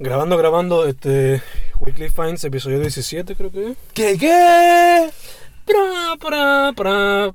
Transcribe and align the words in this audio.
Grabando, 0.00 0.38
grabando, 0.38 0.86
este. 0.86 1.42
Weekly 1.78 2.08
Finds, 2.08 2.42
episodio 2.44 2.80
17, 2.80 3.36
creo 3.36 3.52
que 3.52 3.72
es. 3.72 3.76
¿Qué 3.92 4.16
qué? 4.16 5.10
Pra, 5.66 6.16
pra, 6.18 6.72
pra. 6.74 7.34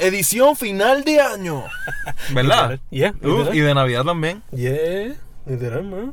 Edición 0.00 0.56
final 0.56 1.04
de 1.04 1.20
año. 1.20 1.62
¿Verdad? 2.34 2.80
Yeah, 2.90 3.14
y 3.52 3.60
de 3.60 3.72
Navidad 3.72 4.02
también. 4.02 4.42
Yeah, 4.50 5.14
literal, 5.46 5.84
man. 5.84 6.12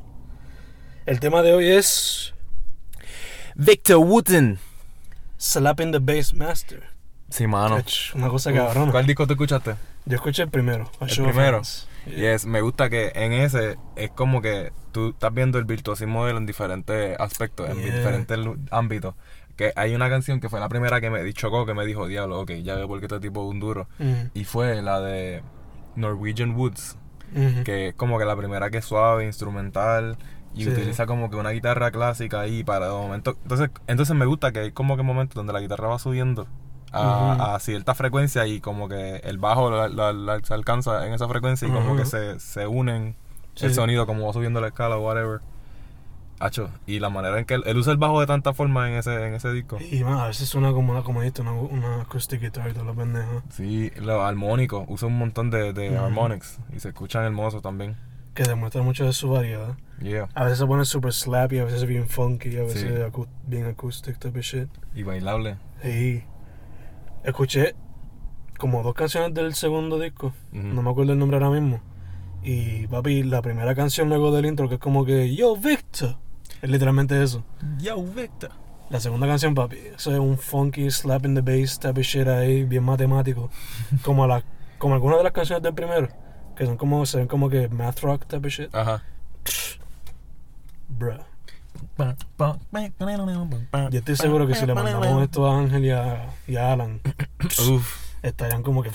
El 1.07 1.19
tema 1.19 1.41
de 1.41 1.53
hoy 1.53 1.71
es 1.71 2.35
Victor 3.55 3.97
Wooten. 3.97 4.59
Slapping 5.39 5.91
the 5.91 5.99
Bass 5.99 6.35
Master. 6.35 6.83
Sí, 7.31 7.47
mano. 7.47 7.83
Una 8.13 8.27
cosa 8.27 8.53
cabrona. 8.53 8.91
¿Cuál 8.91 9.07
disco 9.07 9.25
tú 9.25 9.33
escuchaste? 9.33 9.73
Yo 10.05 10.17
escuché 10.17 10.43
el 10.43 10.49
primero. 10.49 10.91
El 11.01 11.07
primero. 11.07 11.63
Yes, 12.05 12.45
me 12.45 12.61
gusta 12.61 12.89
que 12.89 13.11
en 13.15 13.33
ese 13.33 13.77
es 13.95 14.11
como 14.11 14.41
que 14.41 14.71
tú 14.91 15.09
estás 15.09 15.33
viendo 15.33 15.57
el 15.57 15.65
virtuosismo 15.65 16.25
de 16.25 16.31
él 16.31 16.37
en 16.37 16.45
diferentes 16.45 17.19
aspectos, 17.19 17.69
en 17.69 17.77
Yeah. 17.77 17.95
diferentes 17.97 18.39
ámbitos. 18.71 19.15
Que 19.55 19.71
hay 19.75 19.95
una 19.95 20.09
canción 20.09 20.39
que 20.39 20.49
fue 20.49 20.59
la 20.59 20.67
primera 20.69 20.99
que 21.01 21.09
me 21.09 21.31
chocó, 21.33 21.65
que 21.65 21.73
me 21.73 21.85
dijo, 21.85 22.07
diablo, 22.07 22.41
ok, 22.41 22.51
ya 22.63 22.75
veo 22.75 22.87
por 22.87 22.99
qué 22.99 23.05
este 23.05 23.19
tipo 23.19 23.43
es 23.45 23.49
un 23.51 23.59
duro. 23.59 23.87
Mhm, 23.99 24.31
Y 24.33 24.43
fue 24.43 24.81
la 24.81 24.99
de 24.99 25.41
Norwegian 25.95 26.55
Woods, 26.55 26.97
mhm. 27.33 27.63
que 27.63 27.89
es 27.89 27.95
como 27.95 28.19
que 28.19 28.25
la 28.25 28.35
primera 28.35 28.69
que 28.69 28.79
es 28.79 28.85
suave, 28.85 29.25
instrumental, 29.25 30.17
y 30.53 30.63
Sí. 30.63 30.69
utiliza 30.69 31.05
como 31.05 31.29
que 31.29 31.35
una 31.37 31.49
guitarra 31.51 31.91
clásica 31.91 32.41
ahí 32.41 32.63
para 32.63 32.87
de 32.87 32.93
momento. 32.93 33.37
Entonces, 33.43 33.69
entonces 33.87 34.15
me 34.15 34.25
gusta 34.25 34.51
que 34.51 34.59
hay 34.59 34.71
como 34.71 34.95
que 34.97 35.03
momentos 35.03 35.35
donde 35.35 35.53
la 35.53 35.59
guitarra 35.61 35.87
va 35.89 35.99
subiendo 35.99 36.47
a, 36.95 37.33
Ujú. 37.33 37.41
a 37.43 37.59
cierta 37.59 37.93
frecuencia 37.95 38.47
y 38.47 38.59
como 38.61 38.87
que 38.89 39.17
el 39.17 39.37
bajo 39.37 39.69
la- 39.69 39.87
la- 39.89 40.13
la- 40.13 40.39
se 40.39 40.53
alcanza 40.53 41.05
en 41.07 41.13
esa 41.13 41.27
frecuencia 41.27 41.67
y 41.67 41.71
como 41.71 41.87
Ujú. 41.91 41.97
que 41.97 42.05
se, 42.05 42.39
se 42.39 42.65
unen 42.67 43.15
Sí. 43.55 43.65
el 43.67 43.73
sonido 43.73 44.05
como 44.05 44.25
va 44.27 44.33
subiendo 44.33 44.59
la 44.61 44.67
escala 44.67 44.97
o 44.97 45.05
whatever. 45.05 45.39
Hacho, 46.37 46.69
y 46.85 46.99
la 46.99 47.09
manera 47.09 47.39
en 47.39 47.45
que 47.45 47.53
él, 47.53 47.63
él 47.65 47.77
usa 47.77 47.93
el 47.93 47.97
bajo 47.97 48.19
de 48.19 48.27
tanta 48.27 48.53
forma 48.53 48.89
en 48.89 48.95
ese, 48.95 49.25
en 49.25 49.35
ese 49.35 49.53
disco. 49.53 49.77
Y 49.79 50.03
man, 50.03 50.19
a 50.19 50.27
veces 50.27 50.49
suena 50.49 50.73
como 50.73 50.91
una, 50.91 51.01
como 51.01 51.21
dijiste, 51.21 51.41
una, 51.41 51.53
una 51.53 52.01
acoustic 52.01 52.41
guitar 52.41 52.69
y 52.69 52.73
todo 52.73 52.83
lo 52.83 52.93
pendejo. 52.93 53.41
Sí, 53.49 53.89
lo 54.01 54.21
armónico, 54.21 54.83
usa 54.89 55.07
un 55.07 55.17
montón 55.17 55.49
de, 55.49 55.71
de 55.71 55.91
Ujú. 55.91 56.03
harmonics 56.03 56.59
y 56.75 56.81
se 56.81 56.89
escuchan 56.89 57.23
hermosos 57.23 57.61
también. 57.61 57.95
Que 58.33 58.43
demuestra 58.43 58.81
mucho 58.81 59.05
de 59.05 59.13
su 59.13 59.29
variedad. 59.29 59.77
Yeah. 60.01 60.27
A 60.35 60.43
veces 60.43 60.59
se 60.59 60.65
pone 60.65 60.83
super 60.83 61.13
slappy, 61.13 61.59
a 61.59 61.63
veces 61.63 61.85
bien 61.85 62.09
funky, 62.09 62.57
a 62.57 62.63
veces 62.63 62.81
Sí. 62.81 63.21
bien 63.47 63.67
acoustic 63.67 64.19
type 64.19 64.37
of 64.37 64.43
shit. 64.43 64.67
Y 64.93 65.03
bailable. 65.03 65.55
Y 65.85 66.21
escuché 67.25 67.75
como 68.57 68.83
dos 68.83 68.93
canciones 68.93 69.33
del 69.33 69.53
segundo 69.53 69.99
disco. 69.99 70.33
Ujú. 70.53 70.61
No 70.61 70.81
me 70.81 70.89
acuerdo 70.89 71.13
el 71.13 71.19
nombre 71.19 71.37
ahora 71.37 71.49
mismo. 71.49 71.81
Y 72.43 72.87
papi, 72.87 73.23
la 73.23 73.41
primera 73.41 73.73
canción 73.73 74.07
luego 74.09 74.31
del 74.31 74.45
intro, 74.45 74.69
que 74.69 74.75
es 74.75 74.81
como 74.81 75.03
que 75.05 75.35
Yo 75.35 75.55
Victor. 75.57 76.17
Es 76.61 76.69
literalmente 76.69 77.21
eso. 77.21 77.43
Yo, 77.79 78.01
Victor. 78.03 78.51
La 78.89 78.99
segunda 78.99 79.25
canción, 79.25 79.55
papi, 79.55 79.77
eso 79.95 80.11
es 80.11 80.19
un 80.19 80.37
funky 80.37 80.91
slap 80.91 81.25
in 81.25 81.33
the 81.33 81.41
bass 81.41 81.79
type 81.79 81.99
of 81.99 82.05
shit 82.05 82.27
ahí, 82.27 82.63
bien 82.63 82.83
matemático. 82.83 83.49
Como 84.03 84.27
la, 84.27 84.43
como 84.77 84.93
algunas 84.93 85.17
de 85.17 85.23
las 85.23 85.33
canciones 85.33 85.63
del 85.63 85.73
primero, 85.73 86.07
que 86.55 86.65
son 86.65 86.77
como, 86.77 87.05
se 87.07 87.17
ven 87.17 87.27
como 87.27 87.49
que 87.49 87.67
math 87.69 88.01
rock 88.01 88.25
type 88.27 88.47
of 88.47 88.53
shit. 88.53 88.75
Ajá. 88.75 89.01
Bruh. 90.87 91.19
Yo 93.89 93.99
estoy 93.99 94.15
seguro 94.15 94.47
que 94.47 94.55
si 94.55 94.65
le 94.65 94.73
mandamos 94.73 95.23
esto 95.23 95.45
a 95.47 95.57
Ángel 95.59 95.85
y 95.85 95.91
a, 95.91 96.29
y 96.47 96.55
a 96.55 96.73
Alan, 96.73 97.01
Uf. 97.69 97.95
estarían 98.23 98.63
como 98.63 98.83
que. 98.83 98.91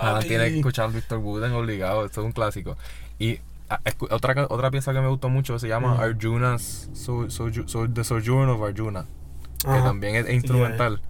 Alan 0.00 0.22
tiene 0.22 0.48
que 0.50 0.56
escuchar 0.58 0.90
Victor 0.92 1.18
Wooden 1.18 1.52
obligado, 1.52 2.04
esto 2.04 2.20
es 2.20 2.26
un 2.26 2.32
clásico. 2.32 2.76
Y 3.18 3.38
ah, 3.68 3.80
otra, 4.10 4.46
otra 4.48 4.70
pieza 4.70 4.92
que 4.92 5.00
me 5.00 5.08
gustó 5.08 5.28
mucho 5.28 5.58
se 5.58 5.68
llama 5.68 5.94
Mm. 5.94 6.00
Arjuna's 6.00 6.88
So- 6.92 7.26
Soju- 7.28 7.68
So- 7.68 7.88
The 7.90 8.04
Sojourn 8.04 8.48
of 8.50 8.62
Arjuna, 8.62 9.06
que 9.58 9.68
también 9.82 10.16
es 10.16 10.28
instrumental. 10.30 11.00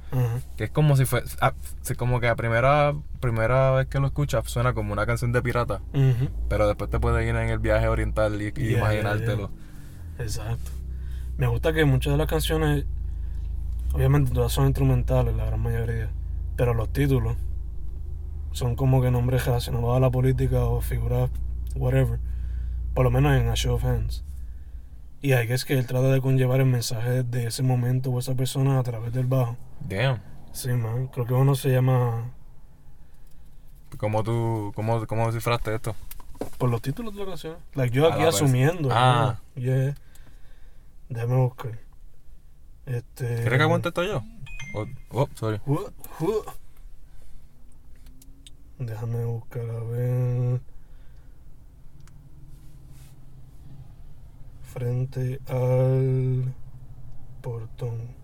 Que 0.56 0.64
es 0.64 0.70
como 0.70 0.96
si 0.96 1.04
fue, 1.06 1.22
ah, 1.40 1.52
como 1.96 2.20
que 2.20 2.28
a 2.28 2.36
primera, 2.36 2.94
primera 3.20 3.70
vez 3.72 3.86
que 3.86 3.98
lo 3.98 4.06
escuchas 4.08 4.44
suena 4.50 4.74
como 4.74 4.92
una 4.92 5.06
canción 5.06 5.32
de 5.32 5.40
pirata, 5.42 5.80
pero 6.48 6.66
después 6.66 6.90
te 6.90 6.98
puedes 7.00 7.22
ir 7.26 7.34
en 7.34 7.48
el 7.48 7.58
viaje 7.58 7.88
oriental 7.88 8.40
y, 8.42 8.46
y 8.48 8.52
Yeah, 8.70 8.78
imaginártelo. 8.78 9.50
Exacto. 10.22 10.70
Me 11.36 11.46
gusta 11.46 11.72
que 11.72 11.84
muchas 11.84 12.12
de 12.12 12.18
las 12.18 12.28
canciones, 12.28 12.84
obviamente 13.92 14.32
todas 14.32 14.52
son 14.52 14.66
instrumentales, 14.66 15.34
la 15.34 15.46
gran 15.46 15.60
mayoría, 15.60 16.10
pero 16.56 16.74
los 16.74 16.92
títulos 16.92 17.36
son 18.52 18.76
como 18.76 19.00
que 19.00 19.10
nombres 19.10 19.46
relacionados 19.46 19.96
a 19.96 20.00
la 20.00 20.10
política 20.10 20.64
o 20.64 20.80
figuras, 20.80 21.30
whatever. 21.74 22.18
Por 22.94 23.04
lo 23.04 23.10
menos 23.10 23.32
en 23.40 23.48
A 23.48 23.54
Show 23.54 23.74
of 23.74 23.84
Hands. 23.84 24.24
Y 25.22 25.32
ahí 25.32 25.50
es 25.50 25.64
que 25.64 25.78
él 25.78 25.86
trata 25.86 26.08
de 26.08 26.20
conllevar 26.20 26.60
el 26.60 26.66
mensaje 26.66 27.22
de 27.22 27.46
ese 27.46 27.62
momento 27.62 28.10
o 28.10 28.18
esa 28.18 28.34
persona 28.34 28.78
a 28.78 28.82
través 28.82 29.12
del 29.12 29.26
bajo. 29.26 29.56
Damn. 29.88 30.20
Sí, 30.52 30.68
man. 30.68 31.06
Creo 31.08 31.26
que 31.26 31.32
uno 31.32 31.54
se 31.54 31.70
llama 31.70 32.32
¿Cómo 33.96 34.22
tú, 34.22 34.72
cómo, 34.74 35.06
cómo 35.06 35.26
descifraste 35.26 35.74
esto? 35.74 35.94
por 36.58 36.70
los 36.70 36.82
títulos 36.82 37.14
de 37.14 37.20
la 37.20 37.26
canción. 37.26 37.56
Like 37.74 37.94
yo 37.94 38.12
aquí 38.12 38.22
asumiendo. 38.22 38.88
Ah. 38.92 39.38
¿no? 39.54 39.62
Yeah. 39.62 39.94
Déjame 41.12 41.36
buscar. 41.36 41.78
Este. 42.86 43.26
¿Quieres 43.42 43.58
que 43.58 43.62
aguante 43.62 43.88
esto 43.88 44.02
yo? 44.02 44.22
Oh, 44.74 44.86
oh, 45.10 45.28
sorry. 45.34 45.60
Déjame 48.78 49.24
buscar 49.26 49.60
a 49.68 49.80
ver. 49.84 50.60
Frente 54.62 55.38
al 55.48 56.54
portón. 57.42 58.14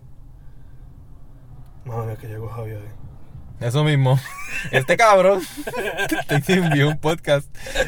Madre 1.85 2.17
que 2.17 2.27
llegó 2.27 2.49
Javier 2.49 2.77
ahí. 2.81 3.67
Eso 3.67 3.83
mismo. 3.83 4.19
Este 4.71 4.97
cabrón 4.97 5.41
te 6.45 6.53
envió 6.53 6.89
un 6.89 6.97
podcast, 6.97 7.47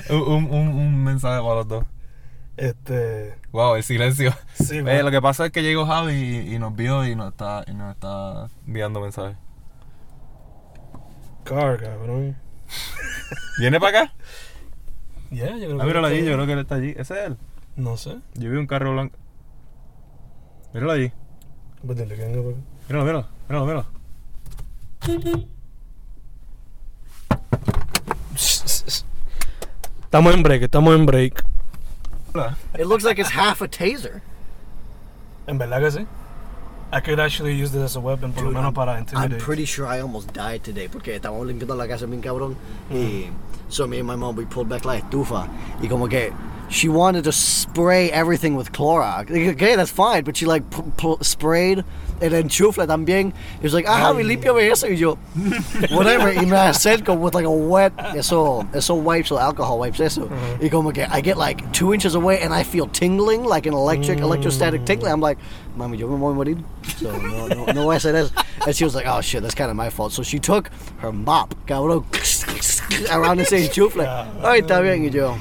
un- 0.09 0.47
un 0.50 1.03
mensaje 1.03 1.41
para 1.41 1.56
los 1.56 1.68
dos. 1.68 1.85
Este. 2.61 3.35
Wow, 3.51 3.75
el 3.75 3.83
silencio. 3.83 4.33
Sí, 4.53 4.77
Eh, 4.85 5.01
lo 5.01 5.09
que 5.09 5.19
pasa 5.19 5.47
es 5.47 5.51
que 5.51 5.63
llegó 5.63 5.88
Javi 5.88 6.13
y, 6.13 6.55
y 6.55 6.59
nos 6.59 6.75
vio 6.75 7.03
y 7.07 7.16
nos 7.16 7.31
está, 7.31 7.63
y 7.67 7.73
nos 7.73 7.91
está 7.95 8.49
enviando 8.67 9.01
mensajes. 9.01 9.35
Car, 11.44 11.81
cabrón. 11.81 12.38
¿Viene 13.59 13.79
para 13.79 14.01
acá? 14.03 14.13
Yeah, 15.31 15.57
yo 15.57 15.66
creo 15.69 15.75
Ah, 15.77 15.79
que 15.79 15.85
míralo 15.88 16.07
allí, 16.07 16.23
yo 16.23 16.33
creo 16.33 16.45
que 16.45 16.53
él 16.53 16.59
está 16.59 16.75
allí. 16.75 16.89
Ese 16.95 17.13
es 17.19 17.27
él. 17.27 17.38
No 17.77 17.97
sé. 17.97 18.17
Yo 18.35 18.51
vi 18.51 18.57
un 18.57 18.67
carro 18.67 18.91
blanco. 18.91 19.17
Míralo 20.73 20.91
allí. 20.91 21.11
Pues. 21.85 21.97
Míralo, 21.97 22.53
míralo, 22.88 23.27
míralo, 23.50 23.66
míralo. 23.66 23.85
Estamos 30.03 30.33
en 30.35 30.44
break, 30.44 30.63
estamos 30.63 30.94
en 30.95 31.05
break. 31.05 31.50
It 32.78 32.86
looks 32.88 33.03
like 33.03 33.19
it's 33.19 33.31
half 33.31 33.62
a 33.62 33.68
taser. 33.68 34.22
En 35.47 35.58
verdad 35.58 35.80
que 35.81 35.92
sí. 35.92 36.08
I 36.94 37.00
could 37.00 37.19
actually 37.22 37.53
use 37.53 37.72
this 37.72 37.81
as 37.84 37.96
a 37.96 38.02
weapon, 38.02 38.34
por 38.34 38.44
lo 38.44 38.52
menos 38.52 38.66
I'm- 38.66 38.74
para 38.74 39.06
I'm 39.16 39.38
pretty 39.38 39.66
sure 39.66 39.86
I 39.88 40.02
almost 40.02 40.34
died 40.34 40.62
today 40.62 40.90
porque 40.90 41.16
estábamos 41.16 41.47
limpiando 41.47 41.75
la 41.75 41.88
casa 41.88 42.06
bien 42.06 42.22
cabrón. 42.22 42.56
Hmm. 42.90 42.96
Y 42.96 43.30
so 43.69 43.88
me 43.88 44.00
and 44.00 44.08
my 44.08 44.16
mom 44.18 44.36
we 44.36 44.46
pulled 44.46 44.68
back 44.68 44.84
la 44.84 44.97
estufa. 44.97 45.47
Y 45.81 45.88
como 45.88 46.08
que 46.09 46.34
she 46.71 46.87
wanted 46.89 47.25
to 47.25 47.31
spray 47.31 48.09
everything 48.11 48.55
with 48.55 48.71
Clorox. 48.71 49.29
Like, 49.29 49.55
okay, 49.55 49.75
that's 49.75 49.91
fine, 49.91 50.23
but 50.23 50.37
she 50.37 50.45
like 50.45 50.69
pu- 50.71 50.91
pu- 50.97 51.17
sprayed 51.21 51.83
el 52.21 52.31
enchufle 52.31 52.87
también. 52.87 53.33
It 53.57 53.63
was 53.63 53.73
like, 53.73 53.85
ah, 53.87 54.13
Javi, 54.13 54.23
límpiame 54.23 54.71
eso 54.71 54.87
y 54.87 54.95
yo, 54.95 55.15
whatever. 55.95 56.31
y 56.31 56.45
me 56.45 56.55
acerco 56.55 57.17
with 57.19 57.33
like 57.33 57.45
a 57.45 57.51
wet, 57.51 57.93
eso, 58.15 58.65
eso 58.73 58.95
wipes, 58.95 59.31
o 59.31 59.37
alcohol 59.37 59.79
wipes 59.79 59.99
eso. 59.99 60.29
Y 60.61 60.69
como 60.69 60.91
que 60.91 61.03
I 61.09 61.19
get 61.21 61.37
like 61.37 61.71
two 61.73 61.93
inches 61.93 62.15
away 62.15 62.39
and 62.41 62.53
I 62.53 62.63
feel 62.63 62.88
tingling, 62.88 63.44
like 63.44 63.65
an 63.65 63.74
electric, 63.74 64.19
electrostatic 64.19 64.85
tingling. 64.85 65.12
I'm 65.12 65.19
like, 65.21 65.38
mami, 65.77 65.97
yo 65.97 66.07
me 66.07 66.17
voy 66.17 66.31
a 66.31 66.35
morir. 66.35 66.63
So 66.97 67.12
no, 67.12 67.47
no, 67.47 67.65
no 67.65 67.85
voy 67.85 67.95
a 67.95 67.97
hacer 68.00 68.15
eso. 68.15 68.33
And 68.65 68.75
she 68.75 68.83
was 68.85 68.95
like, 68.95 69.07
oh 69.07 69.19
shit, 69.21 69.41
that's 69.41 69.56
kind 69.56 69.69
of 69.69 69.75
my 69.75 69.89
fault. 69.89 70.13
So 70.13 70.24
she 70.24 70.39
took 70.39 70.69
her 71.00 71.12
mop, 71.12 71.56
cabrón, 71.65 72.06
around 73.12 73.39
ese 73.41 73.53
enchufle. 73.67 74.06
Ay, 74.44 74.62
está 74.62 74.81
bien. 74.81 75.03
Y 75.03 75.09
yo, 75.09 75.35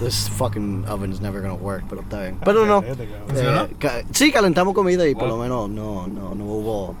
this 0.00 0.28
fucking 0.28 0.84
oven 0.86 1.12
is 1.12 1.20
never 1.20 1.40
gonna 1.40 1.54
work, 1.54 1.84
pero 1.88 2.02
está 2.02 2.20
bien. 2.22 2.38
Pero 2.44 2.66
no. 2.66 2.82
Cállate, 2.82 3.06
cabrón. 3.06 3.28
¿Funcionó? 3.28 3.62
Eh, 3.64 3.76
ca- 3.78 4.02
sí, 4.12 4.30
calentamos 4.32 4.74
comida 4.74 5.06
y 5.08 5.14
por 5.14 5.28
lo 5.28 5.36
menos 5.38 5.68
no, 5.70 6.06
no, 6.06 6.34
no 6.34 6.44
hubo 6.44 6.94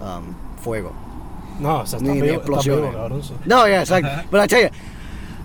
um, 0.00 0.34
fuego. 0.62 0.92
No, 1.60 1.80
o 1.80 1.86
sea, 1.86 1.98
está 1.98 2.10
Ni- 2.12 2.20
ni 2.20 2.28
vivo, 2.28 2.40
está 2.42 2.60
vivo, 2.74 2.92
cabrón. 2.92 3.22
sí. 3.22 3.32
No, 3.44 3.66
yeah, 3.66 3.82
it's 3.82 3.90
like, 3.90 4.06
but 4.30 4.40
I 4.40 4.46
tell 4.46 4.62
you, 4.62 4.70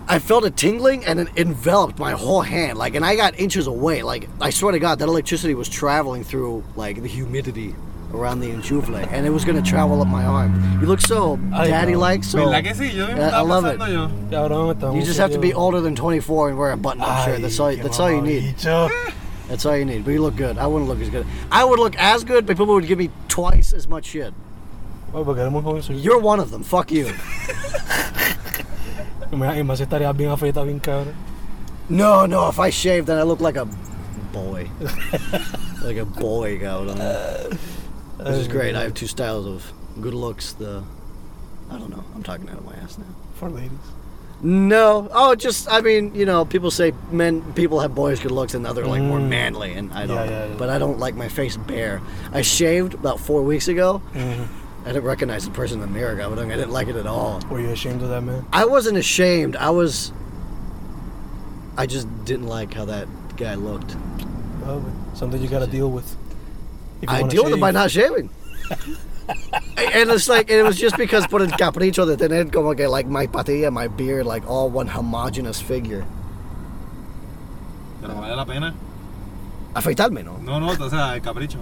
I 0.07 0.19
felt 0.19 0.45
it 0.45 0.56
tingling 0.56 1.03
and 1.06 1.19
it 1.19 1.27
enveloped 1.36 2.00
my 2.00 2.13
whole 2.13 2.42
hand. 2.42 2.77
Like, 2.77 2.95
and 2.95 3.03
I 3.03 3.15
got 3.15 3.38
inches 3.39 3.68
away. 3.68 4.01
Like, 4.03 4.30
I 4.39 4.51
swear 4.51 4.71
to 4.71 4.80
God, 4.80 5.00
that 5.00 5.07
electricity 5.09 5.56
was 5.56 5.68
traveling 5.68 6.24
through 6.24 6.63
like 6.75 7.01
the 7.01 7.07
humidity 7.09 7.74
around 8.13 8.40
the 8.40 8.50
enchufle, 8.50 8.96
and 9.12 9.25
it 9.25 9.30
was 9.31 9.44
gonna 9.46 9.62
travel 9.62 10.02
up 10.02 10.07
my 10.07 10.24
arm. 10.25 10.54
You 10.81 10.88
look 10.88 11.02
so 11.02 11.38
daddy-like, 11.52 12.24
so 12.24 12.38
¿Verdad 12.50 12.63
que 12.63 12.74
sí? 12.74 12.94
Yo 12.94 13.07
mismo 13.07 13.18
Yeah, 13.18 13.28
I 13.28 13.42
estaba 13.44 13.48
love 13.48 13.66
it. 13.66 13.80
pensando 13.80 13.94
yo. 13.94 14.30
Cabrón, 14.30 14.74
estamos 14.75 14.96
you 14.96 15.02
just 15.06 15.19
have 15.19 15.31
to 15.31 15.40
be 15.40 15.50
serios. 15.52 15.57
older 15.57 15.81
than 15.81 15.96
24 15.96 16.50
and 16.50 16.57
wear 16.57 16.72
a 16.72 16.78
button-up 16.78 17.25
shirt. 17.25 17.42
That's 17.42 17.60
all. 17.60 17.68
Ay, 17.69 17.78
qué 17.78 17.84
That's 17.84 18.00
all 18.00 18.12
you 18.12 18.22
need. 18.22 18.56
mamabicho. 18.57 18.90
That's 19.50 19.66
all 19.66 19.78
you 19.78 19.86
need. 19.86 20.04
But 20.06 20.12
you 20.12 20.22
look 20.22 20.36
good. 20.36 20.57
I 20.57 20.66
wouldn't 20.68 20.90
look 20.90 21.00
as 21.02 21.10
good. 21.10 21.25
I 21.52 21.63
would 21.63 21.80
look 21.80 21.96
as 21.98 22.24
good, 22.24 22.46
but 22.48 22.57
people 22.57 22.74
would 22.74 22.88
give 22.88 22.98
me 22.98 23.10
twice 23.28 23.74
as 23.74 23.88
much 23.88 24.06
shit. 24.06 24.34
Ay, 25.13 25.24
porque 25.24 25.38
eres 25.40 25.52
muy 25.52 25.62
joven. 25.62 25.84
You're 26.00 26.19
one 26.19 26.40
of 26.40 26.50
them. 26.52 26.63
Fuck 26.63 26.92
you. 26.92 27.10
Y 29.31 29.38
me- 29.38 29.48
y 29.60 29.63
más 29.63 29.78
si 29.78 29.84
estarías 29.84 30.16
bien 30.16 30.30
afeitado, 30.30 30.66
bien 30.66 30.80
cabrón. 30.80 31.13
No, 31.90 32.25
no. 32.28 32.48
If 32.50 32.60
I 32.60 32.69
shave, 32.69 33.06
then 33.06 33.18
I 33.18 33.24
look 33.24 33.42
like 33.42 33.56
a 33.57 33.66
boy. 34.31 34.69
like 35.84 35.98
a 35.98 36.06
boy, 36.06 36.60
cabrón. 36.60 37.57
This 38.17 38.38
is 38.38 38.47
great. 38.47 38.75
I 38.75 38.83
have 38.83 38.94
two 38.94 39.07
styles 39.07 39.45
of 39.45 39.71
good 40.01 40.13
looks. 40.13 40.53
The 40.53 40.83
I 41.69 41.77
don't 41.77 41.89
know. 41.89 42.03
I'm 42.15 42.23
talking 42.23 42.50
out 42.50 42.57
of 42.57 42.65
my 42.65 42.75
ass 42.75 42.97
now. 42.97 43.06
For 43.35 43.50
ladies. 43.50 43.71
No. 44.41 45.09
Oh, 45.13 45.35
just 45.35 45.69
I 45.69 45.81
mean, 45.81 46.13
you 46.13 46.25
know, 46.25 46.45
people 46.45 46.69
say 46.71 46.94
men, 47.12 47.41
people 47.53 47.79
have 47.79 47.95
boys 47.95 48.19
good 48.19 48.31
looks, 48.31 48.53
and 48.53 48.65
other 48.67 48.85
like 48.85 49.01
more 49.01 49.19
Mm. 49.19 49.29
manly, 49.29 49.73
and 49.73 49.91
I 49.94 50.06
don't. 50.06 50.17
Yeah, 50.17 50.25
yeah, 50.29 50.45
yeah. 50.47 50.56
But 50.57 50.69
I 50.69 50.77
don't 50.77 51.00
like 51.00 51.15
my 51.15 51.27
face 51.27 51.57
bare. 51.57 52.01
I 52.31 52.41
shaved 52.41 52.94
about 52.94 53.19
four 53.19 53.41
weeks 53.41 53.67
ago. 53.67 54.01
Mhm. 54.13 54.47
I 54.83 54.89
didn't 54.89 55.03
recognize 55.06 55.45
the 55.45 55.51
person 55.51 55.81
in 55.81 55.88
the 55.88 55.91
mirror, 56.00 56.15
cabrón. 56.15 56.45
I 56.51 56.56
didn't 56.56 56.71
like 56.71 56.88
it 56.88 56.95
at 56.95 57.07
all. 57.07 57.41
Were 57.50 57.59
you 57.59 57.69
ashamed 57.69 58.03
of 58.03 58.09
that 58.09 58.21
man? 58.21 58.45
I 58.53 58.65
wasn't 58.65 58.97
ashamed. 58.97 59.56
I 59.56 59.71
was. 59.71 60.11
I 61.77 61.85
just 61.88 62.07
didn't 62.25 62.47
like 62.47 62.73
how 62.73 62.85
that 62.85 63.07
guy 63.35 63.56
looked. 63.56 63.95
Well, 64.63 64.79
but 64.81 65.18
something 65.18 65.41
you 65.41 65.47
gotta 65.50 65.68
deal 65.68 65.89
with. 65.89 66.15
If 67.06 67.10
you 67.12 67.16
I 67.18 67.22
wanna 67.22 67.31
deal 67.34 67.44
with 67.46 67.54
it 67.54 67.60
by 67.62 67.72
not 67.72 67.90
shaving. 67.92 68.30
and 69.78 70.10
it's 70.12 70.28
like 70.28 70.50
it 70.50 70.63
was 70.63 70.78
just 70.78 70.98
because 70.98 71.25
putting 71.28 71.50
por 71.50 71.57
el 71.66 71.72
capricho 71.72 72.06
de 72.06 72.18
tener 72.18 72.52
como 72.52 72.74
que 72.74 72.88
like 72.88 73.07
my 73.07 73.28
patilla, 73.28 73.72
my 73.72 73.88
beard, 73.88 74.25
like 74.25 74.48
all 74.50 74.69
one 74.69 74.88
homogeneous 74.88 75.62
figure. 75.62 76.06
Pero 78.02 78.16
vale 78.16 78.36
la 78.36 78.46
pena. 78.46 78.74
Afeitarme, 79.74 80.24
¿no? 80.24 80.38
No, 80.42 80.60
no, 80.60 80.69
o 80.69 80.90
sea, 80.90 81.16
el 81.16 81.22
capricho. 81.22 81.57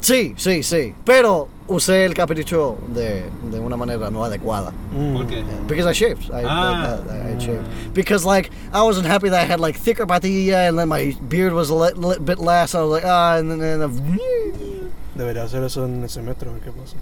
Sí, 0.00 0.34
sí, 0.38 0.62
sí. 0.62 0.94
Pero 1.04 1.48
usé 1.68 2.06
el 2.06 2.14
capricho 2.14 2.78
de, 2.88 3.28
de 3.50 3.60
una 3.60 3.76
manera 3.76 4.10
no 4.10 4.24
adecuada. 4.24 4.72
Mm. 4.96 5.12
¿Por 5.14 5.26
qué? 5.26 5.44
Because 5.68 5.86
I 5.86 5.92
shaved. 5.92 6.30
I, 6.32 6.42
Ah. 6.46 6.98
I, 7.10 7.32
I, 7.32 7.34
I 7.34 7.38
shaved. 7.38 7.66
Because, 7.92 8.24
like, 8.24 8.50
I 8.72 8.82
wasn't 8.82 9.06
happy 9.06 9.28
that 9.28 9.42
I 9.42 9.44
had, 9.44 9.60
like, 9.60 9.76
thicker 9.76 10.06
patilla 10.06 10.68
and 10.70 10.78
then 10.78 10.88
my 10.88 11.14
beard 11.28 11.52
was 11.52 11.68
a 11.68 11.74
li- 11.74 11.92
li- 11.96 12.18
bit 12.18 12.38
less. 12.38 12.74
I 12.74 12.80
was 12.82 12.90
like, 12.92 13.04
ah, 13.04 13.36
and 13.36 13.50
then. 13.50 13.60
And 13.60 13.82
then 13.82 14.79
Debería 15.20 15.42
hacer 15.42 15.62
eso 15.62 15.84
en 15.84 16.02
el 16.02 16.08
semestre, 16.08 16.48
a 16.48 16.52
ver 16.54 16.62
qué 16.62 16.72
pasa. 16.72 16.96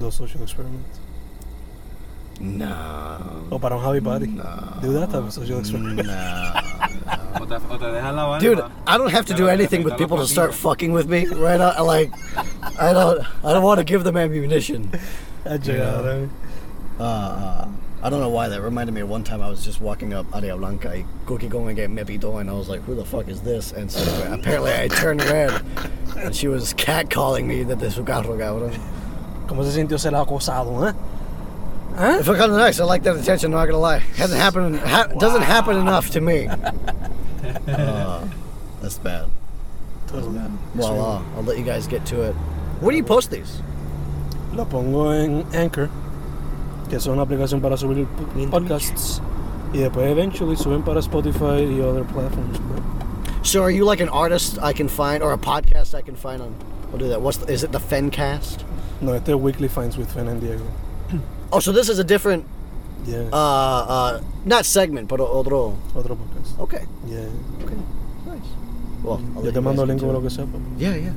Dos 0.00 0.14
social 0.14 0.42
experiments. 0.42 1.00
no. 2.40 3.46
O 3.50 3.58
para 3.58 3.76
un 3.76 3.82
Javi 3.82 4.00
Party. 4.00 4.28
No. 4.28 4.42
Do 4.80 4.92
that 4.94 5.10
type 5.10 5.22
of 5.22 5.34
social 5.34 5.58
experiment. 5.58 6.06
No. 6.06 6.52
O 7.42 7.46
te, 7.46 7.56
o 7.56 7.78
te 7.78 7.84
dejas 7.84 8.14
la 8.14 8.24
barba. 8.24 8.40
Dude, 8.40 8.64
I 8.86 8.96
don't 8.96 9.12
have 9.12 9.26
to 9.26 9.34
do 9.34 9.48
anything 9.48 9.84
with 9.84 9.98
people 9.98 10.16
to 10.16 10.26
start 10.26 10.54
fucking 10.54 10.94
with 10.94 11.10
me, 11.10 11.26
right? 11.26 11.60
I, 11.60 11.82
like, 11.82 12.10
I 12.80 12.94
don't, 12.94 13.20
I 13.44 13.52
don't 13.52 13.62
want 13.62 13.78
to 13.80 13.84
give 13.84 14.02
them 14.02 14.16
ammunition. 14.16 14.90
Ha 15.44 15.58
llegado, 15.58 16.24
eh. 16.24 16.28
Uh, 16.98 17.02
uh, 17.02 17.68
I 18.04 18.10
don't 18.10 18.20
know 18.20 18.30
why 18.30 18.48
that 18.48 18.60
reminded 18.62 18.94
me 18.94 19.02
of 19.02 19.10
one 19.10 19.22
time 19.22 19.42
I 19.42 19.48
was 19.48 19.64
just 19.64 19.80
walking 19.80 20.12
up 20.12 20.26
Aria 20.34 20.56
Blanca 20.56 20.88
y 20.88 21.04
Cookie 21.26 21.48
going 21.48 21.76
to 21.76 21.82
get 21.82 21.88
me 21.88 22.02
pito 22.02 22.40
and 22.40 22.50
I 22.50 22.52
was 22.54 22.68
like, 22.68 22.80
who 22.82 22.96
the 22.96 23.04
fuck 23.04 23.28
is 23.28 23.42
this? 23.42 23.72
And 23.72 23.92
so 23.92 24.02
apparently 24.32 24.72
I 24.72 24.88
turned 24.88 25.22
red 25.22 25.62
and 26.22 26.34
she 26.34 26.48
was 26.48 26.72
catcalling 26.74 27.46
me 27.46 27.62
that 27.64 27.78
this 27.78 27.96
was 27.96 28.06
carro, 28.06 28.36
cabrón. 28.36 28.72
¿Cómo 29.46 29.64
se 29.64 29.72
sintió 29.72 29.98
ser 29.98 30.12
acosado, 30.14 30.86
eh? 30.88 30.92
It 31.94 32.24
felt 32.24 32.38
kind 32.38 32.50
of 32.52 32.56
nice. 32.58 32.80
I 32.80 32.84
like 32.84 33.02
that 33.02 33.16
attention, 33.16 33.50
not 33.50 33.66
gonna 33.66 33.78
lie. 33.78 33.98
Hasn't 34.16 34.40
happened, 34.40 34.78
ha- 34.80 35.08
doesn't 35.18 35.42
happen 35.42 35.76
enough 35.76 36.10
to 36.10 36.20
me. 36.20 36.48
Uh, 37.68 38.24
that's 38.80 38.98
bad. 38.98 39.26
That's 40.06 40.26
bad. 40.28 40.50
Well, 40.76 41.00
uh, 41.00 41.22
I'll 41.36 41.42
let 41.42 41.58
you 41.58 41.64
guys 41.64 41.86
get 41.88 42.06
to 42.06 42.22
it. 42.22 42.34
Where 42.80 42.92
do 42.92 42.96
you 42.96 43.02
post 43.04 43.30
these? 43.30 43.60
Lo 44.52 44.64
pongo 44.64 45.10
en 45.10 45.44
Anchor, 45.54 45.88
que 46.88 46.96
es 46.98 47.06
una 47.06 47.22
aplicación 47.24 47.60
para 47.60 47.76
subir 47.76 48.06
podcasts. 48.50 49.20
Y 49.72 49.78
después 49.78 50.08
eventually 50.10 50.54
suben 50.56 50.84
para 50.84 51.00
Spotify 51.00 51.62
y 51.66 51.80
other 51.80 52.04
platforms. 52.04 52.58
but- 52.60 52.82
So, 53.42 53.62
are 53.62 53.70
you 53.70 53.84
like 53.84 54.00
an 54.00 54.08
artist 54.08 54.58
I 54.62 54.72
can 54.72 54.88
find, 54.88 55.22
or 55.22 55.32
a 55.32 55.38
podcast 55.38 55.94
I 55.94 56.02
can 56.02 56.14
find 56.16 56.40
on? 56.40 56.54
I'll 56.92 56.98
do 56.98 57.08
that. 57.08 57.20
What's 57.20 57.38
the, 57.38 57.52
is 57.52 57.64
it 57.64 57.72
the 57.72 57.78
Fencast? 57.80 58.64
No, 59.00 59.12
este 59.14 59.30
es 59.30 59.34
Weekly 59.34 59.68
Finds 59.68 59.96
with 59.98 60.12
Fen 60.12 60.28
and 60.28 60.40
Diego. 60.40 60.64
Oh, 61.52 61.58
so 61.60 61.72
this 61.72 61.88
is 61.88 61.98
a 61.98 62.04
different, 62.04 62.44
Yeah, 63.04 63.28
uh, 63.32 63.36
uh, 63.36 64.20
not 64.44 64.64
segment, 64.64 65.08
but 65.08 65.20
otro. 65.20 65.76
otro 65.94 66.14
podcast. 66.16 66.58
Okay, 66.60 66.86
Yeah. 67.06 67.26
okay, 67.64 67.74
nice. 68.26 68.46
Well, 69.02 69.20
I'll 69.34 69.42
Yo 69.42 69.50
let 69.50 69.50
te 69.50 69.54
you 69.56 69.62
mando 69.62 69.82
guys 69.82 69.88
link 69.88 70.02
o 70.02 70.06
to 70.06 70.12
lo 70.12 70.18
it. 70.20 70.22
que 70.22 70.30
sea. 70.30 70.46
pues. 70.46 70.62
Yeah, 70.78 70.94
yeah. 70.94 71.12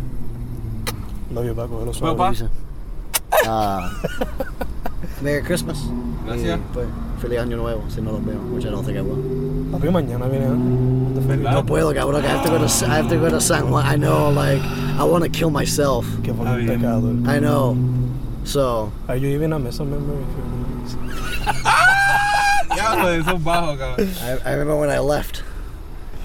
Love 1.31 1.45
you, 1.45 1.54
Paco. 1.54 1.77
Hello, 1.80 2.16
Well, 2.16 2.33
suave. 2.33 2.50
Uh, 3.45 3.94
Merry 5.22 5.44
Christmas. 5.44 5.80
Gracias. 6.25 6.60
Y, 6.60 6.63
pues, 6.74 6.88
feliz 7.22 7.39
año 7.39 7.57
nuevo, 7.57 7.83
si 7.89 8.01
no 8.01 8.12
los 8.13 8.22
veo, 8.25 8.39
which 8.54 8.66
I 8.66 8.72
don't 8.72 8.83
think 8.83 8.98
I 8.98 9.01
will. 9.01 9.22
Papi, 9.77 9.89
mañana 9.92 10.27
viene 10.27 10.48
What 10.48 11.16
the 11.16 11.22
fuck? 11.22 11.27
¿Verdad? 11.30 11.51
No 11.54 11.66
puedo, 11.66 11.94
cabrón. 11.94 12.24
I 12.24 12.27
have 12.27 12.44
to 12.44 12.50
go 12.50 12.57
to 12.57 12.66
I 12.66 12.98
have 12.98 13.10
to 13.10 13.18
go 13.18 13.30
to 13.30 13.39
San 13.42 13.68
Juan. 13.69 13.86
I 13.86 13.95
know, 13.98 14.30
like, 14.30 14.62
I 15.00 15.04
want 15.04 15.24
to 15.24 15.30
kill 15.30 15.50
myself. 15.50 16.06
Que 16.24 16.33
fue 16.33 16.45
Está 16.45 16.56
un 16.56 16.66
bien. 16.66 16.80
pecado. 16.80 17.10
I 17.27 17.39
know. 17.39 17.75
So, 18.44 18.92
Are 19.07 19.18
you 19.18 19.30
even 19.30 19.54
a 19.54 19.60
mesa 19.60 19.83
member? 19.83 20.13
If 20.13 20.36
you're 20.36 21.63
not? 21.63 22.75
Diablo, 22.75 23.07
eso 23.10 23.31
es 23.36 23.44
bajo, 23.44 23.77
cabrón. 23.77 24.07
I, 24.22 24.50
I 24.50 24.54
remember 24.54 24.75
when 24.77 24.89
I 24.89 25.00
left. 25.00 25.42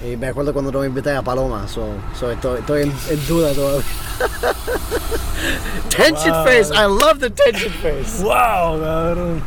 Y 0.03 0.15
me 0.17 0.27
acuerdo 0.27 0.51
cuando 0.53 0.71
no 0.71 0.79
me 0.81 0.87
invité 0.87 1.15
a 1.15 1.21
Paloma, 1.21 1.67
so, 1.67 1.93
so 2.19 2.31
estoy, 2.31 2.59
estoy 2.59 2.81
en, 2.83 2.91
en 3.09 3.27
duda 3.27 3.53
todavía. 3.53 3.83
tension 5.89 6.31
Wow. 6.33 6.45
face. 6.45 6.71
I 6.71 6.85
love 6.85 7.19
the 7.19 7.29
tension 7.29 7.71
face. 7.83 8.21
Wow, 8.23 8.79
cabrón. 8.81 9.41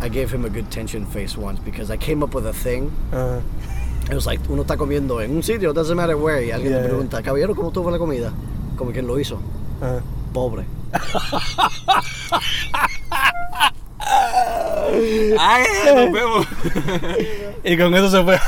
I 0.00 0.08
gave 0.08 0.30
him 0.32 0.44
a 0.44 0.48
good 0.48 0.70
tension 0.70 1.04
face 1.06 1.36
once 1.36 1.58
because 1.64 1.90
I 1.92 1.96
came 1.96 2.22
up 2.22 2.34
with 2.34 2.46
a 2.46 2.52
thing. 2.52 2.90
Ah, 3.12 3.40
It 4.10 4.14
was 4.14 4.26
like, 4.26 4.40
uno 4.48 4.62
está 4.62 4.76
comiendo 4.76 5.20
en 5.20 5.32
un 5.36 5.42
sitio, 5.42 5.72
doesn't 5.74 5.94
matter 5.96 6.16
where, 6.16 6.42
y 6.42 6.50
alguien 6.50 6.72
Yeah, 6.72 6.80
yeah. 6.80 6.88
pregunta, 6.88 7.22
caballero, 7.22 7.54
¿cómo 7.54 7.68
estuvo 7.68 7.90
la 7.90 7.98
comida? 7.98 8.32
Como 8.76 8.90
quien 8.92 9.06
lo 9.06 9.18
hizo. 9.18 9.38
ah. 9.82 10.00
Pobre. 10.32 10.64
¡Ay, 15.38 15.64
nos 15.94 16.12
vemos! 16.12 16.46
Y 17.64 17.76
con 17.76 17.94
eso 17.94 18.10
se 18.10 18.22
fue. 18.24 18.38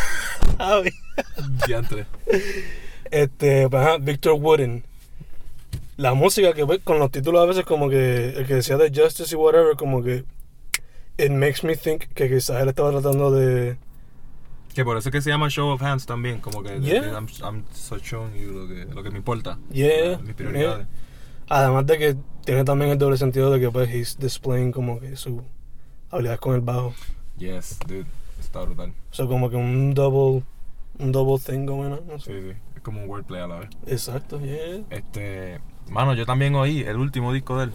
Diantre. 1.66 2.06
Este, 3.10 3.68
pues, 3.68 3.82
ajá, 3.82 3.96
Victor 3.98 4.34
Wooden. 4.34 4.84
La 5.96 6.14
música 6.14 6.52
que 6.54 6.64
ve 6.64 6.78
con 6.80 6.98
los 6.98 7.10
títulos 7.10 7.42
a 7.42 7.46
veces 7.46 7.64
como 7.64 7.90
que 7.90 8.30
el 8.30 8.46
que 8.46 8.54
decía 8.54 8.76
de 8.78 8.90
Justice 8.94 9.34
y 9.34 9.38
whatever, 9.38 9.76
como 9.76 10.02
que 10.02 10.24
it 11.24 11.30
makes 11.32 11.62
me 11.66 11.76
think 11.76 12.04
que 12.14 12.28
quizás 12.28 12.62
él 12.62 12.68
estaba 12.68 12.90
tratando 12.90 13.30
de 13.30 13.76
Que 14.74 14.84
por 14.84 14.96
eso 14.96 15.08
es 15.08 15.12
que 15.12 15.20
se 15.20 15.30
llama 15.30 15.48
Show 15.48 15.68
of 15.70 15.82
Hands 15.82 16.04
también, 16.06 16.40
como 16.40 16.62
que 16.62 16.78
Yeah. 16.80 17.12
I'm, 17.12 17.26
I'm 17.42 17.64
so 17.72 17.98
showing 17.98 18.34
you 18.34 18.52
lo 18.52 18.68
que, 18.68 18.84
lo 18.94 19.02
que 19.02 19.10
me 19.10 19.18
importa. 19.18 19.58
yeah, 19.70 20.18
Mis 20.18 20.34
prioridades. 20.34 20.86
además 21.48 21.86
de 21.86 21.98
que 21.98 22.16
tiene 22.44 22.64
también 22.64 22.90
el 22.92 22.98
doble 22.98 23.16
sentido 23.16 23.50
de 23.50 23.60
que 23.60 23.70
pues 23.70 23.88
he's 23.92 24.16
displaying 24.18 24.72
como 24.72 24.98
que 25.00 25.16
su 25.16 25.42
habilidad 26.10 26.38
con 26.38 26.54
el 26.54 26.60
bajo. 26.60 26.94
Yes, 27.38 27.78
dude. 27.86 28.06
Está 28.38 28.60
brutal. 28.62 28.92
O 29.10 29.14
sea, 29.14 29.26
como 29.26 29.50
que 29.50 29.56
un 29.56 29.92
double 29.94 30.42
un 30.98 31.12
double 31.12 31.38
thing 31.44 31.66
going 31.66 31.92
on. 31.92 32.06
no 32.06 32.18
Sí, 32.18 32.32
sé. 32.32 32.52
sí. 32.52 32.56
Es 32.76 32.82
como 32.82 33.02
un 33.02 33.08
wordplay 33.08 33.42
a 33.42 33.46
la 33.46 33.58
vez. 33.60 33.68
Exacto, 33.86 34.40
yeah. 34.40 34.82
Este. 34.90 35.60
Mano, 35.90 36.14
yo 36.14 36.24
también 36.24 36.54
oí 36.54 36.80
el 36.82 36.96
último 36.96 37.32
disco 37.32 37.58
de 37.58 37.64
él. 37.64 37.72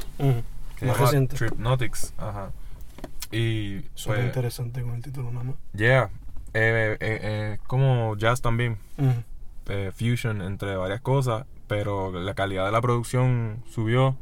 Que 0.77 0.85
Más 0.85 0.97
reciente. 0.99 1.35
Tripnotics. 1.35 2.13
Ajá. 2.17 2.51
Y. 3.32 3.82
Suena 3.94 4.20
Pues, 4.22 4.27
interesante 4.27 4.82
con 4.82 4.96
el 4.96 5.01
título 5.03 5.32
nada 5.32 5.44
más. 5.46 5.55
yeah. 5.74 6.10
Eh, 6.53 6.96
eh, 7.00 7.20
eh, 7.22 7.58
como 7.67 8.15
jazz 8.17 8.41
también. 8.41 8.77
Fusion 9.94 10.41
entre 10.41 10.75
varias 10.77 11.01
cosas. 11.01 11.46
Pero 11.67 12.12
la 12.12 12.34
calidad 12.36 12.65
de 12.65 12.72
la 12.72 12.82
producción 12.82 13.63
subió. 13.70 14.15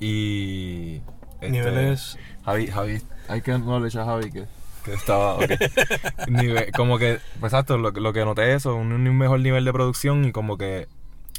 Y. 0.00 0.96
este, 1.40 1.50
Niveles 1.50 2.18
Javi, 2.44 2.66
Javi, 2.66 3.02
hay 3.28 3.40
que 3.42 3.52
acknowledge 3.52 3.96
a 3.98 4.04
Javi 4.04 4.30
que, 4.32 4.46
que 4.84 4.94
estaba, 4.94 5.34
ok. 5.36 5.42
Nive- 6.28 6.72
como 6.72 6.98
que, 6.98 7.18
pues, 7.38 7.52
exacto, 7.52 7.78
lo, 7.78 7.92
que- 7.92 8.00
lo 8.00 8.12
que 8.12 8.24
noté 8.24 8.54
eso, 8.54 8.74
un, 8.74 8.92
un 8.92 9.16
mejor 9.16 9.38
nivel 9.40 9.64
de 9.64 9.72
producción 9.72 10.24
y 10.24 10.32
como 10.32 10.56
que 10.58 10.88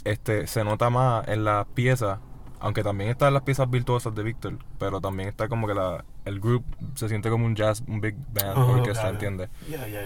este 0.05 0.47
se 0.47 0.63
nota 0.63 0.89
más 0.89 1.27
en 1.27 1.43
las 1.43 1.65
piezas 1.67 2.19
Aunque 2.63 2.81
también 2.81 3.09
están 3.09 3.33
las 3.33 3.43
piezas 3.43 3.69
virtuosas 3.69 4.15
de 4.15 4.23
Víctor, 4.23 4.57
pero 4.79 5.01
también 5.01 5.27
está 5.27 5.49
como 5.49 5.67
que 5.67 5.73
la, 5.73 6.05
el 6.23 6.39
group 6.39 6.63
se 6.95 7.09
siente 7.09 7.29
como 7.29 7.45
un 7.45 7.55
jazz, 7.55 7.83
un 7.87 7.99
big 7.99 8.15
band, 8.31 8.57
Oh, 8.57 8.67
orquesta, 8.71 9.01
claro. 9.01 9.09
¿entiendes? 9.15 9.49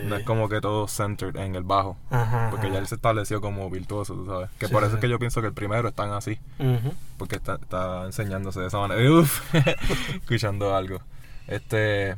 No 0.05 0.15
es 0.15 0.23
como 0.25 0.49
que 0.49 0.59
todo 0.59 0.87
centered 0.87 1.35
en 1.35 1.55
el 1.55 1.61
bajo. 1.61 1.97
Ajá. 2.09 2.47
Porque 2.49 2.71
ya 2.71 2.79
él 2.79 2.87
se 2.87 2.95
estableció 2.95 3.41
como 3.41 3.69
virtuoso, 3.69 4.15
tú 4.15 4.25
sabes. 4.25 4.49
Que 4.57 4.65
Sí, 4.65 4.73
por 4.73 4.81
eso 4.81 4.93
sí. 4.93 4.95
es 4.95 5.01
que 5.01 5.09
yo 5.09 5.19
pienso 5.19 5.39
que 5.41 5.47
el 5.47 5.53
primero 5.53 5.87
están 5.87 6.11
así. 6.13 6.39
Porque 7.19 7.35
está, 7.35 7.55
está 7.61 8.05
enseñándose 8.05 8.59
de 8.59 8.67
esa 8.67 8.79
manera. 8.79 9.07
Uf, 9.19 9.53
escuchando 10.15 10.75
algo. 10.75 10.99
Este. 11.45 12.15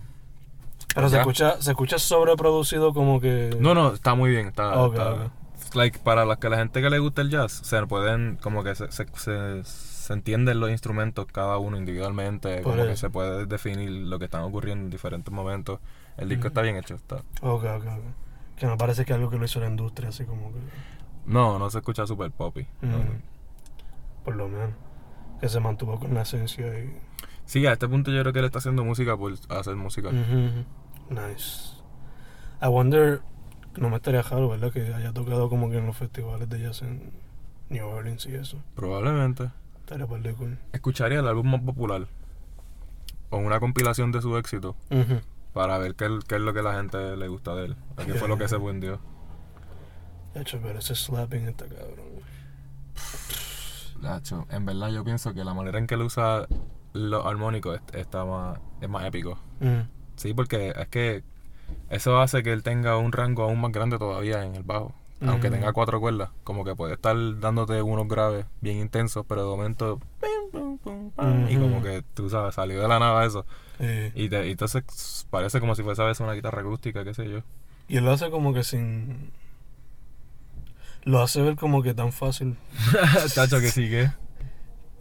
Pero 0.96 1.10
se 1.10 1.18
escucha, 1.20 1.62
se 1.62 1.72
escucha 1.72 2.00
sobreproducido 2.00 2.94
como 2.94 3.20
que. 3.20 3.56
No, 3.60 3.74
no, 3.76 3.94
está 3.94 4.16
muy 4.16 4.32
bien. 4.32 4.48
Está. 4.48 4.74
Like, 5.74 6.00
para 6.00 6.26
la, 6.26 6.38
que 6.38 6.50
la 6.50 6.58
gente 6.58 6.82
que 6.82 6.90
le 6.90 6.98
gusta 6.98 7.22
el 7.22 7.30
jazz, 7.30 7.52
se 7.52 7.86
pueden, 7.86 8.38
como 8.42 8.64
que 8.64 8.74
se, 8.74 8.92
se, 8.92 9.06
se, 9.16 9.64
se 10.10 10.14
entienden 10.14 10.60
los 10.60 10.72
instrumentos 10.72 11.28
cada 11.28 11.60
uno 11.60 11.78
individualmente, 11.78 12.62
Por 12.64 12.74
como 12.74 12.88
que 12.88 12.98
se 12.98 13.12
puede 13.12 13.46
definir 13.46 13.92
lo 13.92 14.18
que 14.18 14.26
están 14.26 14.42
ocurriendo 14.42 14.86
en 14.86 14.90
diferentes 14.90 15.32
momentos. 15.32 15.82
El 16.18 16.30
disco 16.30 16.48
está 16.48 16.64
bien 16.64 16.78
hecho. 16.78 16.96
Está. 16.96 17.18
Ok, 17.44 17.64
ok, 17.64 17.86
ok. 17.86 18.56
Que 18.58 18.66
me 18.66 18.76
parece 18.76 19.06
que 19.06 19.14
es 19.14 19.18
algo 19.18 19.30
que 19.30 19.38
lo 19.38 19.46
hizo 19.46 19.60
la 19.60 19.68
industria, 19.68 20.10
así 20.10 20.26
como 20.26 20.52
que. 20.52 20.58
No, 21.28 21.60
no 21.60 21.70
se 21.70 21.78
escucha 21.78 22.08
super 22.08 22.32
poppy. 22.32 22.66
no. 22.82 22.98
Ujú. 22.98 23.06
Por 24.26 24.36
lo 24.36 24.48
menos. 24.48 24.72
Que 25.40 25.48
se 25.48 25.60
mantuvo 25.60 26.00
con 26.00 26.12
la 26.16 26.24
esencia 26.24 26.66
y. 26.80 26.92
Sí, 27.46 27.68
a 27.68 27.74
este 27.74 27.88
punto 27.88 28.10
yo 28.10 28.22
creo 28.22 28.34
que 28.34 28.40
él 28.40 28.46
está 28.46 28.58
haciendo 28.58 28.84
música 28.84 29.16
por 29.16 29.34
hacer 29.50 29.76
música. 29.76 30.10
Ujú. 30.10 30.66
Nice. 31.14 31.76
I 32.64 32.68
wonder. 32.68 33.22
No 33.78 33.92
me 33.92 33.98
estaría 33.98 34.24
raro, 34.24 34.50
¿verdad? 34.50 34.72
Que 34.72 34.92
haya 34.92 35.14
tocado 35.14 35.50
como 35.50 35.70
que 35.70 35.78
en 35.78 35.86
los 35.86 35.96
festivales 35.96 36.50
de 36.50 36.62
jazz 36.62 36.82
en 36.82 37.12
New 37.70 37.88
Orleans 37.88 38.26
y 38.26 38.34
eso. 38.34 38.58
Probablemente. 38.74 39.52
Estaría 39.90 40.06
par 40.06 40.22
de 40.22 40.34
cool. 40.36 40.56
Escucharía 40.72 41.20
el 41.20 41.28
álbum 41.28 41.50
más 41.50 41.62
popular 41.62 42.06
o 43.32 43.38
una 43.38 43.60
compilación 43.60 44.12
de 44.12 44.22
su 44.22 44.38
éxito 44.38 44.76
para 45.52 45.80
ver 45.80 45.96
qué, 45.96 46.20
qué 46.28 46.36
es 46.36 46.42
lo 46.42 46.54
que 46.54 46.62
la 46.62 46.76
gente 46.76 47.18
le 47.18 47.28
gusta 47.28 47.56
de 47.56 47.66
él. 47.66 47.76
a 47.98 48.06
¿Qué 48.06 48.14
fue 48.14 48.28
lo 48.28 48.38
que 48.38 48.48
se 48.48 48.60
vendió? 48.60 49.00
De 50.36 50.42
hecho, 50.42 50.60
pero 50.62 50.78
ese 50.78 50.94
slapping 50.94 51.48
está 51.48 51.66
cabrón. 51.66 52.22
Nacho, 54.00 54.46
en 54.52 54.68
verdad 54.68 54.90
yo 54.90 55.04
pienso 55.04 55.34
que 55.34 55.44
la 55.44 55.56
manera 55.56 55.80
en 55.80 55.88
que 55.88 55.96
él 55.96 56.04
usa 56.04 56.46
los 56.94 57.26
armónicos 57.26 57.80
es, 57.92 58.02
está 58.02 58.26
más, 58.26 58.60
es 58.82 58.90
más 58.90 59.04
épico. 59.06 59.40
Sí, 60.18 60.36
porque 60.36 60.70
es 60.70 60.88
que 60.90 61.24
eso 61.90 62.20
hace 62.22 62.44
que 62.44 62.54
él 62.54 62.62
tenga 62.62 62.96
un 62.98 63.12
rango 63.12 63.42
aún 63.42 63.60
más 63.60 63.72
grande 63.72 63.98
todavía 63.98 64.46
en 64.46 64.54
el 64.54 64.62
bajo. 64.62 64.94
Aunque 65.22 65.50
tenga 65.50 65.74
cuatro 65.74 66.00
cuerdas, 66.00 66.30
como 66.46 66.64
que 66.64 66.76
puede 66.76 66.94
estar 66.94 67.16
dándote 67.40 67.82
unos 67.82 68.08
graves 68.08 68.46
bien 68.62 68.78
intensos, 68.78 69.26
pero 69.28 69.44
de 69.44 69.50
momento... 69.50 70.00
pim, 70.22 70.78
pum, 70.82 71.12
pam, 71.12 71.50
Y 71.50 71.58
como 71.58 71.82
que, 71.84 72.04
tú 72.14 72.30
sabes, 72.30 72.56
salió 72.56 72.82
de 72.82 72.88
la 72.88 73.00
nada 73.00 73.26
eso. 73.26 73.46
Sí. 73.80 74.12
Y, 74.16 74.30
te- 74.30 74.48
y 74.48 74.52
entonces 74.52 75.26
parece 75.30 75.60
como 75.60 75.76
si 75.76 75.84
fuese 75.84 76.02
a 76.02 76.06
veces 76.06 76.22
una 76.22 76.34
guitarra 76.34 76.62
acústica, 76.62 77.04
qué 77.04 77.14
sé 77.14 77.30
yo. 77.30 77.40
Y 77.90 77.98
él 77.98 78.06
lo 78.06 78.12
hace 78.12 78.30
como 78.30 78.54
que 78.54 78.64
sin. 78.64 79.32
Lo 81.04 81.22
hace 81.22 81.42
ver 81.42 81.56
como 81.56 81.82
que 81.82 81.94
tan 81.94 82.12
fácil. 82.14 82.56
Chacho, 83.34 83.60
que 83.60 83.70
sigue. 83.72 84.12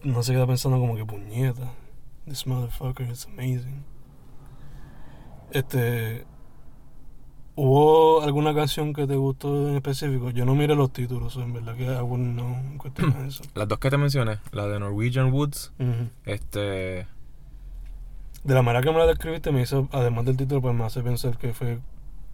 No 0.02 0.22
se 0.22 0.32
queda 0.32 0.46
pensando 0.46 0.78
como 0.78 0.96
que 0.96 1.04
puñeta. 1.04 1.72
This 2.26 2.46
motherfucker 2.46 3.08
is 3.10 3.26
amazing. 3.26 3.84
Este. 5.50 6.24
¿Hubo 7.60 8.22
alguna 8.22 8.54
canción 8.54 8.92
que 8.92 9.04
te 9.08 9.16
gustó 9.16 9.68
en 9.68 9.74
específico? 9.74 10.30
Yo 10.30 10.44
no 10.44 10.54
miré 10.54 10.76
los 10.76 10.92
títulos, 10.92 11.34
en 11.38 11.52
verdad 11.52 11.74
que 11.74 11.86
know 11.86 12.14
en 12.14 12.78
cuestión 12.78 13.26
eso. 13.26 13.42
Las 13.56 13.66
dos 13.66 13.80
que 13.80 13.90
te 13.90 13.96
mencioné, 13.96 14.38
la 14.52 14.68
de 14.68 14.78
Norwegian 14.78 15.32
Woods, 15.32 15.72
este... 16.24 17.08
De 18.44 18.54
la 18.54 18.62
manera 18.62 18.84
que 18.84 18.92
me 18.92 18.98
la 18.98 19.06
describiste, 19.06 19.50
me 19.50 19.62
hizo, 19.62 19.88
además 19.90 20.24
del 20.26 20.36
título, 20.36 20.62
pues 20.62 20.72
me 20.72 20.84
hace 20.84 21.02
pensar 21.02 21.36
que 21.36 21.52
fue 21.52 21.80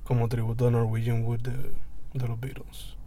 como 0.03 0.29
tributo 0.29 0.69
a 0.69 0.71
Norwegian 0.71 1.25
Wood 1.25 1.41
de, 1.41 1.73
de 2.13 2.29
los 2.29 2.39
Beatles. 2.39 2.99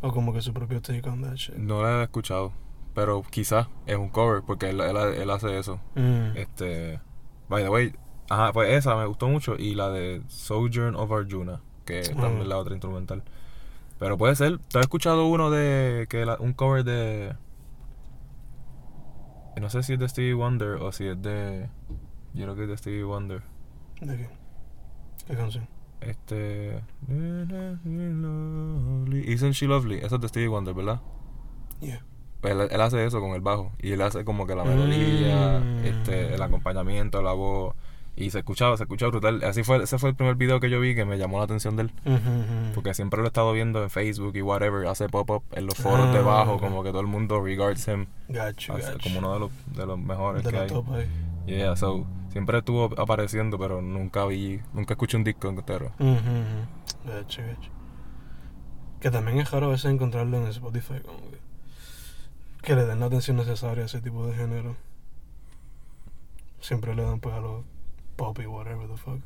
O 0.00 0.10
como 0.10 0.32
que 0.32 0.40
su 0.40 0.54
propio 0.54 0.80
take 0.80 1.06
on 1.10 1.20
that 1.20 1.34
shit. 1.34 1.56
No 1.56 1.82
la 1.82 2.00
he 2.00 2.04
escuchado, 2.04 2.52
pero 2.94 3.22
quizás 3.28 3.68
es 3.84 3.98
un 3.98 4.08
cover, 4.08 4.44
porque 4.46 4.70
él, 4.70 4.80
él, 4.80 4.96
él 4.96 5.30
hace 5.30 5.58
eso. 5.58 5.78
Mm. 5.94 6.38
Este... 6.38 7.00
By 7.50 7.62
the 7.62 7.68
way, 7.68 7.92
ajá, 8.28 8.52
pues 8.52 8.70
esa 8.72 8.96
me 8.96 9.06
gustó 9.06 9.28
mucho, 9.28 9.56
y 9.58 9.74
la 9.74 9.90
de 9.90 10.22
Sojourn 10.28 10.94
of 10.96 11.10
Arjuna, 11.12 11.60
que 11.84 12.00
es 12.00 12.14
también 12.16 12.48
la 12.48 12.58
otra 12.58 12.74
instrumental. 12.74 13.22
Pero 13.98 14.16
puede 14.16 14.36
ser, 14.36 14.58
¿te 14.58 14.78
has 14.78 14.82
escuchado 14.84 15.26
uno 15.26 15.50
de... 15.50 16.06
que 16.08 16.24
la- 16.24 16.36
un 16.38 16.52
cover 16.52 16.84
de... 16.84 17.34
No 19.60 19.70
sé 19.70 19.82
si 19.82 19.94
es 19.94 19.98
de 19.98 20.08
Stevie 20.08 20.34
Wonder 20.34 20.74
o 20.74 20.92
si 20.92 21.06
es 21.08 21.20
de... 21.20 21.68
Yo 22.32 22.44
creo 22.44 22.54
que 22.54 22.62
es 22.62 22.68
de 22.68 22.76
Stevie 22.78 23.02
Wonder. 23.02 23.42
¿De 24.00 24.16
qué? 24.16 24.28
¿Qué 25.26 25.34
canción? 25.34 25.66
Este. 26.00 26.80
Isn't 29.24 29.54
She 29.54 29.66
Lovely? 29.66 29.96
Eso 29.98 30.14
es 30.16 30.20
de 30.20 30.28
Stevie 30.28 30.46
Wonder, 30.48 30.74
¿verdad? 30.74 31.00
Yeah. 31.80 32.02
Pues 32.40 32.54
él, 32.54 32.68
él 32.70 32.80
hace 32.80 33.04
eso 33.04 33.20
con 33.20 33.30
el 33.32 33.40
bajo. 33.40 33.72
Y 33.80 33.90
él 33.92 34.02
hace 34.02 34.24
como 34.24 34.46
que 34.46 34.54
la 34.54 34.62
melodía, 34.64 35.58
Mm. 35.60 35.84
este, 35.84 36.34
el 36.34 36.42
acompañamiento, 36.42 37.20
la 37.22 37.32
voz. 37.32 37.74
Y 38.20 38.30
se 38.30 38.38
escuchaba, 38.40 38.76
se 38.76 38.82
escuchaba 38.82 39.10
brutal. 39.10 39.44
Así 39.44 39.62
fue, 39.62 39.82
ese 39.82 39.96
fue 39.98 40.10
el 40.10 40.16
primer 40.16 40.34
video 40.34 40.58
que 40.58 40.68
yo 40.68 40.80
vi 40.80 40.94
que 40.96 41.04
me 41.04 41.18
llamó 41.18 41.38
la 41.38 41.44
atención 41.44 41.76
de 41.76 41.82
él. 41.84 41.92
Porque 42.74 42.92
siempre 42.92 43.18
lo 43.20 43.26
he 43.26 43.28
estado 43.28 43.52
viendo 43.52 43.80
en 43.82 43.90
Facebook 43.90 44.34
y 44.36 44.42
whatever. 44.42 44.86
Hace 44.88 45.08
pop-up 45.08 45.44
en 45.52 45.66
los 45.66 45.74
foros 45.76 46.08
Ah, 46.08 46.12
de 46.12 46.20
bajo, 46.22 46.54
ok. 46.54 46.60
como 46.60 46.82
que 46.82 46.90
todo 46.90 47.00
el 47.00 47.06
mundo 47.06 47.40
regards 47.40 47.86
him 47.86 48.06
Gotcha, 48.28 48.74
as- 48.74 48.90
gotcha. 48.92 48.98
como 49.04 49.20
uno 49.20 49.34
de 49.34 49.38
los, 49.40 49.50
de 49.76 49.86
los 49.86 49.98
mejores 49.98 50.42
de 50.42 50.50
que 50.50 50.58
hay. 50.58 50.66
top 50.66 50.90
ahí. 50.92 51.06
Yeah, 51.46 51.76
so, 51.76 52.04
siempre 52.32 52.58
estuvo 52.58 52.90
apareciendo, 53.00 53.56
pero 53.58 53.80
nunca 53.80 54.24
vi, 54.26 54.60
nunca 54.74 54.94
escuché 54.94 55.16
un 55.16 55.22
disco 55.24 55.48
entero. 55.48 55.92
Ujú. 56.00 57.06
Gotcha, 57.06 57.42
gotcha. 57.46 57.70
Que 59.00 59.10
también 59.12 59.38
es 59.38 59.50
raro 59.52 59.66
a 59.66 59.70
veces 59.70 59.92
encontrarlo 59.92 60.36
en 60.38 60.48
Spotify, 60.48 61.00
como 61.06 61.20
que. 61.30 61.38
Que 62.62 62.74
le 62.74 62.84
den 62.84 62.98
la 62.98 63.06
atención 63.06 63.36
necesaria 63.36 63.84
a 63.84 63.86
ese 63.86 64.00
tipo 64.00 64.26
de 64.26 64.34
género. 64.34 64.74
Siempre 66.60 66.94
le 66.96 67.04
dan 67.04 67.20
pues 67.20 67.34
a 67.34 67.40
los 67.40 67.64
pop 68.18 68.38
y 68.40 68.46
whatever 68.46 68.86
the 68.88 68.96
fuck. 68.96 69.20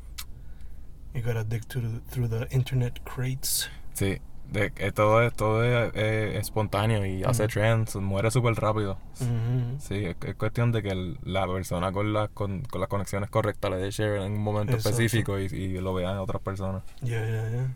You 1.13 1.21
gotta 1.21 1.43
dig 1.43 1.63
the- 1.65 1.99
through 2.11 2.29
the 2.29 2.47
internet 2.55 2.99
crates. 3.03 3.69
Sí, 3.93 4.19
de, 4.51 4.69
todo 4.93 5.21
es, 5.23 5.33
todo 5.33 5.63
es, 5.63 6.35
espontáneo 6.35 7.05
y 7.05 7.23
hace 7.23 7.47
trends, 7.47 7.95
muere 7.95 8.29
súper 8.31 8.53
rápido. 8.55 8.97
Sí, 9.79 10.05
es, 10.05 10.15
es 10.25 10.35
cuestión 10.35 10.71
de 10.71 10.81
que 10.83 10.89
el- 10.89 11.17
la 11.23 11.45
persona 11.47 11.91
con, 11.91 12.13
las 12.13 12.29
con, 12.29 12.61
con 12.61 12.79
las 12.81 12.89
conexiones 12.89 13.29
correctas 13.29 13.71
le 13.71 13.77
dé 13.77 13.91
share 13.91 14.21
en 14.21 14.33
un 14.33 14.41
momento 14.43 14.73
Exacto. 14.73 14.89
específico 15.01 15.39
y, 15.39 15.45
y 15.45 15.77
lo 15.79 15.93
vean 15.93 16.17
otras 16.17 16.41
personas. 16.41 16.83
Ya, 17.01 17.19
ya, 17.25 17.49
ya. 17.49 17.67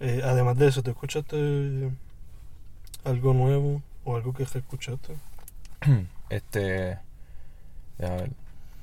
Eh, 0.00 0.20
además 0.24 0.58
de 0.58 0.68
eso, 0.68 0.82
¿te 0.82 0.90
escuchaste 0.90 1.90
algo 3.04 3.32
nuevo 3.34 3.80
o 4.04 4.16
algo 4.16 4.32
que 4.34 4.42
escuchaste? 4.44 5.16
Este, 6.30 6.92
a 6.94 6.98
ver, 7.98 8.30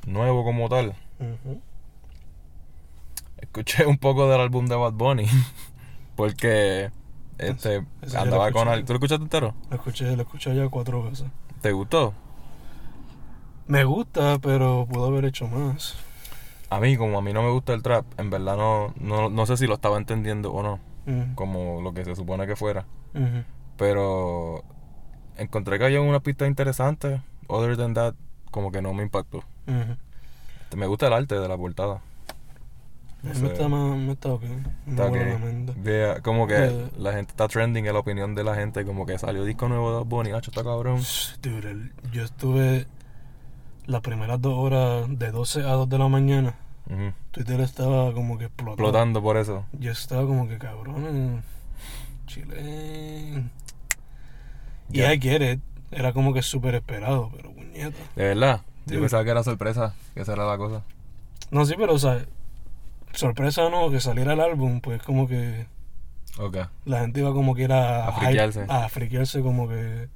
nuevo 0.06 0.44
como 0.44 0.70
tal. 0.70 0.96
Escuché 3.38 3.86
un 3.86 3.98
poco 3.98 4.30
del 4.30 4.40
álbum 4.40 4.66
de 4.68 4.76
Bad 4.76 4.94
Bunny 4.94 5.26
porque 6.16 6.92
este 7.38 7.86
andaba 8.16 8.52
con 8.52 8.68
escuché. 8.68 8.70
al- 8.70 8.86
¿Tú 8.86 8.94
lo 8.94 8.98
escuchaste 8.98 9.24
entero? 9.24 9.54
Lo 9.70 9.76
escuché, 9.78 10.16
lo 10.16 10.22
escuché 10.24 10.56
ya 10.56 10.70
cuatro 10.70 11.04
veces. 11.04 11.28
¿Te 11.62 11.72
gustó? 11.72 12.14
Me 13.68 13.84
gusta, 13.84 14.38
pero 14.40 14.86
puedo 14.90 15.06
haber 15.08 15.26
hecho 15.26 15.48
más. 15.48 15.96
A 16.70 16.80
mí, 16.80 16.96
como 16.98 17.18
a 17.18 17.22
mí 17.22 17.34
no 17.34 17.42
me 17.44 17.52
gusta 17.52 17.74
el 17.74 17.82
trap, 17.84 18.06
en 18.18 18.30
verdad 18.30 18.56
no, 18.58 18.94
no, 19.00 19.30
no 19.30 19.46
sé 19.46 19.58
si 19.58 19.68
lo 19.68 19.74
estaba 19.74 19.98
entendiendo 19.98 20.52
o 20.54 20.64
no, 20.64 20.80
como 21.36 21.82
lo 21.82 21.94
que 21.94 22.06
se 22.06 22.16
supone 22.16 22.48
que 22.48 22.56
fuera. 22.56 22.86
Pero 23.78 24.64
encontré 25.38 25.80
que 25.80 25.86
había 25.86 26.02
una 26.02 26.22
pista 26.22 26.48
interesante. 26.48 27.22
Other 27.48 27.76
than 27.76 27.94
that, 27.94 28.14
como 28.52 28.72
que 28.72 28.82
no 28.82 28.94
me 28.94 29.04
impactó. 29.04 29.44
Me 30.78 30.88
gusta 30.88 31.08
el 31.08 31.14
arte 31.14 31.36
de 31.40 31.48
la 31.48 31.58
portada. 31.58 32.02
No 33.24 33.30
Me 33.30 33.36
sé, 33.36 33.46
está, 33.48 33.68
más, 33.68 33.98
me 33.98 34.14
está 34.14 34.30
ok. 34.34 34.44
Está 34.88 35.08
vuela 35.10 35.26
ok. 35.36 35.40
la 35.40 35.46
mente. 35.46 35.74
Vea, 35.78 36.22
como 36.22 36.48
que 36.48 36.56
Eh. 36.58 36.90
la 36.98 37.14
gente 37.14 37.32
está 37.32 37.48
trending 37.48 37.86
en 37.86 37.94
la 37.94 38.00
opinión 38.00 38.34
de 38.34 38.44
la 38.44 38.56
gente. 38.56 38.84
Como 38.84 39.06
que 39.06 39.20
salió 39.20 39.44
disco 39.46 39.68
nuevo 39.70 39.96
de 40.00 40.04
Bunny. 40.06 40.32
Hacho, 40.32 40.50
está 40.50 40.64
cabrón. 40.64 41.02
Dude, 41.42 41.70
el- 41.70 41.94
yo 42.12 42.24
estuve 42.24 42.88
las 43.86 44.02
primeras 44.02 44.42
dos 44.42 44.54
horas 44.58 45.06
de 45.08 45.30
12 45.32 45.60
a 45.62 45.74
2 45.74 45.88
de 45.90 45.98
la 46.00 46.08
mañana. 46.08 46.56
Twitter 47.32 47.62
estaba 47.62 48.12
como 48.14 48.38
que 48.38 48.46
explotando. 48.46 48.74
Explotando 48.84 49.22
por 49.22 49.38
eso. 49.38 49.66
Yo 49.74 49.92
estaba 49.92 50.26
como 50.26 50.48
que 50.48 50.58
cabrón. 50.58 51.44
Chile. 52.26 53.44
Y 54.90 54.98
Ya. 54.98 55.14
I 55.14 55.20
get 55.22 55.42
it. 55.42 55.62
Era 55.92 56.12
como 56.14 56.34
que 56.34 56.42
súper 56.42 56.76
esperado, 56.76 57.30
pero 57.36 57.54
puñeta. 57.54 57.98
De 58.16 58.24
verdad. 58.26 58.62
Yo 58.88 59.00
pensaba 59.00 59.24
que 59.24 59.30
era 59.32 59.44
sorpresa. 59.44 59.94
Que 60.14 60.22
esa 60.22 60.34
era 60.34 60.46
la 60.46 60.58
cosa. 60.58 60.84
No, 61.52 61.66
sí, 61.66 61.76
pero 61.78 61.94
o 61.94 62.00
sea, 62.00 62.26
sorpresa 63.14 63.70
no, 63.70 63.90
que 63.92 64.00
saliera 64.00 64.34
el 64.34 64.40
álbum, 64.42 64.82
pues 64.82 65.02
como 65.04 65.28
que 65.28 65.68
Ok. 66.40 66.58
la 66.86 67.02
gente 67.02 67.20
iba 67.20 67.34
como 67.34 67.54
que 67.56 67.64
era 67.64 68.08
A 68.08 68.12
friquearse. 68.14 68.66
A 68.70 68.90
friquearse 68.90 69.42
como 69.42 69.68
que 69.68 70.08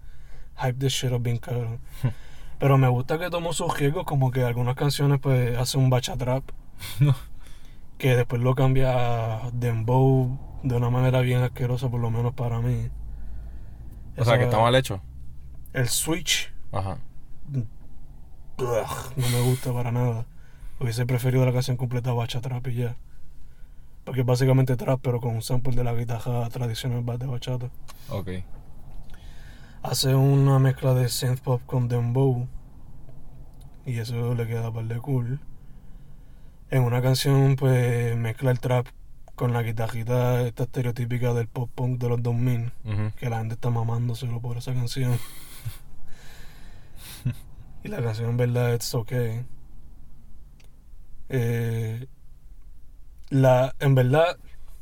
hype 0.58 0.74
this 0.80 0.94
shit 0.94 1.12
up 1.12 1.22
bien 1.22 1.38
cabrón. 1.38 1.80
Pero 2.60 2.78
me 2.78 2.88
gusta 2.88 3.20
que 3.20 3.30
tomó 3.30 3.52
sus 3.52 3.78
riesgos, 3.78 4.06
como 4.06 4.32
que 4.32 4.44
algunas 4.44 4.76
canciones 4.76 5.20
pues 5.20 5.58
hace 5.58 5.78
un 5.78 5.90
bacha 5.90 6.16
trap. 6.16 6.44
que 7.98 8.16
después 8.16 8.42
lo 8.42 8.56
cambia 8.56 9.46
a 9.46 9.52
dembow 9.52 10.38
de 10.64 10.76
una 10.76 10.90
manera 10.90 11.22
bien 11.22 11.44
asquerosa, 11.44 11.90
por 11.90 12.00
lo 12.00 12.10
menos 12.10 12.34
para 12.34 12.60
mí. 12.60 12.90
O 14.18 14.24
sea, 14.24 14.38
que 14.38 14.46
está 14.46 14.58
mal 14.60 14.74
hecho. 14.76 15.02
El 15.74 15.90
switch, 15.90 16.54
Ajá. 16.72 16.98
No 18.58 19.30
me 19.30 19.42
gusta 19.42 19.74
para 19.74 19.92
nada. 19.92 20.26
Hubiese 20.80 21.06
preferido 21.06 21.46
la 21.46 21.54
canción 21.54 21.78
completa 21.78 22.14
bacha 22.14 22.42
trap 22.42 22.68
y 22.68 22.76
ya. 22.76 22.98
Porque 24.04 24.22
es 24.22 24.26
básicamente 24.26 24.76
trap, 24.78 25.00
pero 25.02 25.20
con 25.20 25.36
un 25.36 25.42
sample 25.42 25.76
de 25.76 25.84
la 25.84 25.94
guitarra 25.94 26.48
tradicional 26.50 27.04
de 27.18 27.26
bachata. 27.26 27.70
Ok. 28.10 28.30
Hace 29.82 30.16
una 30.16 30.60
mezcla 30.60 30.94
de 30.94 31.10
synth 31.10 31.42
pop 31.42 31.62
con 31.66 31.88
dembow. 31.88 32.48
Y 33.86 34.00
eso 34.00 34.34
le 34.36 34.48
queda 34.48 34.72
par 34.72 34.86
de 34.86 34.98
cool. 34.98 35.40
En 36.70 36.84
una 36.84 37.02
canción, 37.02 37.56
pues 37.56 38.16
mezcla 38.18 38.52
el 38.52 38.60
trap 38.60 38.88
con 39.36 39.54
la 39.54 39.64
guitarrita 39.64 40.42
esta 40.42 40.64
estereotípica 40.64 41.34
del 41.34 41.48
pop 41.48 41.70
punk 41.74 42.00
de 42.00 42.10
los 42.10 42.22
2000. 42.22 42.72
Ujú. 42.84 43.12
Que 43.18 43.30
la 43.30 43.40
gente 43.40 43.56
está 43.56 43.70
mamándoselo 43.70 44.40
por 44.40 44.58
esa 44.58 44.74
canción. 44.74 45.18
Y 47.86 47.88
la 47.88 48.02
canción 48.02 48.32
en 48.32 48.38
verdad 48.38 48.74
es 48.74 48.96
okay. 48.96 49.46
Eh, 51.30 52.08
la, 53.30 53.76
en 53.80 53.94
verdad, 53.94 54.38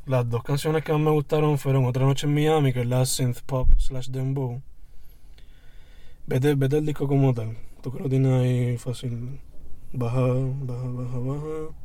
las 0.06 0.30
dos 0.30 0.42
canciones 0.44 0.86
que 0.86 0.94
más 0.94 1.02
me 1.02 1.12
gustaron 1.12 1.58
fueron 1.58 1.86
Otra 1.86 2.06
Noche 2.06 2.28
en 2.28 2.34
Miami, 2.34 2.72
que 2.72 2.82
es 2.82 2.88
la 2.88 3.06
synth 3.06 3.42
pop 3.42 3.70
slash 3.78 4.08
dembow. 4.08 4.62
Vete, 6.28 6.56
vete 6.56 6.78
el 6.78 6.86
disco 6.86 7.06
como 7.06 7.34
tal. 7.34 7.58
Tú 7.82 7.92
que 7.92 8.00
lo 8.00 8.08
tienes 8.08 8.32
ahí 8.42 8.78
fácil. 8.78 9.42
Baja, 9.92 10.22
baja, 10.22 10.88
baja, 10.88 11.18
baja. 11.18 11.76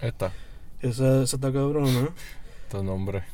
Esta. 0.00 0.32
Esa, 0.80 1.22
esa 1.22 1.36
está 1.36 1.52
cabrona. 1.52 2.08
Estos 2.62 2.82
nombres. 2.82 3.24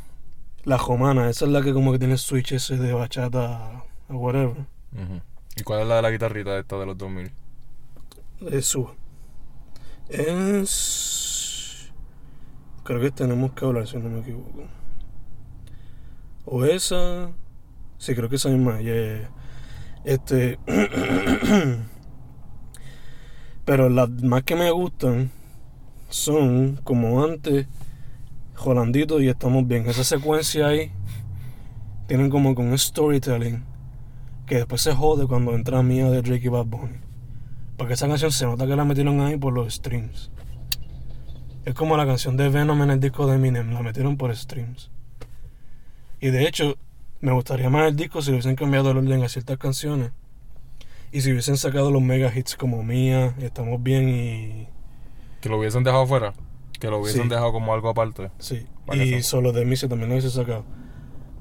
La 0.64 0.76
romana, 0.76 1.30
esa 1.30 1.44
es 1.44 1.52
la 1.52 1.62
que 1.62 1.72
como 1.72 1.92
que 1.92 2.00
tiene 2.00 2.18
switch 2.18 2.50
ese 2.50 2.76
de 2.78 2.92
bachata 2.92 3.84
o 4.08 4.16
whatever. 4.16 4.66
Ujú. 4.92 5.20
¿Y 5.58 5.62
cuál 5.64 5.80
es 5.80 5.88
la 5.88 5.96
de 5.96 6.02
la 6.02 6.10
guitarrita 6.10 6.56
esta 6.56 6.78
de 6.78 6.86
los 6.86 6.96
2000? 6.96 7.32
Es 8.52 8.66
su. 8.66 8.88
Es. 10.08 11.90
Creo 12.84 13.00
que 13.00 13.10
tenemos 13.10 13.52
que 13.52 13.64
hablar, 13.64 13.88
si 13.88 13.96
no 13.96 14.08
me 14.08 14.20
equivoco. 14.20 14.68
O 16.44 16.64
esa. 16.64 17.32
Sí, 17.98 18.14
creo 18.14 18.28
que 18.28 18.36
esa 18.36 18.50
misma. 18.50 18.80
yeah. 18.80 19.28
Este. 20.04 20.60
Pero 23.64 23.88
las 23.88 24.08
más 24.22 24.44
que 24.44 24.54
me 24.54 24.70
gustan 24.70 25.32
son 26.08 26.76
como 26.84 27.24
antes, 27.24 27.66
Jolandito 28.54 29.20
y 29.20 29.28
Estamos 29.28 29.66
Bien. 29.66 29.88
Esa 29.88 30.04
secuencia 30.04 30.68
ahí 30.68 30.92
tienen 32.06 32.30
como 32.30 32.54
con 32.54 32.68
un 32.68 32.78
storytelling 32.78 33.67
que 34.48 34.56
después 34.56 34.80
se 34.80 34.94
jode 34.94 35.26
cuando 35.26 35.54
entra 35.54 35.82
Mía 35.82 36.10
de 36.10 36.22
Drake 36.22 36.46
y 36.46 36.48
Bad 36.48 36.66
Bunny. 36.66 36.98
Porque 37.76 37.94
esa 37.94 38.08
canción 38.08 38.32
se 38.32 38.44
nota 38.46 38.66
que 38.66 38.74
la 38.74 38.84
metieron 38.84 39.20
ahí 39.20 39.36
por 39.36 39.52
los 39.52 39.72
streams. 39.74 40.30
Es 41.64 41.74
como 41.74 41.96
la 41.96 42.06
canción 42.06 42.36
de 42.36 42.48
Venom 42.48 42.82
en 42.82 42.90
el 42.90 43.00
disco 43.00 43.26
de 43.26 43.36
Eminem, 43.36 43.72
la 43.72 43.82
metieron 43.82 44.16
por 44.16 44.34
streams. 44.34 44.90
Y 46.20 46.28
de 46.30 46.48
hecho, 46.48 46.76
me 47.20 47.32
gustaría 47.32 47.70
más 47.70 47.88
el 47.88 47.96
disco 47.96 48.22
si 48.22 48.30
hubiesen 48.30 48.56
cambiado 48.56 48.90
el 48.90 48.96
orden 48.96 49.22
a 49.22 49.28
ciertas 49.28 49.58
canciones. 49.58 50.10
Y 51.12 51.20
si 51.20 51.30
hubiesen 51.30 51.56
sacado 51.56 51.90
los 51.90 52.02
mega 52.02 52.32
hits 52.34 52.56
como 52.56 52.82
Mía, 52.82 53.34
Estamos 53.40 53.82
Bien 53.82 54.08
y. 54.08 54.68
Que 55.40 55.48
lo 55.48 55.58
hubiesen 55.58 55.84
dejado 55.84 56.06
fuera. 56.06 56.32
Que 56.80 56.88
lo 56.88 56.98
hubiesen 56.98 57.24
Sí. 57.24 57.28
dejado 57.28 57.52
como 57.52 57.72
algo 57.74 57.88
aparte. 57.88 58.30
Sí. 58.38 58.66
Y 58.94 59.22
solo 59.22 59.52
de 59.52 59.64
mí 59.64 59.76
se 59.76 59.88
también 59.88 60.08
lo 60.08 60.16
hubiese 60.16 60.30
sacado. 60.30 60.64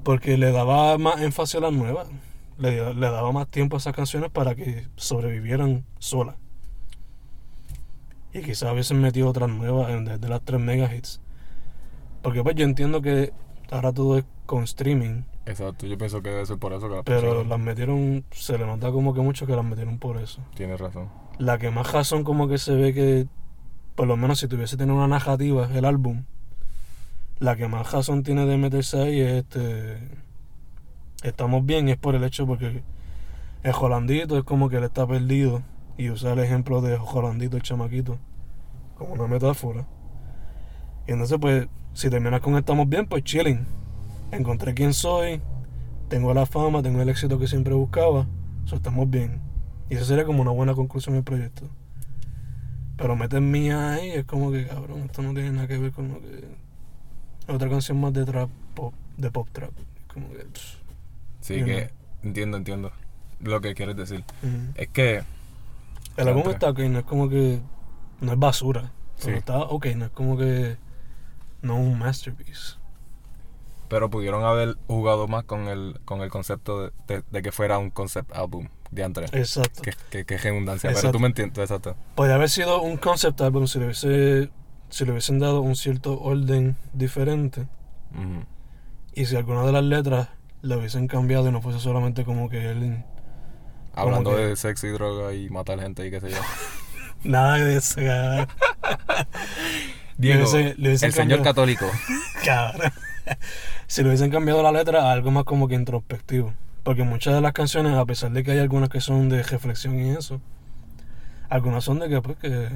Porque 0.04 0.36
le 0.38 0.52
daba 0.52 0.96
más 0.98 1.20
énfasis 1.22 1.56
a 1.56 1.60
las 1.60 1.72
nuevas. 1.72 2.08
Le, 2.58 2.92
le 2.94 3.06
daba 3.10 3.30
más 3.32 3.48
tiempo 3.48 3.76
a 3.76 3.78
esas 3.78 3.94
canciones 3.94 4.30
para 4.30 4.54
que 4.54 4.86
sobrevivieran 4.96 5.84
solas. 5.98 6.36
Y 8.32 8.42
quizás 8.42 8.72
hubiesen 8.72 9.00
metido 9.00 9.28
otras 9.28 9.48
nuevas 9.48 9.90
en 9.90 10.04
vez 10.04 10.20
de 10.20 10.28
las 10.28 10.42
tres 10.42 10.60
mega 10.60 10.92
hits. 10.94 11.20
Porque 12.22 12.42
pues 12.42 12.56
yo 12.56 12.64
entiendo 12.64 13.00
que 13.00 13.32
ahora 13.70 13.92
todo 13.92 14.18
es 14.18 14.24
con 14.44 14.64
streaming. 14.64 15.22
Exacto. 15.46 15.86
Yo 15.86 15.96
pienso 15.96 16.20
que 16.20 16.30
debe 16.30 16.44
ser 16.46 16.58
por 16.58 16.72
eso 16.72 16.88
que 16.88 16.96
la 16.96 17.02
Pero 17.04 17.20
pusieron. 17.20 17.48
las 17.48 17.58
metieron, 17.58 18.24
se 18.32 18.58
le 18.58 18.66
nota 18.66 18.90
como 18.90 19.14
que 19.14 19.20
mucho 19.20 19.46
que 19.46 19.54
las 19.56 19.64
metieron 19.64 19.98
por 19.98 20.18
eso. 20.18 20.42
Tienes 20.54 20.78
razón. 20.80 21.08
La 21.38 21.58
que 21.58 21.70
más 21.70 21.90
razón 21.92 22.24
como 22.24 22.48
que 22.48 22.58
se 22.58 22.74
ve 22.74 22.92
que, 22.92 23.26
por 23.94 24.06
lo 24.08 24.16
menos 24.16 24.40
si 24.40 24.48
tuviese 24.48 24.76
tener 24.76 24.94
una 24.94 25.06
narrativa, 25.08 25.68
el 25.72 25.84
álbum, 25.84 26.24
la 27.38 27.56
que 27.56 27.68
más 27.68 27.92
razón 27.92 28.24
tiene 28.24 28.44
de 28.46 28.56
meterse 28.58 29.00
ahí 29.00 29.20
es 29.20 29.44
este... 29.44 30.27
Estamos 31.22 31.66
bien 31.66 31.88
es 31.88 31.96
por 31.96 32.14
el 32.14 32.24
hecho 32.24 32.46
porque 32.46 32.82
el 33.62 33.72
Jolandito 33.72 34.38
es 34.38 34.44
como 34.44 34.68
que 34.68 34.76
él 34.76 34.84
está 34.84 35.06
perdido 35.06 35.62
y 35.96 36.10
usa 36.10 36.32
el 36.32 36.38
ejemplo 36.38 36.80
de 36.80 36.96
Jolandito 36.96 37.56
el 37.56 37.62
chamaquito 37.62 38.18
como 38.96 39.14
una 39.14 39.26
metáfora. 39.26 39.86
Y 41.06 41.12
entonces 41.12 41.38
pues, 41.40 41.68
si 41.94 42.10
terminas 42.10 42.40
con 42.40 42.56
Estamos 42.56 42.88
bien, 42.88 43.06
pues 43.06 43.24
chilling. 43.24 43.66
Encontré 44.30 44.74
quién 44.74 44.92
soy, 44.92 45.40
tengo 46.08 46.34
la 46.34 46.46
fama, 46.46 46.82
tengo 46.82 47.00
el 47.00 47.08
éxito 47.08 47.38
que 47.38 47.48
siempre 47.48 47.74
buscaba, 47.74 48.26
so 48.64 48.76
estamos 48.76 49.08
bien. 49.08 49.40
Y 49.90 49.94
eso 49.94 50.04
sería 50.04 50.24
como 50.24 50.42
una 50.42 50.50
buena 50.50 50.74
conclusión 50.74 51.14
del 51.14 51.24
proyecto. 51.24 51.68
Pero 52.96 53.16
meter 53.16 53.40
mía 53.40 53.94
ahí 53.94 54.10
es 54.10 54.24
como 54.24 54.50
que, 54.50 54.66
cabrón, 54.66 55.00
esto 55.00 55.22
no 55.22 55.32
tiene 55.32 55.52
nada 55.52 55.66
que 55.66 55.78
ver 55.78 55.92
con 55.92 56.08
lo 56.08 56.20
que. 56.20 56.44
Otra 57.52 57.70
canción 57.70 57.98
más 58.00 58.12
de 58.12 58.24
trap, 58.24 58.50
pop, 58.74 58.92
de 59.16 59.30
pop 59.30 59.48
trap. 59.52 59.70
Como 60.12 60.28
que. 60.30 60.44
Sí, 61.48 61.64
que 61.64 61.90
entiendo, 62.22 62.56
entiendo 62.56 62.92
lo 63.40 63.60
que 63.60 63.74
quieres 63.74 63.96
decir. 63.96 64.24
Es 64.74 64.88
que 64.88 65.22
El 66.16 66.28
álbum 66.28 66.50
está 66.50 66.70
ok, 66.70 66.78
no 66.80 66.98
es 67.00 67.04
como 67.04 67.28
que. 67.28 67.60
No 68.20 68.32
es 68.32 68.38
basura. 68.38 68.92
Pero 69.18 69.32
Sí. 69.32 69.38
está 69.38 69.58
ok, 69.58 69.86
no 69.96 70.04
es 70.06 70.10
como 70.10 70.36
que. 70.36 70.76
No 71.62 71.76
un 71.76 71.98
masterpiece. 71.98 72.76
pero 73.88 74.10
pudieron 74.10 74.44
haber 74.44 74.76
jugado 74.86 75.28
más 75.28 75.44
con 75.44 75.66
el 75.68 75.98
con 76.04 76.20
el 76.20 76.28
concepto 76.28 76.82
de, 76.82 76.92
de- 77.06 77.22
de 77.30 77.42
que 77.42 77.52
fuera 77.52 77.78
un 77.78 77.90
concept 77.90 78.30
album 78.36 78.68
de 78.90 79.02
antes. 79.04 79.32
Exacto. 79.32 79.80
Que, 79.82 79.92
que, 80.10 80.24
que 80.26 80.36
redundancia, 80.38 80.88
pero 80.88 80.98
Exacto. 80.98 81.16
tú 81.16 81.20
me 81.20 81.28
entiendes, 81.28 81.58
exacto. 81.58 81.96
Podría 82.14 82.34
haber 82.34 82.50
sido 82.50 82.82
un 82.82 82.96
concept 82.98 83.40
album 83.40 83.66
si 83.66 83.78
le, 83.78 83.86
hubiese, 83.86 84.50
si 84.90 85.04
le 85.06 85.12
hubiesen 85.12 85.38
dado 85.38 85.62
un 85.62 85.74
cierto 85.74 86.20
orden 86.20 86.76
diferente. 86.92 87.66
Y 89.14 89.24
si 89.24 89.36
alguna 89.36 89.64
de 89.64 89.72
las 89.72 89.84
letras 89.84 90.28
la 90.62 90.76
hubiesen 90.76 91.06
cambiado 91.08 91.48
y 91.48 91.52
no 91.52 91.60
fuese 91.62 91.78
solamente 91.80 92.24
como 92.24 92.48
que 92.48 92.70
él. 92.70 93.04
Hablando 93.94 94.30
que- 94.36 94.42
de 94.46 94.56
sexo 94.56 94.86
y 94.86 94.90
droga 94.90 95.34
y 95.34 95.48
matar 95.50 95.80
gente 95.80 96.06
y 96.06 96.10
qué 96.10 96.20
sé 96.20 96.30
yo. 96.30 96.36
Nada 97.24 97.56
de 97.58 97.76
eso, 97.76 97.96
cabrón. 97.96 98.46
Diego, 100.16 100.44
hubiese- 100.48 100.74
el 101.06 101.12
señor 101.12 101.42
católico. 101.42 101.86
Cabrón. 102.44 102.92
si 103.86 104.02
le 104.02 104.08
hubiesen 104.08 104.30
cambiado 104.30 104.62
la 104.62 104.72
letra 104.72 105.02
a 105.02 105.12
algo 105.12 105.30
más 105.30 105.44
como 105.44 105.68
que 105.68 105.74
introspectivo. 105.74 106.54
Porque 106.84 107.02
muchas 107.02 107.34
de 107.34 107.40
las 107.40 107.52
canciones, 107.52 107.94
a 107.94 108.04
pesar 108.06 108.30
de 108.32 108.42
que 108.42 108.52
hay 108.52 108.58
algunas 108.58 108.88
que 108.88 109.00
son 109.00 109.28
de 109.28 109.42
reflexión 109.42 109.98
y 110.00 110.10
eso, 110.10 110.40
algunas 111.50 111.84
son 111.84 111.98
de 111.98 112.08
que 112.08 112.22
pues 112.22 112.38
que 112.38 112.68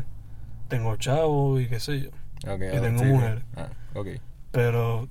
tengo 0.69 0.97
chavo 0.97 1.59
y 1.61 1.69
qué 1.69 1.81
sé 1.81 2.01
yo. 2.03 2.11
Ok, 2.53 2.61
Y 2.75 2.81
tengo 2.81 2.99
sí, 2.99 3.05
mujer. 3.07 3.43
Ah, 3.57 3.69
ok. 3.95 4.09
Pero 4.51 5.09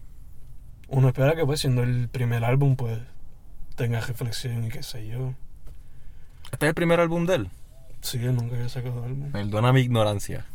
uno 0.92 1.08
espera 1.08 1.36
que 1.36 1.46
pues 1.46 1.62
siendo 1.62 1.84
el 1.84 2.08
primer 2.10 2.44
álbum 2.44 2.76
pues 2.76 3.00
tenga 3.76 4.00
reflexión 4.02 4.66
y 4.66 4.70
qué 4.70 4.84
sé 4.84 5.08
yo. 5.08 5.34
Este 6.52 6.66
es 6.66 6.70
el 6.70 6.76
primer 6.76 7.00
álbum 7.00 7.26
de 7.26 7.36
él. 7.36 7.50
Sí, 8.02 8.18
él 8.18 8.36
nunca 8.36 8.56
había 8.56 8.70
sacado 8.70 9.04
álbum. 9.04 9.32
Perdona 9.32 9.72
mi 9.72 9.82
ignorancia. 9.82 10.46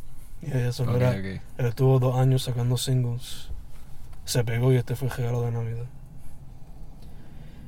Y 0.41 0.51
eso 0.51 0.83
Ok, 0.83 0.95
era-. 0.95 1.13
Él 1.15 1.41
estuvo 1.57 1.99
dos 1.99 2.17
años 2.17 2.43
sacando 2.43 2.77
singles. 2.77 3.49
Se 4.25 4.43
pegó 4.43 4.71
y 4.71 4.75
este 4.75 4.95
fue 4.95 5.07
el 5.07 5.13
regalo 5.15 5.41
de 5.41 5.51
Navidad. 5.51 5.85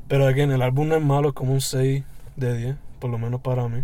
Pero 0.07 0.27
again, 0.27 0.51
el 0.51 0.61
álbum 0.61 0.87
no 0.89 0.95
es 0.95 1.03
malo, 1.03 1.29
es 1.29 1.33
como 1.35 1.53
un 1.53 1.61
6 1.61 2.03
de 2.35 2.57
10, 2.57 2.75
por 2.99 3.09
lo 3.09 3.17
menos 3.17 3.41
para 3.41 3.67
mí. 3.67 3.83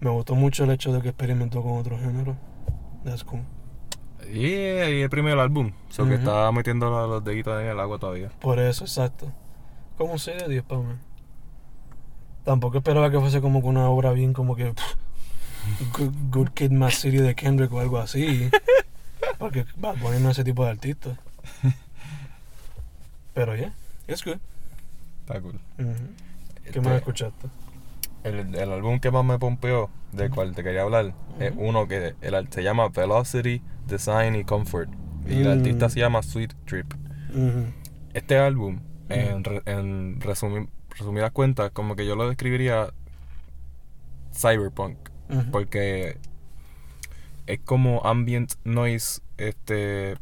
Me 0.00 0.10
gustó 0.10 0.34
mucho 0.34 0.64
el 0.64 0.70
hecho 0.70 0.92
de 0.92 1.00
que 1.00 1.08
experimentó 1.08 1.62
con 1.62 1.78
otro 1.78 1.98
género. 1.98 2.36
That's 3.04 3.24
cool. 3.24 3.40
Y, 4.32 4.46
y 4.46 5.02
el 5.02 5.10
primer 5.10 5.38
álbum. 5.38 5.72
O 5.88 5.92
sea, 5.92 6.06
que 6.06 6.14
está 6.14 6.50
metiendo 6.52 6.90
los, 6.90 7.08
los 7.08 7.24
deditos 7.24 7.60
en 7.60 7.68
el 7.68 7.80
agua 7.80 7.98
todavía. 7.98 8.30
Por 8.40 8.58
eso, 8.58 8.84
exacto. 8.84 9.32
Como 9.96 10.12
un 10.12 10.18
6 10.18 10.42
de 10.42 10.48
10 10.48 10.64
para 10.64 10.80
mí. 10.80 10.94
Tampoco 12.44 12.78
esperaba 12.78 13.10
que 13.10 13.18
fuese 13.20 13.40
como 13.40 13.62
que 13.62 13.68
una 13.68 13.88
obra 13.88 14.12
bien 14.12 14.32
como 14.32 14.54
que 14.54 14.72
pff, 14.72 14.94
Good, 15.96 16.12
Good 16.30 16.48
Kid 16.50 16.70
Mad 16.70 16.90
City 16.90 17.18
de 17.18 17.34
Kendrick 17.34 17.72
o 17.72 17.80
algo 17.80 17.98
así. 17.98 18.50
Porque 19.38 19.64
Bunny 19.76 20.20
no 20.20 20.30
es 20.30 20.38
ese 20.38 20.44
tipo 20.44 20.64
de 20.64 20.70
artista. 20.70 21.18
Pero 23.34 23.56
yeah, 23.56 23.72
it's 24.06 24.24
good. 24.24 24.38
Está 25.20 25.40
cool. 25.40 25.58
¿Qué 26.70 26.80
más 26.80 26.94
escuchaste? 26.94 27.48
El, 28.22 28.54
el 28.54 28.72
álbum 28.72 29.00
que 29.00 29.10
más 29.10 29.24
me 29.24 29.38
pompeó, 29.38 29.90
del 30.12 30.30
cual 30.30 30.54
te 30.54 30.62
quería 30.62 30.82
hablar, 30.82 31.14
es 31.40 31.52
uno 31.56 31.88
que 31.88 32.14
el, 32.20 32.48
se 32.48 32.62
llama 32.62 32.88
Velocity, 32.88 33.60
Design 33.86 34.34
y 34.36 34.44
Comfort. 34.44 34.90
Y 35.28 35.40
el 35.40 35.48
Mm. 35.48 35.58
artista 35.58 35.88
se 35.88 36.00
llama 36.00 36.22
Sweet 36.22 36.52
Trip. 36.66 36.92
Este 38.12 38.38
álbum, 38.38 38.80
en, 39.08 39.42
re- 39.44 39.62
en 39.66 40.20
resumi- 40.20 40.68
resumidas 40.98 41.30
cuentas, 41.32 41.70
como 41.72 41.96
que 41.96 42.06
yo 42.06 42.14
lo 42.16 42.28
describiría 42.28 42.88
cyberpunk. 44.32 44.96
Porque 45.50 46.18
es 47.46 47.60
como 47.60 48.04
ambient 48.04 48.52
noise, 48.64 49.20
este. 49.38 50.16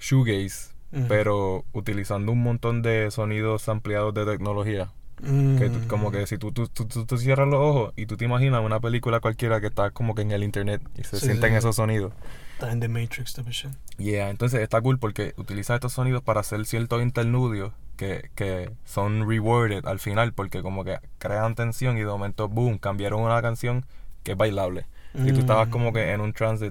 shoegaze, 0.00 0.72
pero 1.08 1.64
utilizando 1.72 2.32
un 2.32 2.42
montón 2.42 2.82
de 2.82 3.10
sonidos 3.10 3.68
ampliados 3.68 4.14
de 4.14 4.24
tecnología. 4.24 4.92
Que 5.20 5.68
tú- 5.68 5.88
como 5.88 6.10
que 6.12 6.26
si 6.26 6.38
tú, 6.38 6.52
tú, 6.52 6.68
tú, 6.68 6.84
tú- 6.86 7.18
cierras 7.18 7.48
los 7.48 7.58
ojos 7.60 7.92
y 7.96 8.06
tú 8.06 8.16
te 8.16 8.24
imaginas 8.24 8.64
una 8.64 8.78
película 8.78 9.18
cualquiera 9.20 9.60
que 9.60 9.66
está 9.66 9.90
como 9.90 10.14
que 10.14 10.22
en 10.22 10.30
el 10.30 10.44
internet 10.44 10.80
y 10.96 11.02
se 11.04 11.18
Sí, 11.18 11.26
sienten 11.26 11.50
sí. 11.52 11.56
esos 11.56 11.74
sonidos. 11.76 12.12
Está 12.54 12.70
en 12.72 12.80
The 12.80 12.88
Matrix, 12.88 13.32
type 13.34 13.50
shit. 13.50 13.70
Yeah, 13.98 14.30
entonces 14.30 14.60
está 14.60 14.80
cool 14.80 14.98
porque 14.98 15.34
utiliza 15.36 15.74
estos 15.74 15.92
sonidos 15.92 16.22
para 16.22 16.40
hacer 16.40 16.64
ciertos 16.66 17.02
interludios 17.02 17.72
que, 17.96 18.30
que 18.36 18.70
son 18.84 19.28
rewarded 19.28 19.84
al 19.86 19.98
final 19.98 20.32
porque 20.32 20.62
como 20.62 20.84
que 20.84 20.98
crean 21.18 21.54
tensión 21.56 21.96
y 21.96 22.00
de 22.00 22.06
momento, 22.06 22.48
boom, 22.48 22.78
cambiaron 22.78 23.20
una 23.22 23.42
canción 23.42 23.84
que 24.22 24.32
es 24.32 24.38
bailable. 24.38 24.86
Y 25.14 25.32
tú 25.32 25.40
estabas 25.40 25.66
Mm. 25.68 25.70
como 25.70 25.92
que 25.92 26.12
en 26.12 26.20
un 26.20 26.32
trance 26.32 26.70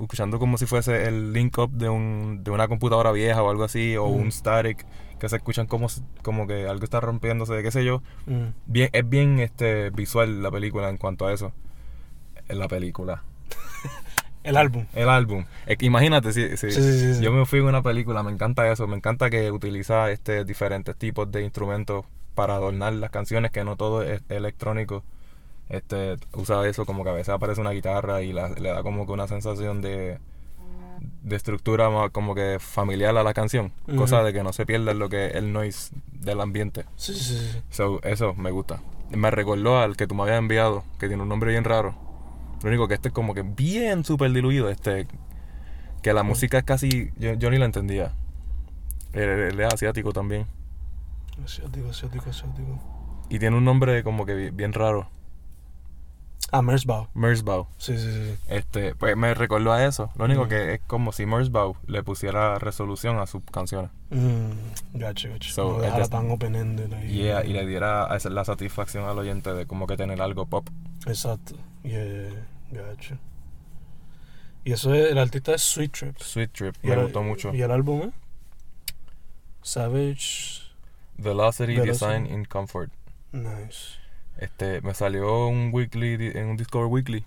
escuchando 0.00 0.38
como 0.38 0.58
si 0.58 0.66
fuese 0.66 1.08
el 1.08 1.32
link 1.32 1.56
up 1.58 1.70
de, 1.72 1.88
un, 1.88 2.44
de 2.44 2.50
una 2.50 2.68
computadora 2.68 3.12
vieja 3.12 3.42
o 3.42 3.50
algo 3.50 3.64
así, 3.64 3.96
o 3.96 4.06
Mm. 4.08 4.20
un 4.20 4.32
static, 4.32 4.84
que 5.18 5.28
se 5.28 5.36
escuchan 5.36 5.66
como, 5.66 5.88
como 6.22 6.46
que 6.46 6.66
algo 6.68 6.84
está 6.84 7.00
rompiéndose, 7.00 7.62
qué 7.62 7.70
sé 7.70 7.84
yo. 7.84 8.02
Mm. 8.26 8.48
Bien, 8.66 8.90
es 8.92 9.08
bien 9.08 9.38
este 9.40 9.90
visual 9.90 10.42
la 10.42 10.50
película 10.50 10.88
en 10.88 10.96
cuanto 10.98 11.26
a 11.26 11.32
eso. 11.32 11.52
En 12.48 12.58
la 12.58 12.68
película. 12.68 13.22
El 14.44 14.56
álbum. 14.56 14.86
El 14.94 15.08
álbum. 15.08 15.44
Es 15.66 15.76
que 15.76 15.86
imagínate, 15.86 16.32
si, 16.32 16.56
si- 16.56 16.70
Sí, 16.70 16.80
sí, 16.80 16.98
sí, 17.00 17.14
sí. 17.14 17.22
yo 17.22 17.32
me 17.32 17.44
fui 17.46 17.58
en 17.58 17.64
una 17.64 17.82
película, 17.82 18.22
me 18.22 18.30
encanta 18.30 18.70
eso, 18.70 18.86
me 18.86 18.96
encanta 18.96 19.28
que 19.28 19.50
utiliza 19.50 20.10
este 20.12 20.44
diferentes 20.44 20.94
tipos 20.96 21.30
de 21.32 21.42
instrumentos 21.42 22.04
para 22.36 22.54
adornar 22.54 22.92
las 22.92 23.10
canciones, 23.10 23.50
que 23.50 23.64
no 23.64 23.76
todo 23.76 24.02
es 24.02 24.22
electrónico. 24.28 25.02
Este, 25.68 26.16
usa 26.34 26.64
eso 26.68 26.86
como 26.86 27.02
que 27.02 27.10
a 27.10 27.14
veces 27.14 27.30
aparece 27.30 27.60
una 27.60 27.72
guitarra 27.72 28.22
y 28.22 28.32
la- 28.32 28.50
le 28.50 28.68
da 28.68 28.84
como 28.84 29.04
que 29.06 29.12
una 29.12 29.26
sensación 29.26 29.80
de, 29.82 30.18
de 31.26 31.34
estructura 31.34 31.90
más 31.90 32.10
como 32.10 32.34
que 32.36 32.58
familiar 32.60 33.16
a 33.16 33.22
la 33.24 33.34
canción. 33.34 33.72
Ujú. 33.88 33.96
Cosa 33.96 34.22
de 34.22 34.32
que 34.32 34.42
no 34.44 34.52
se 34.52 34.64
pierda 34.64 34.94
lo 34.94 35.08
que 35.08 35.26
el 35.26 35.52
noise 35.52 35.90
del 36.12 36.40
ambiente. 36.40 36.84
Sí, 36.96 37.14
sí, 37.14 37.36
sí. 37.36 37.62
So, 37.70 38.00
eso 38.04 38.32
me 38.34 38.52
gusta. 38.52 38.80
Me 39.10 39.30
recordó 39.30 39.78
al 39.80 39.96
que 39.96 40.06
tú 40.06 40.14
me 40.14 40.22
habías 40.22 40.38
enviado, 40.38 40.84
que 41.00 41.08
tiene 41.08 41.22
un 41.24 41.28
nombre 41.28 41.50
bien 41.50 41.64
raro. 41.64 41.94
Lo 42.62 42.68
único 42.68 42.86
que 42.88 42.94
este 42.94 43.08
es 43.08 43.14
como 43.14 43.34
que 43.34 43.42
bien 43.42 44.04
súper 44.04 44.30
diluido. 44.32 44.70
Este, 44.70 45.08
que 46.02 46.12
la 46.12 46.22
música 46.22 46.58
es 46.58 46.64
casi. 46.64 47.10
Yo, 47.18 47.34
yo 47.34 47.50
ni 47.50 47.58
la 47.58 47.64
entendía. 47.66 48.12
Él, 49.12 49.60
es 49.60 49.74
asiático 49.74 50.12
también. 50.12 50.46
Asiático, 51.44 51.88
asiático, 51.90 52.30
asiático. 52.30 52.80
Y 53.28 53.38
tiene 53.40 53.56
un 53.56 53.64
nombre 53.64 54.02
como 54.04 54.24
que 54.26 54.34
bi- 54.34 54.50
bien 54.50 54.72
raro. 54.72 55.08
Ah, 56.52 56.62
Merzbow. 56.62 57.08
Merzbow. 57.14 57.66
Sí, 57.76 57.98
sí, 57.98 58.12
sí. 58.12 58.36
Este, 58.48 58.94
pues 58.94 59.16
me 59.16 59.34
recordó 59.34 59.72
a 59.72 59.84
eso. 59.84 60.10
Lo 60.16 60.26
único 60.26 60.44
Mm. 60.44 60.48
que 60.48 60.74
es 60.74 60.80
como 60.86 61.10
si 61.12 61.26
Merzbow 61.26 61.76
le 61.86 62.02
pusiera 62.04 62.58
resolución 62.60 63.18
a 63.18 63.26
sus 63.26 63.42
canciones. 63.50 63.90
Mm, 64.10 64.50
gotcha, 64.94 65.28
gotcha. 65.28 65.50
So, 65.50 65.70
no 65.72 65.76
es 65.78 65.82
dejara 65.82 66.06
tan 66.08 66.30
open-ended 66.30 66.92
ahí. 66.92 67.08
Yeah, 67.08 67.44
y 67.44 67.52
le 67.52 67.66
diera 67.66 68.08
la 68.30 68.44
satisfacción 68.44 69.04
al 69.08 69.18
oyente 69.18 69.52
de 69.54 69.66
como 69.66 69.86
que 69.88 69.96
tener 69.96 70.22
algo 70.22 70.46
pop. 70.46 70.68
Exacto. 71.06 71.56
Yeah, 71.82 72.30
gotcha. 72.70 73.18
Y 74.64 74.72
eso 74.72 74.94
es, 74.94 75.10
el 75.10 75.18
artista 75.18 75.52
es 75.54 75.62
Sweet 75.62 75.92
Trip. 75.92 76.16
Sweet 76.18 76.52
Trip, 76.52 76.74
Y 76.82 76.88
me 76.88 76.94
el- 76.94 77.02
gustó 77.04 77.22
mucho. 77.22 77.52
¿Y 77.54 77.62
el 77.62 77.70
álbum, 77.72 78.02
eh? 78.02 78.10
Savage. 79.62 80.62
Velocity, 81.18 81.74
Velocity. 81.74 81.74
Design 81.92 82.26
and 82.32 82.46
Comfort. 82.48 82.90
Nice. 83.32 83.98
Este, 84.38 84.80
me 84.82 84.92
salió 84.94 85.48
un 85.48 85.70
weekly, 85.72 86.32
en 86.34 86.46
un 86.48 86.56
Discover 86.56 86.86
Weekly 86.88 87.24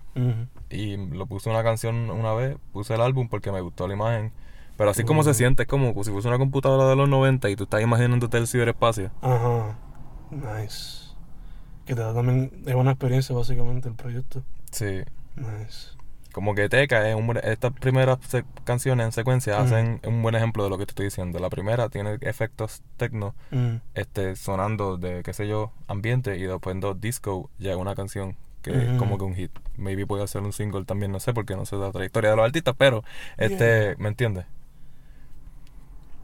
y 0.70 0.96
lo 0.96 1.26
puse 1.26 1.50
una 1.50 1.62
canción 1.64 2.08
una 2.10 2.32
vez, 2.34 2.56
puse 2.72 2.94
el 2.94 3.00
álbum 3.00 3.28
porque 3.28 3.50
me 3.50 3.60
gustó 3.60 3.88
la 3.88 3.94
imagen. 3.94 4.32
Pero 4.76 4.90
así 4.90 5.04
como 5.04 5.20
Mm. 5.22 5.24
se 5.24 5.34
siente, 5.34 5.62
es 5.64 5.68
como 5.68 5.92
si 6.04 6.10
fuese 6.10 6.28
una 6.28 6.38
computadora 6.38 6.88
de 6.88 6.96
los 6.96 7.08
90 7.08 7.50
y 7.50 7.56
tú 7.56 7.64
estás 7.64 7.82
imaginándote 7.82 8.38
el 8.38 8.46
ciberespacio. 8.46 9.10
Ajá. 9.20 9.76
Nice. 10.30 11.10
Que 11.84 11.94
te 11.94 12.00
da 12.00 12.14
también. 12.14 12.62
Es 12.66 12.74
una 12.74 12.92
experiencia, 12.92 13.34
básicamente, 13.34 13.88
el 13.88 13.94
proyecto. 13.96 14.42
Sí. 14.70 15.00
Nice. 15.36 15.90
Como 16.32 16.54
que 16.54 16.68
Teca 16.68 17.08
es 17.08 17.16
un 17.16 17.36
estas 17.42 17.72
primeras 17.72 18.18
canciones 18.64 19.06
en 19.06 19.12
secuencia 19.12 19.54
Ujú. 19.56 19.62
hacen 19.64 20.00
un 20.06 20.22
buen 20.22 20.34
ejemplo 20.34 20.62
de 20.64 20.70
lo 20.70 20.78
que 20.78 20.86
te 20.86 20.92
estoy 20.92 21.06
diciendo. 21.06 21.38
La 21.38 21.50
primera 21.50 21.88
tiene 21.88 22.18
efectos 22.20 22.82
techno 22.96 23.34
Mm. 23.50 23.76
este, 23.94 24.36
sonando 24.36 24.96
de, 24.96 25.22
qué 25.22 25.32
sé 25.32 25.48
yo, 25.48 25.72
ambiente 25.88 26.36
y 26.38 26.42
después 26.42 26.74
en 26.74 26.80
dos 26.80 27.00
disco 27.00 27.50
llega 27.58 27.76
una 27.76 27.94
canción 27.94 28.36
que 28.62 28.70
es 28.92 28.98
como 28.98 29.16
que 29.16 29.24
un 29.24 29.34
hit. 29.34 29.50
Maybe 29.78 30.06
puede 30.06 30.28
ser 30.28 30.42
un 30.42 30.52
single 30.52 30.84
también, 30.84 31.10
no 31.12 31.18
sé, 31.18 31.32
porque 31.32 31.56
no 31.56 31.64
sé 31.64 31.76
la 31.76 31.90
trayectoria 31.92 32.30
de 32.30 32.36
los 32.36 32.44
artistas, 32.44 32.74
pero, 32.76 33.02
este, 33.38 33.96
¿me 33.98 34.08
entiendes? 34.08 34.44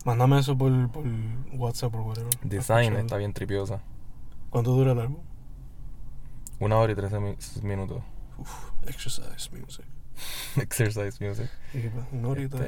Mándame 0.05 0.39
eso 0.39 0.57
por, 0.57 0.91
por 0.93 1.05
WhatsApp 1.55 1.95
o 1.95 2.03
whatever. 2.03 2.31
Design 2.43 2.95
está 2.97 3.17
bien 3.17 3.33
tripiosa. 3.33 3.81
¿Cuánto 4.51 4.71
dura 4.73 4.93
el 4.93 5.01
álbum? 5.01 5.19
Una 6.61 6.77
hora 6.77 6.93
y 6.93 6.95
trece 6.95 7.19
mi- 7.19 7.37
minutos. 7.63 8.03
Uf, 8.39 8.71
exercise 8.87 9.51
music. 9.51 9.85
Exercise 10.57 11.21
music. 11.25 11.51
Y 11.75 11.81
pues, 11.89 12.05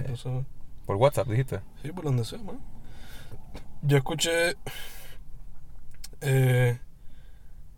Este-. 0.01 0.45
Por 0.87 0.97
WhatsApp, 0.97 1.29
dijiste. 1.29 1.61
Sí, 1.83 1.93
por 1.93 2.05
donde 2.05 2.25
sea, 2.25 2.39
man. 2.43 2.59
Yo 3.83 3.97
escuché. 3.99 4.57
eh, 6.21 6.79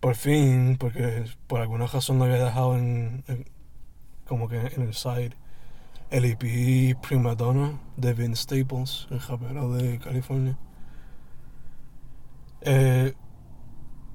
por 0.01 0.15
fin, 0.15 0.77
porque 0.79 1.25
por 1.47 1.61
alguna 1.61 1.87
razón 1.87 2.19
lo 2.19 2.25
había 2.25 2.43
dejado 2.45 2.77
en. 2.77 3.25
en- 3.29 3.47
como 4.27 4.49
que 4.49 4.59
en 4.59 4.83
el 4.83 4.95
side. 4.95 5.33
El 6.11 6.25
EP 6.25 6.97
Prima 7.07 7.35
Donna 7.37 7.79
de 7.97 8.15
Vince 8.15 8.43
Staples, 8.43 9.07
el 9.11 9.21
rapero 9.21 9.73
de 9.73 9.99
California. 9.99 10.57
Eh, 12.63 13.15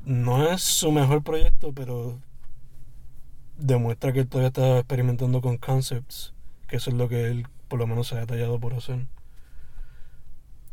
no 0.05 0.47
es 0.49 0.61
su 0.61 0.91
mejor 0.91 1.23
proyecto, 1.23 1.71
pero 1.73 2.19
demuestra 3.57 4.13
que 4.13 4.21
él 4.21 4.27
todavía 4.27 4.47
está 4.47 4.77
experimentando 4.79 5.41
con 5.41 5.57
concepts, 5.57 6.33
que 6.67 6.77
eso 6.77 6.89
es 6.89 6.95
lo 6.95 7.07
que 7.07 7.27
él 7.27 7.47
por 7.67 7.79
lo 7.79 7.87
menos 7.87 8.07
se 8.07 8.15
ha 8.15 8.19
detallado 8.21 8.59
por 8.59 8.73
hacer. 8.73 9.07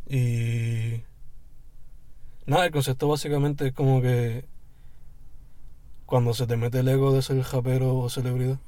Y 0.08 1.02
nada, 2.46 2.66
el 2.66 2.72
concepto 2.72 3.08
básicamente 3.08 3.68
es 3.68 3.72
como 3.72 4.02
que 4.02 4.44
cuando 6.06 6.34
se 6.34 6.46
te 6.46 6.56
mete 6.56 6.80
el 6.80 6.88
ego 6.88 7.12
de 7.12 7.22
ser 7.22 7.42
rapero 7.42 7.96
o 7.96 8.10
celebridad, 8.10 8.58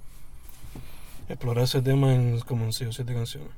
explorar 1.28 1.64
ese 1.64 1.82
tema 1.82 2.14
en 2.14 2.40
como 2.40 2.64
en 2.64 2.72
6 2.72 2.90
o 2.90 2.92
7 2.92 3.14
canciones. 3.14 3.50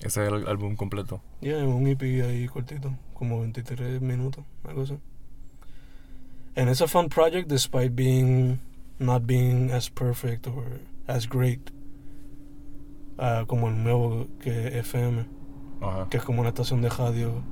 Ese 0.00 0.22
es 0.24 0.32
el 0.32 0.46
álbum 0.46 0.76
completo. 0.76 1.20
Ya, 1.40 1.58
en 1.58 1.66
un 1.66 1.86
EP 1.88 2.02
ahí 2.02 2.46
cortito, 2.46 2.96
como 3.14 3.40
23 3.40 4.00
minutos, 4.00 4.44
algo 4.64 4.82
así. 4.82 4.96
And 6.56 6.70
it's 6.70 6.80
a 6.80 6.88
fun 6.88 7.08
project 7.08 7.48
despite 7.48 7.90
being 7.90 8.60
not 8.98 9.26
being 9.26 9.70
as 9.70 9.88
perfect 9.90 10.46
or 10.46 10.80
as 11.06 11.26
great 11.28 11.70
ah, 13.18 13.44
como 13.46 13.68
el 13.68 13.82
nuevo 13.82 14.26
que 14.40 14.78
FM, 14.78 15.26
Ajá. 15.80 16.08
que 16.10 16.16
es 16.18 16.24
como 16.24 16.40
una 16.40 16.48
estación 16.50 16.80
de 16.82 16.88
radio. 16.88 17.42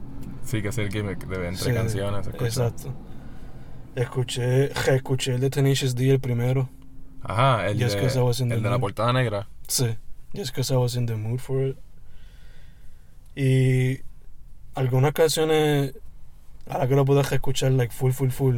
Sí, 0.44 0.62
que 0.62 0.68
es 0.68 0.78
el 0.78 0.90
gimmick 0.90 1.26
de 1.26 1.48
entre 1.48 1.64
Sí, 1.64 1.72
canciones. 1.72 2.24
se 2.24 2.30
escucha. 2.30 2.46
Exacto. 2.46 2.94
Escuché, 3.94 4.72
escuché 4.94 5.34
el 5.34 5.40
de 5.40 5.50
Tenacious 5.50 5.94
D 5.94 6.10
el 6.10 6.20
primero. 6.20 6.68
Ajá, 7.22 7.66
el, 7.68 7.82
Just 7.82 7.96
de, 7.96 8.54
el 8.54 8.62
de 8.62 8.70
la 8.70 8.78
portada 8.78 9.12
negra. 9.12 9.48
Sí, 9.68 9.96
just 10.34 10.52
because 10.52 10.70
I 10.72 10.76
was 10.76 10.94
in 10.96 11.06
the 11.06 11.16
mood 11.16 11.40
for 11.40 11.60
it. 11.66 11.76
Y 13.34 14.00
algunas 14.74 15.12
canciones, 15.12 15.94
ahora 16.68 16.86
que 16.86 16.94
lo 16.94 17.04
puedo 17.04 17.20
escuchar, 17.22 17.72
like 17.72 17.92
full, 17.92 18.12
full, 18.12 18.30
full, 18.30 18.56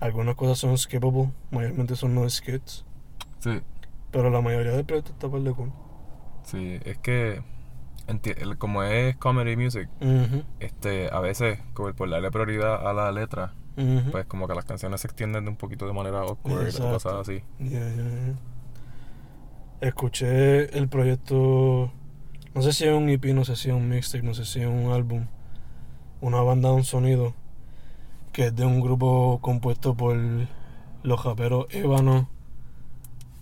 algunas 0.00 0.34
cosas 0.36 0.58
son 0.58 0.76
skippable, 0.78 1.30
mayormente 1.50 1.96
son 1.96 2.14
no 2.14 2.28
skits, 2.28 2.84
Sí, 3.38 3.60
pero 4.10 4.30
la 4.30 4.40
mayoría 4.40 4.72
del 4.72 4.84
proyecto 4.84 5.12
está 5.12 5.28
par 5.28 5.40
de 5.40 5.52
cool. 5.52 5.72
sí, 6.42 6.78
es 6.84 6.98
que 6.98 7.42
como 8.58 8.82
es 8.84 9.16
comedy 9.16 9.56
music, 9.56 9.88
este, 10.60 11.12
a 11.12 11.20
veces 11.20 11.58
como 11.74 11.92
por 11.94 12.08
darle 12.08 12.30
prioridad 12.30 12.86
a 12.86 12.92
la 12.92 13.10
letra, 13.12 13.52
pues 14.12 14.26
como 14.26 14.46
que 14.48 14.54
las 14.54 14.64
canciones 14.64 15.00
se 15.00 15.08
extienden 15.08 15.44
de 15.44 15.50
un 15.50 15.56
poquito 15.56 15.86
de 15.86 15.92
manera 15.92 16.20
awkward 16.20 16.58
o 16.58 16.62
Exacto. 16.62 16.92
cosas 16.92 17.14
así. 17.14 17.42
Ya, 17.58 17.80
ya, 17.80 17.96
ya. 17.96 18.34
Escuché 19.80 20.76
el 20.78 20.88
proyecto, 20.88 21.92
no 22.54 22.62
sé 22.62 22.72
si 22.72 22.84
es 22.84 22.92
un 22.94 23.08
EP, 23.10 23.34
no 23.34 23.44
sé 23.44 23.56
si 23.56 23.68
es 23.68 23.74
un 23.74 23.88
mixtape, 23.88 24.24
no 24.24 24.32
sé 24.34 24.44
si 24.46 24.60
es 24.60 24.66
un 24.66 24.90
álbum, 24.92 25.26
una 26.20 26.40
banda, 26.40 26.72
un 26.72 26.84
sonido, 26.84 27.34
que 28.36 28.48
es 28.48 28.54
de 28.54 28.66
un 28.66 28.82
grupo 28.82 29.38
compuesto 29.40 29.94
por 29.94 30.14
los 31.02 31.24
raperos 31.24 31.68
Ébano, 31.70 32.28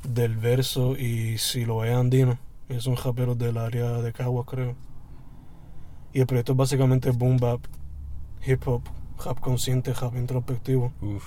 Del 0.04 0.36
Verso 0.36 0.96
y 0.96 1.36
Siloé 1.38 1.92
Andino. 1.92 2.38
Ellos 2.68 2.84
son 2.84 2.94
raperos 2.94 3.36
del 3.36 3.56
área 3.56 3.90
de 4.02 4.12
Caguas, 4.12 4.46
creo. 4.46 4.76
Y 6.12 6.20
el 6.20 6.26
proyecto 6.28 6.52
es 6.52 6.58
básicamente 6.58 7.10
boom 7.10 7.38
bap, 7.38 7.58
hip 8.46 8.62
hop, 8.68 8.82
rap 9.24 9.40
consciente, 9.40 9.92
rap 9.94 10.14
introspectivo. 10.14 10.92
Uf. 11.02 11.26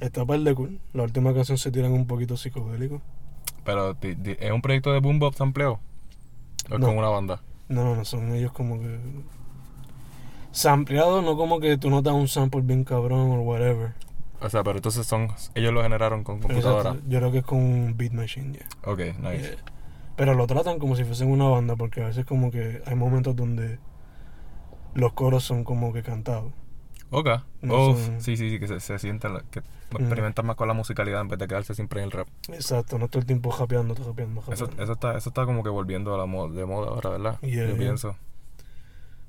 Está 0.00 0.26
par 0.26 0.40
de 0.40 0.52
cool. 0.52 0.80
La 0.92 1.04
última 1.04 1.32
canción 1.32 1.56
se 1.56 1.70
tiran 1.70 1.92
un 1.92 2.08
poquito 2.08 2.36
psicodélico. 2.36 3.00
Pero, 3.64 3.96
¿es 4.02 4.50
un 4.50 4.60
proyecto 4.60 4.92
de 4.92 4.98
boom 4.98 5.20
bap 5.20 5.34
sampleo? 5.34 5.78
¿O 6.68 6.74
es 6.74 6.80
No. 6.80 6.86
con 6.88 6.98
una 6.98 7.10
banda? 7.10 7.40
No, 7.68 7.84
no, 7.84 7.94
no, 7.94 8.04
son 8.04 8.34
ellos 8.34 8.50
como 8.50 8.80
que. 8.80 8.98
Sampleado, 10.54 11.20
no 11.20 11.36
como 11.36 11.58
que 11.58 11.76
tú 11.78 11.90
notas 11.90 12.14
un 12.14 12.28
sample 12.28 12.60
bien 12.60 12.84
cabrón 12.84 13.32
o 13.32 13.40
whatever. 13.42 13.92
O 14.40 14.48
sea, 14.48 14.62
pero 14.62 14.76
entonces 14.76 15.04
son... 15.06 15.28
Ellos 15.54 15.72
lo 15.72 15.82
generaron 15.82 16.22
con 16.22 16.38
computadora. 16.40 16.90
Exacto, 16.90 17.08
Yo 17.08 17.18
creo 17.18 17.32
que 17.32 17.38
es 17.38 17.44
con 17.44 17.58
un 17.58 17.96
beat 17.96 18.12
machine, 18.12 18.58
ya. 18.58 18.90
Ok, 18.90 18.98
nice. 19.20 19.40
Yeah. 19.42 19.56
Pero 20.16 20.34
lo 20.34 20.46
tratan 20.46 20.78
como 20.78 20.94
si 20.94 21.02
fuesen 21.04 21.30
una 21.30 21.48
banda, 21.48 21.74
porque 21.74 22.02
a 22.02 22.06
veces 22.06 22.24
como 22.24 22.52
que 22.52 22.82
hay 22.86 22.94
momentos 22.94 23.34
donde 23.34 23.78
los 24.94 25.12
coros 25.12 25.42
son 25.42 25.64
como 25.64 25.92
que 25.92 26.02
cantados. 26.04 26.52
Ok. 27.10 27.28
No 27.62 27.74
Oh, 27.74 27.96
son- 27.96 28.20
sí, 28.20 28.36
sí, 28.36 28.50
sí, 28.50 28.58
que 28.60 28.68
se, 28.68 28.80
se 28.80 28.96
que 29.50 29.60
Mm. 29.90 29.96
experimentan 30.00 30.46
más 30.46 30.56
con 30.56 30.66
la 30.68 30.74
musicalidad 30.74 31.20
en 31.20 31.28
vez 31.28 31.38
de 31.38 31.46
quedarse 31.48 31.74
siempre 31.74 32.00
en 32.00 32.06
el 32.06 32.10
rap. 32.12 32.28
Exacto, 32.48 32.98
no 32.98 33.08
todo 33.08 33.20
el 33.20 33.26
tiempo 33.26 33.50
japeando, 33.50 33.94
japeando, 33.94 34.40
Eso, 34.40 34.50
japeando. 34.66 34.82
eso, 34.82 34.92
está, 34.92 35.16
eso 35.16 35.30
está 35.30 35.46
como 35.46 35.62
que 35.62 35.68
volviendo 35.68 36.14
a 36.14 36.18
la 36.18 36.26
moda, 36.26 36.52
de 36.54 36.64
moda 36.64 36.88
ahora, 36.90 37.10
¿verdad? 37.10 37.40
Yeah, 37.42 37.50
Yo 37.64 37.66
yeah. 37.70 37.76
pienso. 37.76 38.16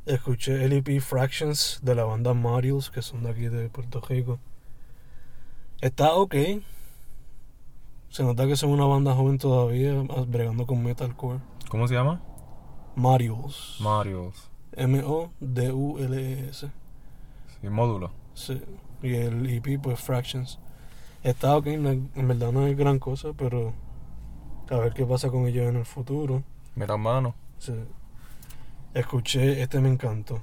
Escuché 0.05 0.63
el 0.63 0.73
EP 0.73 1.01
Fractions 1.01 1.79
de 1.81 1.95
la 1.95 2.03
banda 2.03 2.35
Marius, 2.35 2.91
que 2.91 3.01
son 3.01 3.23
de 3.23 3.31
aquí 3.31 3.47
de 3.47 3.69
Puerto 3.69 4.01
Rico. 4.01 4.37
Está 5.81 6.13
ok. 6.13 6.35
Se 8.09 8.23
nota 8.23 8.45
que 8.45 8.55
son 8.55 8.69
una 8.69 8.85
banda 8.85 9.15
joven 9.15 9.39
todavía, 9.39 9.93
bregando 10.27 10.67
con 10.67 10.83
metalcore. 10.83 11.39
¿Cómo 11.69 11.87
se 11.87 11.95
llama? 11.95 12.21
Marius. 12.95 13.77
Marios. 13.81 14.51
M-O-D-U-L-E-S. 14.73 16.69
Sí, 17.61 17.69
módulo. 17.69 18.11
Sí. 18.35 18.61
Y 19.01 19.15
el 19.15 19.49
EP, 19.49 19.81
pues 19.81 19.99
Fractions. 19.99 20.59
Está 21.23 21.57
ok, 21.57 21.65
no 21.79 21.89
en 21.89 22.27
verdad 22.27 22.51
no 22.51 22.65
hay 22.65 22.75
gran 22.75 22.99
cosa, 22.99 23.33
pero 23.35 23.73
a 24.69 24.75
ver 24.77 24.93
qué 24.93 25.03
pasa 25.03 25.31
con 25.31 25.47
ellos 25.47 25.67
en 25.67 25.77
el 25.77 25.85
futuro. 25.85 26.43
Mira, 26.75 26.95
mano. 26.95 27.33
Sí. 27.57 27.73
Escuché, 28.95 29.61
este 29.61 29.79
me 29.81 29.89
encantó. 29.89 30.41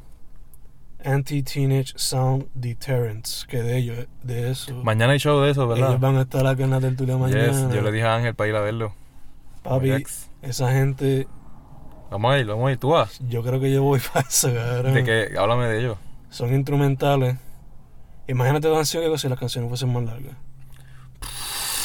Anti-Teenage 1.05 1.95
Sound 1.97 2.49
Deterrence, 2.55 3.47
que 3.49 3.63
de 3.63 3.79
ellos, 3.79 4.07
de 4.23 4.51
eso. 4.51 4.75
Mañana 4.85 5.15
hay 5.15 5.19
show 5.19 5.41
de 5.41 5.51
eso, 5.51 5.67
¿verdad? 5.67 5.89
ellos 5.89 6.01
van 6.01 6.17
a 6.17 6.23
estar 6.23 6.47
acá 6.47 6.63
en 6.63 6.71
la 6.71 6.81
tertulia 6.81 7.17
mañana. 7.17 7.47
Yes, 7.47 7.75
yo 7.75 7.81
le 7.83 7.91
dije 7.91 8.05
a 8.05 8.15
Ángel 8.15 8.35
para 8.35 8.51
ir 8.51 8.57
a 8.57 8.61
verlo. 8.61 8.95
Papi, 9.65 10.05
esa 10.43 10.71
gente, 10.71 11.27
Vamos 12.11 12.35
a 12.35 12.39
ir, 12.39 12.47
vamos 12.47 12.69
a 12.69 12.73
ir. 12.73 12.79
¿Tú 12.79 12.91
vas? 12.91 13.19
yo 13.27 13.43
creo 13.43 13.59
que 13.59 13.73
yo 13.73 13.83
voy 13.83 13.99
para 14.13 14.29
eso, 14.29 14.53
cabrón. 14.53 14.93
De 14.93 15.03
que, 15.03 15.39
háblame 15.39 15.67
de 15.69 15.81
ellos. 15.81 15.99
Son 16.29 16.53
instrumentales. 16.53 17.39
Imagínate 18.29 18.69
los 18.69 18.77
ansiólogos 18.77 19.23
si 19.23 19.31
las 19.31 19.39
canciones 19.39 19.71
fuesen 19.71 19.95
más 19.95 20.05
largas. 20.05 20.37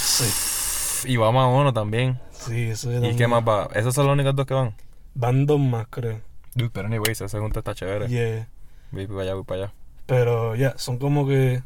Sí. 0.02 1.14
Y 1.14 1.16
vamos 1.16 1.42
a 1.42 1.48
uno 1.48 1.72
también. 1.72 2.20
Sí, 2.32 2.64
eso 2.64 2.92
es 2.92 3.14
¿Y 3.14 3.16
qué 3.16 3.26
más 3.26 3.42
va? 3.42 3.70
¿Esos 3.74 3.96
son 3.96 4.06
los 4.06 4.14
únicos 4.14 4.36
dos 4.36 4.46
que 4.46 4.54
van? 4.54 4.76
Van 5.16 5.46
dos 5.46 5.62
más, 5.62 5.88
creo. 5.90 6.27
Dude, 6.58 6.72
pero 6.74 6.88
anyways, 6.88 7.22
esa 7.22 7.40
junta 7.40 7.60
está 7.60 7.76
chévere. 7.76 8.08
Yeah. 8.08 8.48
Voy 8.92 9.06
para 9.06 9.22
allá, 9.22 9.34
voy 9.36 9.44
para 9.44 9.64
allá. 9.66 9.74
Pero 10.08 10.56
ya, 10.56 10.78
son 10.78 10.98
como 10.98 11.28
que 11.28 11.62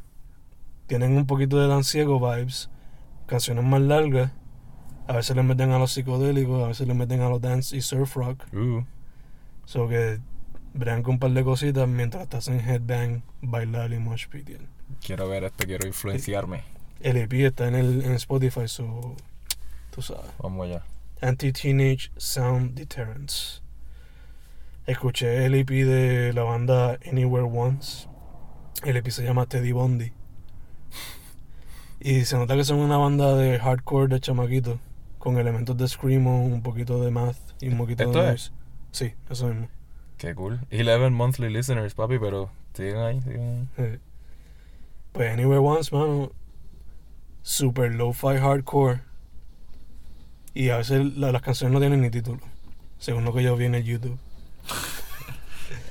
tienen 0.87 1.15
un 1.15 1.25
poquito 1.25 1.59
de 1.59 1.67
danciego 1.67 2.19
vibes, 2.19 2.69
canciones 3.25 3.63
más 3.63 3.79
largas. 3.81 4.31
A 5.07 5.13
veces 5.13 5.35
le 5.35 5.43
meten 5.43 5.71
a 5.71 5.79
los 5.79 5.93
psicodélicos, 5.93 6.63
a 6.63 6.67
veces 6.67 6.87
le 6.87 6.93
meten 6.93 7.21
a 7.21 7.29
los 7.29 7.39
dance 7.41 7.75
y 7.75 7.81
surf 7.81 8.15
rock. 8.15 8.43
Uh, 8.53 8.83
So 9.65 9.87
que 9.87 10.19
bregan 10.73 11.03
con 11.03 11.13
un 11.13 11.19
par 11.19 11.31
de 11.31 11.43
cositas 11.43 11.87
mientras 11.87 12.23
estás 12.23 12.47
en 12.49 12.59
headbang, 12.59 13.23
bailar 13.41 13.93
y 13.93 13.99
mosh 13.99 14.27
pit. 14.27 14.47
yeah. 14.49 14.57
quiero 15.05 15.29
ver 15.29 15.45
esto, 15.45 15.65
quiero 15.65 15.87
influenciarme. 15.87 16.63
El 16.99 17.15
EP 17.17 17.33
está 17.33 17.67
en, 17.69 17.75
el, 17.75 18.01
en 18.03 18.11
Spotify, 18.13 18.67
so 18.67 19.15
tú 19.91 20.01
sabes. 20.01 20.29
Vamos 20.39 20.65
allá. 20.67 20.83
Anti-Teenage 21.21 22.11
Sound 22.17 22.73
Deterrence. 22.73 23.61
Escuché 24.91 25.45
el 25.45 25.55
EP 25.55 25.69
de 25.69 26.33
la 26.33 26.43
banda 26.43 26.99
Anywhere 27.09 27.45
Once. 27.49 28.07
El 28.83 28.97
EP 28.97 29.07
se 29.09 29.23
llama 29.23 29.45
Teddy 29.45 29.71
Bondi. 29.71 30.11
Y 32.01 32.25
se 32.25 32.35
nota 32.37 32.55
que 32.57 32.65
son 32.65 32.79
una 32.79 32.97
banda 32.97 33.35
de 33.35 33.57
hardcore 33.57 34.07
de 34.13 34.19
chamaquitos. 34.19 34.79
Con 35.17 35.37
elementos 35.37 35.77
de 35.77 35.87
screamo, 35.87 36.43
un 36.43 36.61
poquito 36.61 37.01
de 37.01 37.09
math 37.11 37.37
y 37.61 37.69
un 37.69 37.77
poquito 37.77 38.03
¿Esto 38.03 38.21
de 38.21 38.33
es? 38.33 38.51
Sí, 38.91 39.13
eso 39.29 39.47
mismo. 39.47 39.69
Qué 40.17 40.35
cool. 40.35 40.59
11 40.71 41.09
monthly 41.11 41.49
listeners, 41.49 41.93
papi, 41.93 42.19
pero 42.19 42.51
siguen 42.73 42.97
ahí, 42.97 43.21
siguen 43.21 43.69
ahí. 43.77 43.85
Eh, 43.85 43.99
Pues 45.13 45.31
Anywhere 45.31 45.59
Once, 45.59 45.95
mano. 45.95 46.31
Super 47.43 47.93
lo-fi 47.95 48.37
hardcore. 48.39 49.01
Y 50.53 50.69
a 50.69 50.77
veces 50.77 51.15
la- 51.17 51.31
las 51.31 51.41
canciones 51.41 51.73
no 51.73 51.79
tienen 51.79 52.01
ni 52.01 52.09
título. 52.09 52.39
Según 52.97 53.23
lo 53.23 53.33
que 53.33 53.41
yo 53.43 53.55
vi 53.55 53.65
en 53.65 53.75
el 53.75 53.83
YouTube. 53.83 54.19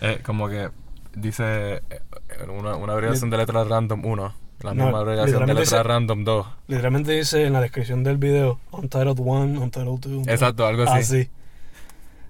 Eh, 0.00 0.20
como 0.24 0.48
que 0.48 0.70
dice 1.14 1.74
eh, 1.90 2.00
una, 2.48 2.76
una 2.76 2.92
abreviación 2.94 3.30
de 3.30 3.36
letras 3.38 3.68
random 3.68 4.04
1, 4.04 4.34
la 4.62 4.74
No, 4.74 4.84
misma 4.84 5.00
abreviación 5.00 5.46
de 5.46 5.54
letras 5.54 5.84
random 5.86 6.24
2. 6.24 6.46
Literalmente 6.68 7.12
dice 7.12 7.44
en 7.46 7.52
la 7.52 7.60
descripción 7.60 8.02
del 8.04 8.16
video 8.18 8.60
Untitled 8.72 9.18
1, 9.18 9.60
Untitled 9.60 10.00
2. 10.00 10.28
Exacto, 10.28 10.66
algo 10.66 10.84
así. 10.84 10.98
Así. 10.98 11.30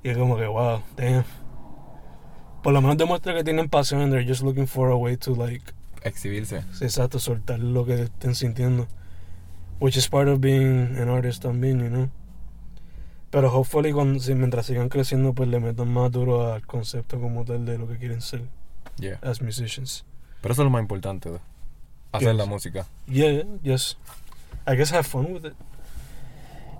Y 0.02 0.08
es 0.08 0.16
como 0.16 0.36
que, 0.36 0.46
wow, 0.46 0.82
damn. 0.96 1.24
Por 2.62 2.72
lo 2.72 2.80
menos 2.80 2.96
demuestra 2.98 3.34
que 3.34 3.44
tienen 3.44 3.68
pasión 3.68 4.00
and 4.02 4.12
they're 4.12 4.26
just 4.26 4.42
looking 4.42 4.66
for 4.66 4.90
a 4.90 4.96
way 4.96 5.16
to, 5.16 5.34
like, 5.34 5.64
Exhibirse. 6.02 6.62
exacto, 6.80 7.18
soltar 7.18 7.58
lo 7.58 7.84
que 7.84 8.02
estén 8.04 8.34
sintiendo. 8.34 8.86
Which 9.78 9.96
is 9.96 10.08
part 10.08 10.28
of 10.28 10.40
being 10.40 10.96
an 10.98 11.08
artist 11.08 11.42
también, 11.42 11.80
you 11.80 11.88
know. 11.88 12.10
Pero 13.30 13.48
hopefully 13.54 13.92
cuando, 13.92 14.18
si- 14.20 14.34
mientras 14.34 14.66
sigan 14.66 14.88
creciendo, 14.88 15.32
pues 15.32 15.48
le 15.48 15.60
metan 15.60 15.92
más 15.92 16.10
duro 16.10 16.52
al 16.52 16.66
concepto 16.66 17.20
como 17.20 17.44
tal 17.44 17.64
de 17.64 17.78
lo 17.78 17.86
que 17.88 17.96
quieren 17.98 18.20
ser 18.20 18.42
Yeah. 18.98 19.18
as 19.22 19.40
musicians. 19.40 20.04
Pero 20.42 20.52
eso 20.52 20.62
es 20.62 20.64
lo 20.66 20.70
más 20.70 20.82
importante, 20.82 21.30
de 21.30 21.38
hacer 22.12 22.34
la 22.34 22.44
Yes. 22.44 22.50
música. 22.50 22.86
Yeah, 23.06 23.44
yes. 23.62 23.96
I 24.66 24.74
guess 24.76 24.92
have 24.92 25.04
fun 25.04 25.32
with 25.32 25.44
it. 25.46 25.54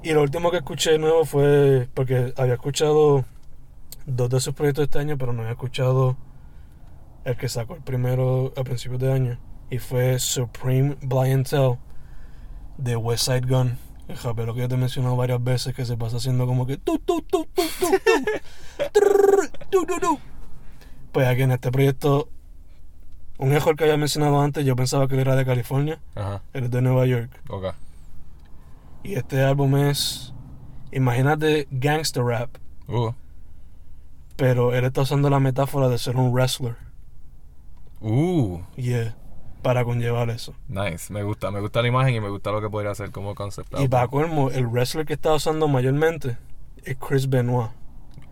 Y 0.03 0.13
lo 0.13 0.23
último 0.23 0.51
que 0.51 0.57
escuché 0.59 0.99
nuevo 0.99 1.25
fue 1.25 1.89
porque 1.95 2.33
había 2.37 2.55
escuchado 2.55 3.25
dos 4.07 4.31
de 4.31 4.41
sus 4.41 4.55
proyectos 4.55 4.85
este 4.85 4.99
año, 4.99 5.17
pero 5.19 5.33
no 5.33 5.43
había 5.43 5.53
escuchado 5.53 6.17
el 7.25 7.37
que 7.37 7.49
sacó 7.49 7.75
el 7.77 7.83
primero 7.83 8.53
a 8.57 8.65
principios 8.65 8.99
de 9.01 9.13
año. 9.13 9.39
Y 9.71 9.79
fue 9.79 10.19
Supreme 10.19 10.97
Blind 11.03 11.47
Tell 11.49 11.77
de 12.79 12.97
West 12.97 13.27
Side 13.27 13.43
Gun. 13.47 13.79
El 14.11 14.19
rapero 14.19 14.55
que 14.55 14.61
yo 14.61 14.69
te 14.69 14.75
he 14.75 14.79
mencionado 14.79 15.15
varias 15.17 15.43
veces 15.43 15.75
que 15.75 15.85
se 15.85 15.97
pasa 15.97 16.17
haciendo 16.17 16.47
como 16.47 16.67
que 16.67 16.77
tu, 16.77 16.99
tu, 16.99 17.23
tu, 17.23 17.45
tu, 17.47 17.63
tu, 17.63 17.87
tu, 18.05 18.85
trrr, 18.93 19.49
tu, 19.71 19.87
tu, 19.87 20.01
tu. 20.01 20.19
Pues 21.13 21.29
aquí 21.29 21.43
en 21.43 21.53
este 21.53 21.71
proyecto, 21.71 22.29
un 23.39 23.51
mejor 23.51 23.77
que 23.77 23.85
había 23.85 23.97
mencionado 23.97 24.41
antes, 24.41 24.65
yo 24.65 24.75
pensaba 24.75 25.07
que 25.07 25.15
él 25.15 25.21
era 25.21 25.37
de 25.37 25.45
California. 25.47 26.01
Ajá, 26.17 26.43
Él 26.53 26.65
es 26.65 26.71
de 26.71 26.83
Nueva 26.83 27.07
York. 27.07 27.31
ok. 27.49 27.67
Y 29.05 29.15
este 29.15 29.43
álbum 29.43 29.77
es. 29.77 30.35
Imagínate 30.93 31.69
gangster 31.71 32.25
rap. 32.25 32.51
Uh, 32.89 33.13
Pero 34.37 34.75
él 34.75 34.85
está 34.85 35.03
usando 35.03 35.31
la 35.31 35.39
metáfora 35.41 35.89
de 35.89 35.99
ser 35.99 36.17
un 36.17 36.33
wrestler. 36.33 36.77
uh, 38.01 38.61
Yeah. 38.77 39.15
Para 39.63 39.85
conllevar 39.85 40.31
eso. 40.31 40.55
nice. 40.69 41.13
Me 41.13 41.23
gusta, 41.23 41.51
me 41.51 41.61
gusta 41.61 41.83
la 41.83 41.89
imagen 41.89 42.15
y 42.15 42.21
me 42.21 42.29
gusta 42.31 42.51
lo 42.51 42.61
que 42.61 42.71
podría 42.71 42.93
hacer 42.93 43.11
como 43.11 43.35
concept. 43.35 43.75
Y 43.79 43.89
para 43.89 44.09
colmo, 44.09 44.51
el 44.51 44.67
wrestler 44.67 45.05
que 45.07 45.13
está 45.15 45.35
usando 45.35 45.69
mayormente 45.69 46.37
es 46.85 46.97
Chris 46.97 47.29
Benoit. 47.29 47.71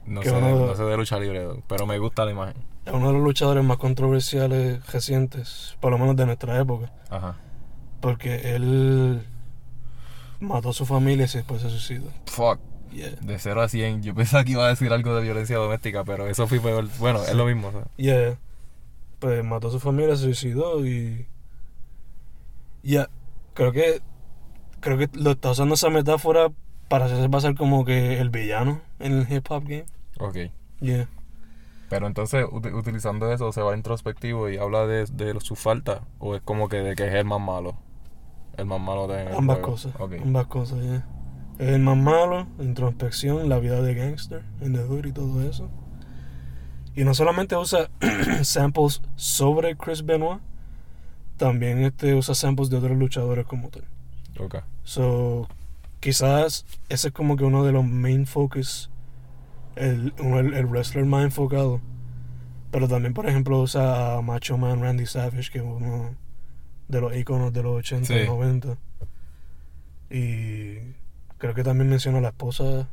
No 0.06 0.22
sé, 0.22 0.30
uno- 0.32 0.66
no 0.66 0.74
sé 0.74 0.82
de 0.84 0.96
lucha 0.96 1.18
libre, 1.20 1.46
pero 1.66 1.86
me 1.86 1.98
gusta 1.98 2.24
la 2.24 2.30
imagen. 2.30 2.56
Es 2.86 2.92
uno 2.94 3.08
de 3.08 3.12
los 3.12 3.22
luchadores 3.22 3.62
más 3.62 3.76
controversiales 3.76 4.86
recientes. 4.90 5.76
Por 5.80 5.92
lo 5.92 5.98
menos 5.98 6.16
de 6.16 6.24
nuestra 6.24 6.58
época. 6.58 6.90
Ajá. 7.10 7.36
Porque 8.00 8.54
él 8.54 9.22
mató 10.40 10.70
a 10.70 10.72
su 10.72 10.86
familia 10.86 11.26
y 11.26 11.36
después 11.36 11.60
se 11.60 11.68
suicidó. 11.70 12.10
Fuck. 12.26 12.58
Yeah. 12.92 13.10
De 13.20 13.38
0 13.38 13.60
a 13.60 13.68
100. 13.68 14.02
Yo 14.02 14.14
pensaba 14.14 14.44
que 14.44 14.52
iba 14.52 14.64
a 14.64 14.68
decir 14.68 14.90
algo 14.94 15.14
de 15.14 15.22
violencia 15.22 15.58
doméstica, 15.58 16.04
pero 16.04 16.26
eso 16.26 16.46
fue 16.46 16.58
peor. 16.60 16.86
Bueno, 16.98 17.22
es 17.22 17.34
lo 17.34 17.44
mismo. 17.44 17.68
o 17.68 17.72
sea. 17.72 17.84
Yeah. 17.98 18.38
Pues 19.18 19.42
mató 19.44 19.68
a 19.68 19.70
su 19.70 19.80
familia, 19.80 20.16
se 20.16 20.22
suicidó 20.24 20.84
y. 20.86 21.26
Ya. 22.82 23.08
Creo 23.54 23.72
que. 23.72 24.00
Creo 24.80 24.96
que 24.96 25.08
lo 25.14 25.32
está 25.32 25.50
usando 25.50 25.74
esa 25.74 25.90
metáfora 25.90 26.50
para 26.88 27.06
hacerse 27.06 27.28
pasar 27.28 27.54
como 27.56 27.84
que 27.84 28.20
el 28.20 28.30
villano 28.30 28.80
en 29.00 29.12
el 29.18 29.32
hip 29.32 29.46
hop 29.50 29.64
game. 29.64 29.86
Ok. 30.20 30.36
Yeah. 30.80 31.08
Pero 31.90 32.06
entonces, 32.06 32.44
uti- 32.50 32.72
utilizando 32.72 33.32
eso, 33.32 33.50
se 33.50 33.60
va 33.62 33.76
introspectivo 33.76 34.48
y 34.48 34.56
habla 34.58 34.86
de, 34.86 35.06
de 35.06 35.40
su 35.40 35.56
falta. 35.56 36.02
O 36.20 36.36
es 36.36 36.42
como 36.42 36.68
que 36.68 36.76
de 36.76 36.94
que 36.94 37.08
es 37.08 37.14
el 37.14 37.24
más 37.24 37.40
malo. 37.40 37.76
El 38.56 38.66
más 38.66 38.80
malo 38.80 39.08
de 39.08 39.22
Ambas 39.34 39.56
juego. 39.58 39.72
cosas. 39.72 39.94
Ok. 39.98 40.12
Ambas 40.22 40.46
cosas. 40.46 40.78
Es 40.84 41.02
el 41.68 41.80
más 41.80 41.96
malo, 41.96 42.46
introspección, 42.60 43.48
la 43.48 43.58
vida 43.58 43.82
de 43.82 43.94
gangster, 43.94 44.44
en 44.60 44.74
the 44.74 44.84
hood 44.84 45.06
y 45.06 45.12
todo 45.12 45.42
eso. 45.42 45.68
Y 46.98 47.04
no 47.04 47.14
solamente 47.14 47.56
usa 47.56 47.88
samples 48.42 49.02
sobre 49.14 49.76
Chris 49.76 50.04
Benoit, 50.04 50.40
también 51.36 51.84
este 51.84 52.14
usa 52.14 52.34
samples 52.34 52.70
de 52.70 52.76
otros 52.78 52.96
luchadores 52.98 53.46
como 53.46 53.68
tal. 53.68 53.84
Ok. 54.40 54.56
So, 54.82 55.46
quizás 56.00 56.66
ese 56.88 57.08
es 57.08 57.14
como 57.14 57.36
que 57.36 57.44
uno 57.44 57.64
de 57.64 57.70
los 57.70 57.84
main 57.84 58.26
focus, 58.26 58.90
el, 59.76 60.12
el, 60.18 60.54
el 60.54 60.66
wrestler 60.66 61.04
más 61.04 61.22
enfocado. 61.22 61.80
Pero 62.72 62.88
también, 62.88 63.14
por 63.14 63.28
ejemplo, 63.28 63.60
usa 63.60 64.16
a 64.16 64.22
Macho 64.22 64.58
Man 64.58 64.80
Randy 64.82 65.06
Savage, 65.06 65.50
que 65.52 65.58
es 65.58 65.64
uno 65.64 66.16
de 66.88 67.00
los 67.00 67.14
iconos 67.16 67.52
de 67.52 67.62
los 67.62 67.76
80 67.78 68.12
y 68.12 68.20
Sí. 68.22 68.26
90. 68.26 68.76
Y 70.10 70.94
creo 71.38 71.54
que 71.54 71.62
también 71.62 71.88
menciona 71.90 72.18
a 72.18 72.22
la 72.22 72.28
esposa, 72.28 72.88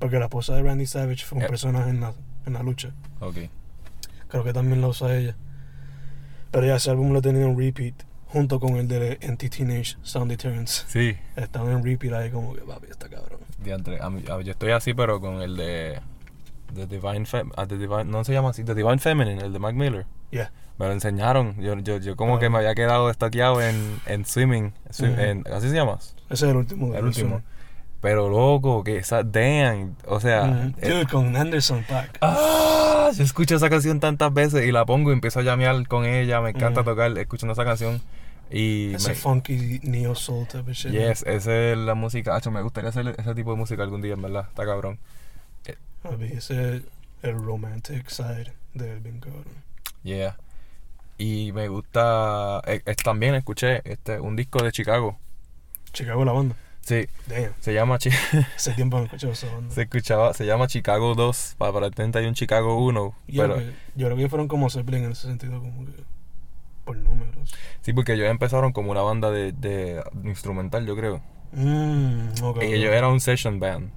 porque 0.00 0.18
la 0.18 0.24
esposa 0.24 0.56
de 0.56 0.62
Randy 0.62 0.86
Savage 0.86 1.24
fue 1.24 1.38
un 1.38 1.44
Eh. 1.44 1.48
personaje 1.48 1.90
en 1.90 2.00
la, 2.00 2.12
en 2.46 2.52
la 2.54 2.62
lucha. 2.62 2.90
Ok. 3.20 3.36
Creo 4.28 4.44
que 4.44 4.52
también 4.52 4.80
la 4.80 4.88
usa 4.88 5.14
ella. 5.16 5.36
Pero 6.50 6.66
ya 6.66 6.76
ese 6.76 6.90
álbum 6.90 7.12
lo 7.12 7.20
tenía 7.22 7.42
en 7.44 7.58
repeat, 7.58 7.94
junto 8.26 8.60
con 8.60 8.76
el 8.76 8.86
de 8.88 9.18
Anti-Teenage 9.26 9.96
Sound 10.02 10.30
Deterrence. 10.30 10.84
Sí. 10.88 11.16
Estaba 11.36 11.70
en 11.72 11.84
repeat 11.84 12.12
ahí 12.14 12.30
como 12.30 12.54
que 12.54 12.60
papi, 12.62 12.86
está 12.90 13.08
cabrón. 13.08 13.40
Diantre, 13.62 14.00
a 14.00 14.10
mí- 14.10 14.24
a- 14.30 14.40
yo 14.40 14.52
estoy 14.52 14.70
así, 14.72 14.94
pero 14.94 15.20
con 15.20 15.40
el 15.42 15.56
de. 15.56 16.00
The 16.74 16.86
Divine, 16.86 17.24
Fem- 17.24 17.52
ah, 17.56 17.66
The 17.66 17.78
Divine 17.78 18.04
No 18.06 18.24
se 18.24 18.32
llama 18.32 18.50
así. 18.50 18.64
The 18.64 18.74
Divine 18.74 18.98
Feminine, 18.98 19.40
el 19.42 19.52
de 19.52 19.58
Mac 19.60 19.74
Miller. 19.74 20.06
Yeah. 20.30 20.50
Me 20.78 20.86
lo 20.86 20.92
enseñaron. 20.92 21.54
Yo, 21.60 21.78
yo, 21.78 21.98
yo 21.98 22.16
como 22.16 22.36
Ah. 22.36 22.40
que 22.40 22.50
me 22.50 22.58
había 22.58 22.74
quedado 22.74 23.10
estaqueado 23.10 23.62
en, 23.62 24.00
en 24.06 24.24
swimming. 24.24 24.72
swim- 24.90 25.12
Ujú. 25.12 25.20
en- 25.20 25.44
¿Así 25.52 25.68
se 25.68 25.74
llama? 25.76 25.98
Ese 26.00 26.14
es 26.30 26.42
el 26.42 26.56
último. 26.56 26.92
El 26.94 27.04
último. 27.04 27.42
Pero 28.04 28.28
loco, 28.28 28.84
que 28.84 28.98
esa. 28.98 29.22
Damn. 29.22 29.96
O 30.06 30.20
sea. 30.20 30.44
Mm, 30.44 30.74
eh, 30.82 30.88
Dude, 30.90 31.06
con 31.06 31.34
Anderson 31.34 31.82
Pack. 31.88 32.18
Ah, 32.20 33.10
yo 33.16 33.24
escucho 33.24 33.56
esa 33.56 33.70
canción 33.70 33.98
tantas 33.98 34.30
veces 34.34 34.66
y 34.68 34.72
la 34.72 34.84
pongo 34.84 35.08
y 35.08 35.14
empiezo 35.14 35.40
a 35.40 35.42
llamear 35.42 35.88
con 35.88 36.04
ella. 36.04 36.42
Me 36.42 36.50
encanta 36.50 36.82
Mm. 36.82 36.84
tocar 36.84 37.16
escuchando 37.18 37.54
esa 37.54 37.64
canción. 37.64 38.02
Y 38.50 38.92
Ese 38.92 39.08
me- 39.08 39.14
funky 39.14 39.80
neo 39.84 40.14
soul 40.14 40.46
type 40.46 40.70
of 40.70 40.76
shit. 40.76 40.92
yes, 40.92 41.22
esa 41.26 41.56
es 41.72 41.78
la 41.78 41.94
música. 41.94 42.36
Acho, 42.36 42.50
me 42.50 42.60
gustaría 42.60 42.90
hacer 42.90 43.14
ese 43.18 43.34
tipo 43.34 43.52
de 43.52 43.56
música 43.56 43.82
algún 43.82 44.02
día, 44.02 44.12
en 44.12 44.20
verdad. 44.20 44.48
Está 44.50 44.66
cabrón. 44.66 44.98
Ese 46.20 46.76
es 46.76 46.82
el 47.22 47.34
romantic 47.42 48.06
side 48.10 48.52
de 48.74 49.00
Ben 49.00 49.18
cabrón. 49.18 49.44
Yeah. 50.02 50.36
Y 51.16 51.52
me 51.52 51.68
gusta. 51.68 52.60
eh, 52.66 52.82
eh, 52.84 52.94
también 53.02 53.34
escuché 53.34 53.80
este 53.90 54.20
un 54.20 54.36
disco 54.36 54.62
de 54.62 54.72
Chicago. 54.72 55.16
Chicago 55.94 56.22
la 56.26 56.32
banda. 56.32 56.54
Sí, 56.84 57.06
Damn. 57.28 57.54
se 57.60 57.72
llama 57.72 57.94
Hace 57.94 58.72
tiempo 58.76 59.00
no 59.00 59.08
se 59.70 59.82
escuchaba, 59.82 60.34
se 60.34 60.44
llama 60.44 60.66
Chicago 60.66 61.14
2, 61.14 61.54
para, 61.56 61.72
para 61.72 61.86
el 61.86 61.94
31 61.94 62.34
Chicago 62.34 62.78
1. 62.84 63.14
Yo, 63.28 63.42
pero 63.42 63.54
creo 63.54 63.66
que, 63.66 63.74
yo 63.96 64.06
creo 64.06 64.16
que 64.18 64.28
fueron 64.28 64.48
como 64.48 64.68
Zeppelin 64.68 65.04
en 65.04 65.12
ese 65.12 65.28
sentido, 65.28 65.60
como 65.60 65.86
que 65.86 66.04
por 66.84 66.96
números. 66.98 67.54
sí, 67.80 67.94
porque 67.94 68.12
ellos 68.12 68.28
empezaron 68.28 68.72
como 68.72 68.90
una 68.90 69.00
banda 69.00 69.30
de, 69.30 69.52
de 69.52 70.02
instrumental, 70.24 70.84
yo 70.84 70.94
creo. 70.94 71.22
Mm, 71.52 72.42
ok. 72.42 72.62
Y 72.64 72.74
ellos 72.74 72.92
eran 72.92 73.12
un 73.12 73.20
session 73.20 73.60
band. 73.60 73.90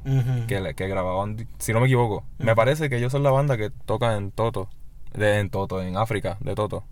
Que, 0.47 0.73
que 0.73 0.87
grababan, 0.87 1.45
si 1.57 1.73
no 1.73 1.81
me 1.81 1.87
equivoco. 1.87 2.23
Me 2.37 2.55
parece 2.55 2.89
que 2.89 2.97
ellos 2.97 3.11
son 3.11 3.23
la 3.23 3.31
banda 3.31 3.57
que 3.57 3.69
toca 3.69 4.15
en 4.15 4.31
Toto. 4.31 4.69
De, 5.13 5.39
en 5.39 5.49
Toto, 5.49 5.81
en 5.81 5.97
África, 5.97 6.37
de 6.39 6.55
Toto. 6.55 6.85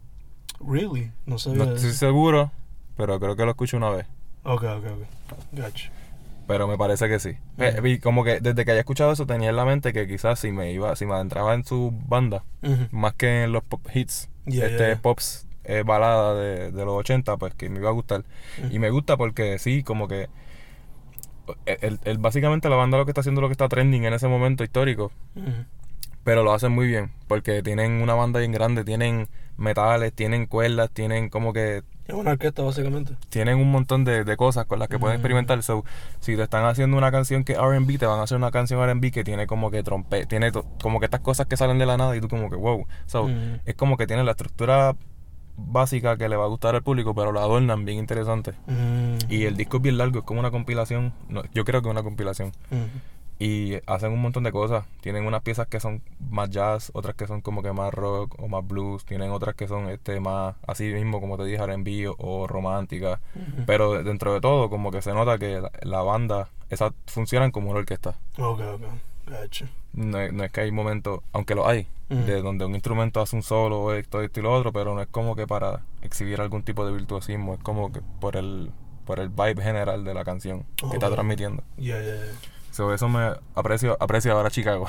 Really? 0.59 1.11
No 1.25 1.37
sabía 1.37 1.65
No 1.65 1.75
estoy 1.75 1.91
seguro, 1.91 2.51
pero 2.97 3.19
creo 3.19 3.35
que 3.35 3.45
lo 3.45 3.51
escuché 3.51 3.77
una 3.77 3.91
vez. 3.91 4.07
Ok, 4.45 4.63
ok, 4.63 4.85
ok. 4.85 5.37
Gotcha. 5.51 5.91
Pero 6.47 6.67
me 6.67 6.77
parece 6.77 7.07
que 7.09 7.19
sí. 7.19 7.37
Y 7.83 7.99
como 7.99 8.23
que 8.23 8.39
desde 8.39 8.65
que 8.65 8.71
haya 8.71 8.81
escuchado 8.81 9.11
eso 9.11 9.25
tenía 9.25 9.49
en 9.49 9.55
la 9.55 9.65
mente 9.65 9.93
que 9.93 10.07
quizás 10.07 10.39
si 10.39 10.51
me 10.51 10.71
iba, 10.71 10.95
si 10.95 11.05
me 11.07 11.15
adentraba 11.15 11.53
en 11.55 11.63
su 11.65 11.91
banda, 12.07 12.43
más 12.91 13.13
que 13.15 13.43
en 13.43 13.51
los 13.51 13.63
pop 13.63 13.81
hits, 13.93 14.29
Yeah, 14.45 14.67
este 14.67 14.77
yeah, 14.77 14.87
yeah. 14.93 15.01
pops 15.01 15.47
eh, 15.63 15.81
balada 15.83 16.35
de, 16.35 16.71
de 16.71 16.85
los 16.85 16.93
80, 16.93 17.35
pues 17.37 17.55
que 17.55 17.67
me 17.69 17.79
iba 17.79 17.89
a 17.89 17.93
gustar. 17.93 18.23
Y 18.69 18.77
me 18.77 18.91
gusta 18.91 19.17
porque 19.17 19.57
sí, 19.57 19.81
como 19.81 20.07
que 20.07 20.29
eh, 21.65 21.77
el, 21.81 21.99
el- 22.03 22.17
básicamente 22.17 22.69
la 22.69 22.75
banda 22.75 22.97
lo 22.97 23.05
que 23.05 23.11
está 23.11 23.21
haciendo 23.21 23.41
lo 23.41 23.47
que 23.47 23.53
está 23.53 23.67
trending 23.69 24.05
en 24.05 24.13
ese 24.13 24.27
momento 24.27 24.63
histórico. 24.63 25.11
Pero 26.23 26.43
lo 26.43 26.53
hacen 26.53 26.71
muy 26.71 26.87
bien, 26.87 27.11
porque 27.27 27.61
tienen 27.61 28.01
una 28.01 28.15
banda 28.15 28.39
bien 28.39 28.51
grande, 28.51 28.83
tienen 28.83 29.27
metales, 29.57 30.11
tienen 30.13 30.47
cuerdas, 30.47 30.89
tienen 30.91 31.29
como 31.29 31.53
que 31.53 31.83
Es 32.07 32.13
una 32.13 32.31
orquesta, 32.31 32.61
básicamente. 32.61 33.15
tienen 33.29 33.57
un 33.57 33.71
montón 33.71 34.03
de, 34.05 34.23
de 34.23 34.37
cosas 34.37 34.65
con 34.67 34.77
las 34.79 34.87
que 34.89 34.99
pueden 34.99 35.15
Mm. 35.15 35.19
experimentar. 35.19 35.63
So, 35.63 35.83
si 36.19 36.35
te 36.35 36.43
están 36.43 36.63
haciendo 36.65 36.97
una 36.97 37.11
canción 37.11 37.43
que 37.43 37.53
es 37.53 37.59
R&B, 37.59 37.97
te 37.97 38.05
van 38.05 38.19
a 38.19 38.23
hacer 38.23 38.37
una 38.37 38.51
canción 38.51 38.79
R&B 38.81 39.11
que 39.11 39.23
tiene 39.23 39.47
como 39.47 39.71
que 39.71 39.81
trompe, 39.83 40.25
tiene 40.27 40.51
como 40.81 40.99
que 40.99 41.05
estas 41.05 41.21
cosas 41.21 41.47
que 41.47 41.57
salen 41.57 41.79
de 41.79 41.85
la 41.87 41.97
nada 41.97 42.15
y 42.15 42.21
tú 42.21 42.27
como 42.29 42.49
que 42.49 42.55
wow. 42.57 42.85
So, 43.07 43.27
Mm. 43.27 43.59
es 43.65 43.75
como 43.75 43.97
que 43.97 44.05
tiene 44.07 44.23
la 44.23 44.31
estructura 44.31 44.95
básica 45.57 46.17
que 46.17 46.27
le 46.29 46.35
va 46.35 46.43
a 46.43 46.47
gustar 46.47 46.75
al 46.75 46.83
público, 46.83 47.15
pero 47.15 47.31
la 47.31 47.39
adornan 47.41 47.85
bien 47.85 47.97
interesante. 47.97 48.51
Mm. 48.67 49.31
Y 49.31 49.45
el 49.45 49.55
disco 49.57 49.77
es 49.77 49.83
bien 49.83 49.97
largo, 49.97 50.19
es 50.19 50.25
como 50.25 50.39
una 50.41 50.51
compilación. 50.51 51.13
No, 51.29 51.43
yo 51.53 51.63
creo 51.65 51.81
que 51.81 51.87
es 51.87 51.91
una 51.91 52.03
compilación. 52.03 52.51
Y 53.37 53.75
hacen 53.85 54.11
un 54.13 54.21
montón 54.21 54.43
de 54.43 54.51
cosas. 54.51 54.85
Tienen 55.01 55.25
unas 55.25 55.41
piezas 55.41 55.67
que 55.67 55.79
son 55.81 56.01
más 56.29 56.49
jazz, 56.49 56.89
otras 56.93 57.15
que 57.15 57.27
son 57.27 57.41
como 57.41 57.61
que 57.61 57.73
más 57.73 57.93
rock 57.93 58.35
o 58.39 58.47
más 58.47 58.65
blues. 58.65 59.03
Tienen 59.05 59.31
otras 59.31 59.55
que 59.55 59.67
son 59.67 59.89
este 59.89 60.19
más 60.21 60.55
así 60.67 60.85
mismo, 60.93 61.19
como 61.19 61.37
te 61.37 61.43
dije, 61.43 61.61
R&B 61.61 62.07
o, 62.07 62.15
o 62.17 62.47
romántica. 62.47 63.19
Pero 63.65 64.03
dentro 64.03 64.33
de 64.33 64.39
todo, 64.41 64.69
como 64.69 64.89
que 64.91 65.01
se 65.01 65.13
nota 65.13 65.37
que 65.37 65.59
la, 65.59 65.71
la 65.81 66.01
banda, 66.01 66.49
esas 66.69 66.93
funcionan 67.07 67.51
como 67.51 67.69
una 67.71 67.79
orquesta. 67.79 68.15
Ok, 68.37 68.61
ok. 68.61 68.81
Gotcha. 69.27 69.67
No, 69.93 70.19
es- 70.19 70.31
no 70.31 70.43
es 70.43 70.51
que 70.51 70.61
hay 70.61 70.71
momentos, 70.71 71.19
aunque 71.33 71.55
lo 71.55 71.67
hay, 71.67 71.87
de 72.09 72.41
donde 72.43 72.63
un 72.65 72.75
instrumento 72.75 73.19
hace 73.21 73.35
un 73.35 73.41
solo 73.43 73.79
o 73.81 73.93
esto, 73.93 74.21
esto 74.21 74.39
y 74.39 74.43
lo 74.43 74.53
otro, 74.53 74.71
pero 74.71 74.93
no 74.93 75.01
es 75.01 75.07
como 75.07 75.35
que 75.35 75.47
para 75.47 75.81
exhibir 76.03 76.39
algún 76.39 76.61
tipo 76.63 76.85
de 76.85 76.93
virtuosismo. 76.93 77.55
Es 77.55 77.59
como 77.61 77.91
que 77.91 78.01
por 78.21 78.37
el, 78.37 78.71
por 79.05 79.19
el 79.19 79.29
vibe 79.29 79.61
general 79.63 80.03
de 80.05 80.13
la 80.13 80.23
canción 80.23 80.63
que 80.77 80.85
está 80.93 81.09
transmitiendo. 81.15 81.63
Yeah, 81.77 81.99
yeah, 82.01 82.15
yeah. 82.15 82.33
So, 82.75 82.93
eso 82.93 83.07
me 83.07 83.31
aprecio, 83.55 83.95
aprecio 84.01 84.33
ahora 84.33 84.51
Chicago 84.51 84.85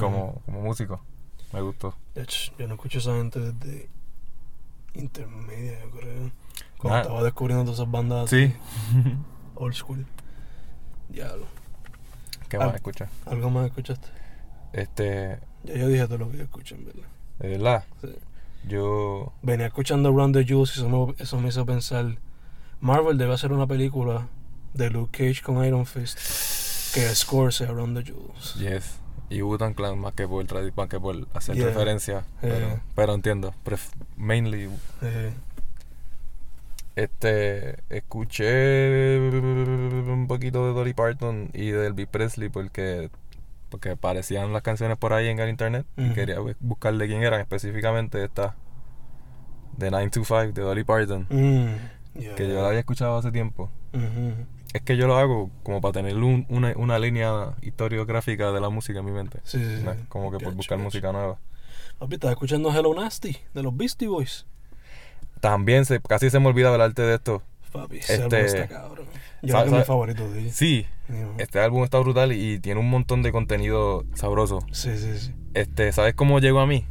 como, 0.00 0.42
como 0.46 0.62
músico. 0.62 1.00
Me 1.52 1.60
gustó. 1.60 1.94
Yo 2.58 2.66
no 2.66 2.74
escucho 2.74 2.98
a 2.98 3.00
esa 3.00 3.14
gente 3.14 3.38
desde 3.38 3.88
intermedia, 4.94 5.78
yo 5.84 5.90
creo. 5.92 6.30
Cuando 6.78 6.96
Ah. 6.98 7.00
estaba 7.02 7.22
descubriendo 7.22 7.64
todas 7.64 7.78
esas 7.78 7.90
bandas 7.90 8.30
Sí. 8.30 8.52
así, 8.90 9.16
old 9.54 9.74
school. 9.74 10.04
Diablo. 11.08 11.46
¿Qué 12.48 12.58
más 12.58 12.74
escuchas? 12.74 13.08
¿Algo 13.26 13.48
más 13.50 13.66
escuchaste? 13.66 14.08
Este, 14.72 15.38
Ya 15.62 15.74
yo 15.76 15.86
dije 15.86 16.06
todo 16.06 16.18
lo 16.18 16.30
que 16.32 16.38
yo 16.38 16.42
escucho, 16.44 16.74
en 16.74 16.84
verdad. 16.86 17.06
de 17.38 17.48
verdad, 17.48 17.84
Sí. 18.00 18.08
yo... 18.66 19.32
Venía 19.42 19.66
escuchando 19.66 20.10
Run 20.10 20.32
the 20.32 20.44
Jewels 20.44 20.76
y 20.76 20.80
eso 20.80 20.88
me, 20.88 21.14
eso 21.22 21.40
me 21.40 21.48
hizo 21.50 21.64
pensar. 21.64 22.16
Marvel 22.80 23.18
debe 23.18 23.34
hacer 23.34 23.52
una 23.52 23.68
película 23.68 24.26
de 24.74 24.90
Luke 24.90 25.16
Cage 25.28 25.42
con 25.44 25.64
Iron 25.64 25.86
Fist 25.86 26.18
que 26.92 27.52
sea 27.52 27.68
Run 27.68 27.94
the 27.94 28.02
Jewels. 28.04 28.54
Yes. 28.54 28.96
Y 29.28 29.42
Wu-Tang 29.42 29.74
Clan 29.74 29.98
más 29.98 30.12
que 30.14 30.26
por, 30.26 30.44
más 30.76 30.88
que 30.88 30.98
por 31.00 31.28
hacer 31.34 31.54
Yeah. 31.56 31.66
referencia. 31.66 32.24
Pero, 32.40 32.58
Yeah. 32.58 32.82
pero 32.96 33.14
entiendo. 33.14 33.54
Pref- 33.64 33.92
mainly 34.16 34.68
Este, 36.96 37.76
escuché 37.88 39.16
un 39.30 40.26
poquito 40.28 40.66
de 40.66 40.72
Dolly 40.72 40.92
Parton 40.92 41.48
y 41.54 41.70
de 41.70 41.86
Elvis 41.86 42.08
Presley 42.08 42.48
porque, 42.48 43.10
porque 43.70 43.90
aparecían 43.90 44.52
las 44.52 44.62
canciones 44.62 44.98
por 44.98 45.12
ahí 45.12 45.28
en 45.28 45.38
el 45.38 45.48
internet 45.48 45.86
y 45.96 46.06
Ujú. 46.06 46.14
quería 46.14 46.40
bu- 46.40 46.56
buscar 46.60 46.94
de 46.94 47.06
quién 47.06 47.22
eran, 47.22 47.40
específicamente 47.40 48.22
esta 48.24 48.56
de 49.78 49.90
925 49.90 50.52
de 50.52 50.62
Dolly 50.62 50.84
Parton, 50.84 51.26
mm, 51.30 52.24
que 52.36 52.48
yo 52.48 52.60
la 52.60 52.68
había 52.68 52.80
escuchado 52.80 53.16
hace 53.16 53.30
tiempo. 53.30 53.70
Ujú. 53.94 54.34
Es 54.72 54.82
que 54.82 54.96
yo 54.96 55.06
lo 55.06 55.16
hago 55.18 55.50
como 55.62 55.80
para 55.80 55.92
tener 55.92 56.14
un- 56.16 56.46
una, 56.48 56.72
una 56.76 56.98
línea 56.98 57.54
historiográfica 57.62 58.52
de 58.52 58.60
la 58.60 58.68
música 58.70 59.00
en 59.00 59.04
mi 59.04 59.10
mente. 59.12 59.40
Sí, 59.44 59.58
sí, 59.58 59.78
sí. 59.78 59.82
No 59.82 59.94
como 60.08 60.30
que 60.30 60.38
por 60.38 60.54
buscar 60.54 60.78
música 60.78 61.10
nueva. 61.12 61.38
Papi, 61.98 62.14
estás 62.14 62.30
escuchando 62.30 62.72
Hello 62.74 62.94
Nasty 62.94 63.36
de 63.52 63.62
los 63.62 63.76
Beastie 63.76 64.08
Boys. 64.08 64.46
También 65.40 65.84
se, 65.84 66.00
casi 66.00 66.30
se 66.30 66.38
me 66.38 66.48
olvida 66.48 66.68
hablarte 66.72 67.02
de 67.02 67.14
esto. 67.16 67.42
Papi, 67.72 67.98
ese 67.98 68.14
Este- 68.14 68.36
álbum 68.36 68.46
está 68.46 68.68
cabrón. 68.68 69.06
Yo 69.42 69.52
¿Sabe- 69.52 69.62
creo 69.62 69.64
que 69.64 69.68
es 69.70 69.78
mi 69.78 69.84
favorito 69.86 70.30
de 70.30 70.40
ellos. 70.40 70.54
Sí, 70.54 70.86
este 71.38 71.60
álbum 71.60 71.82
está 71.84 71.98
brutal 71.98 72.32
y 72.32 72.58
tiene 72.60 72.78
un 72.80 72.90
montón 72.90 73.22
de 73.22 73.32
contenido 73.32 74.04
sabroso. 74.14 74.60
Sí, 74.72 74.96
sí, 74.98 75.18
sí. 75.18 75.34
Este, 75.54 75.90
¿sabes 75.92 76.14
cómo 76.14 76.38
llegó 76.40 76.60
a 76.60 76.66
mí? 76.66 76.84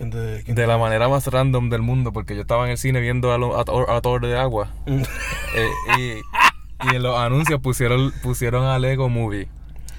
De... 0.00 0.42
De 0.42 0.66
la 0.66 0.78
manera 0.78 1.08
más 1.08 1.26
random 1.26 1.68
del 1.68 1.82
mundo, 1.82 2.12
porque 2.12 2.34
yo 2.34 2.40
estaba 2.40 2.64
en 2.64 2.70
el 2.70 2.78
cine 2.78 3.00
viendo 3.00 3.32
a, 3.32 3.38
lo- 3.38 3.56
a, 3.58 3.60
a 3.62 4.18
de 4.20 4.38
agua 4.38 4.72
Mm. 4.86 5.02
eh, 5.54 5.68
y, 5.98 6.12
y 6.90 6.96
en 6.96 7.02
los 7.02 7.18
anuncios 7.18 7.60
pusieron, 7.60 8.12
pusieron 8.22 8.64
a 8.64 8.78
Lego 8.78 9.08
Movie. 9.08 9.48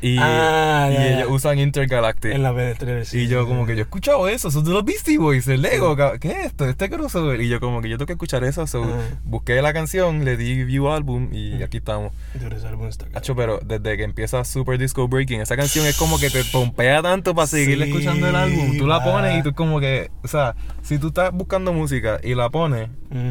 Y, 0.03 0.17
Ah, 0.19 0.87
y 0.89 0.93
ya, 0.95 0.99
ya. 0.99 1.17
ellos 1.19 1.27
usan 1.29 1.59
Intergalactic. 1.59 2.31
En 2.33 2.41
la 2.41 2.51
trailer, 2.55 3.05
sí. 3.05 3.19
y 3.19 3.27
yo 3.27 3.45
como 3.45 3.67
que 3.67 3.73
yo 3.73 3.81
he 3.81 3.83
escuchado 3.83 4.27
eso, 4.27 4.49
son 4.49 4.63
de 4.63 4.71
los 4.71 4.83
Beastie 4.83 5.19
Boys, 5.19 5.47
el 5.47 5.61
Lego, 5.61 5.95
¿qué 6.19 6.31
es 6.31 6.45
esto? 6.47 6.65
Este 6.67 6.89
crossover. 6.89 7.39
Y 7.39 7.47
yo 7.49 7.59
como 7.59 7.81
que 7.83 7.89
yo 7.89 7.99
tengo 7.99 8.07
que 8.07 8.13
escuchar 8.13 8.43
eso, 8.43 8.65
so, 8.65 8.83
Ajá. 8.83 8.93
busqué 9.23 9.61
la 9.61 9.73
canción, 9.73 10.25
le 10.25 10.37
di 10.37 10.63
view 10.63 10.89
álbum 10.89 11.29
y 11.31 11.53
Ujú. 11.53 11.63
aquí 11.65 11.77
estamos. 11.77 12.13
Está 12.33 13.05
Hacho, 13.13 13.35
pero 13.35 13.59
desde 13.63 13.95
que 13.95 14.03
empieza 14.03 14.43
Super 14.43 14.79
Disco 14.79 15.07
Breaking, 15.07 15.41
esa 15.41 15.55
canción 15.55 15.85
es 15.85 15.95
como 15.97 16.17
que 16.17 16.31
te 16.31 16.43
pompea 16.45 17.03
tanto 17.03 17.35
para 17.35 17.45
seguir 17.45 17.79
escuchando 17.83 18.27
el 18.27 18.35
álbum. 18.35 18.79
Tú 18.79 18.87
la 18.87 19.03
pones 19.03 19.37
y 19.39 19.43
tú 19.43 19.53
como 19.53 19.79
que, 19.79 20.09
o 20.23 20.27
sea, 20.27 20.55
si 20.81 20.97
tú 20.97 21.09
estás 21.09 21.31
buscando 21.31 21.73
música 21.73 22.19
y 22.23 22.33
la 22.33 22.49
pones, 22.49 22.89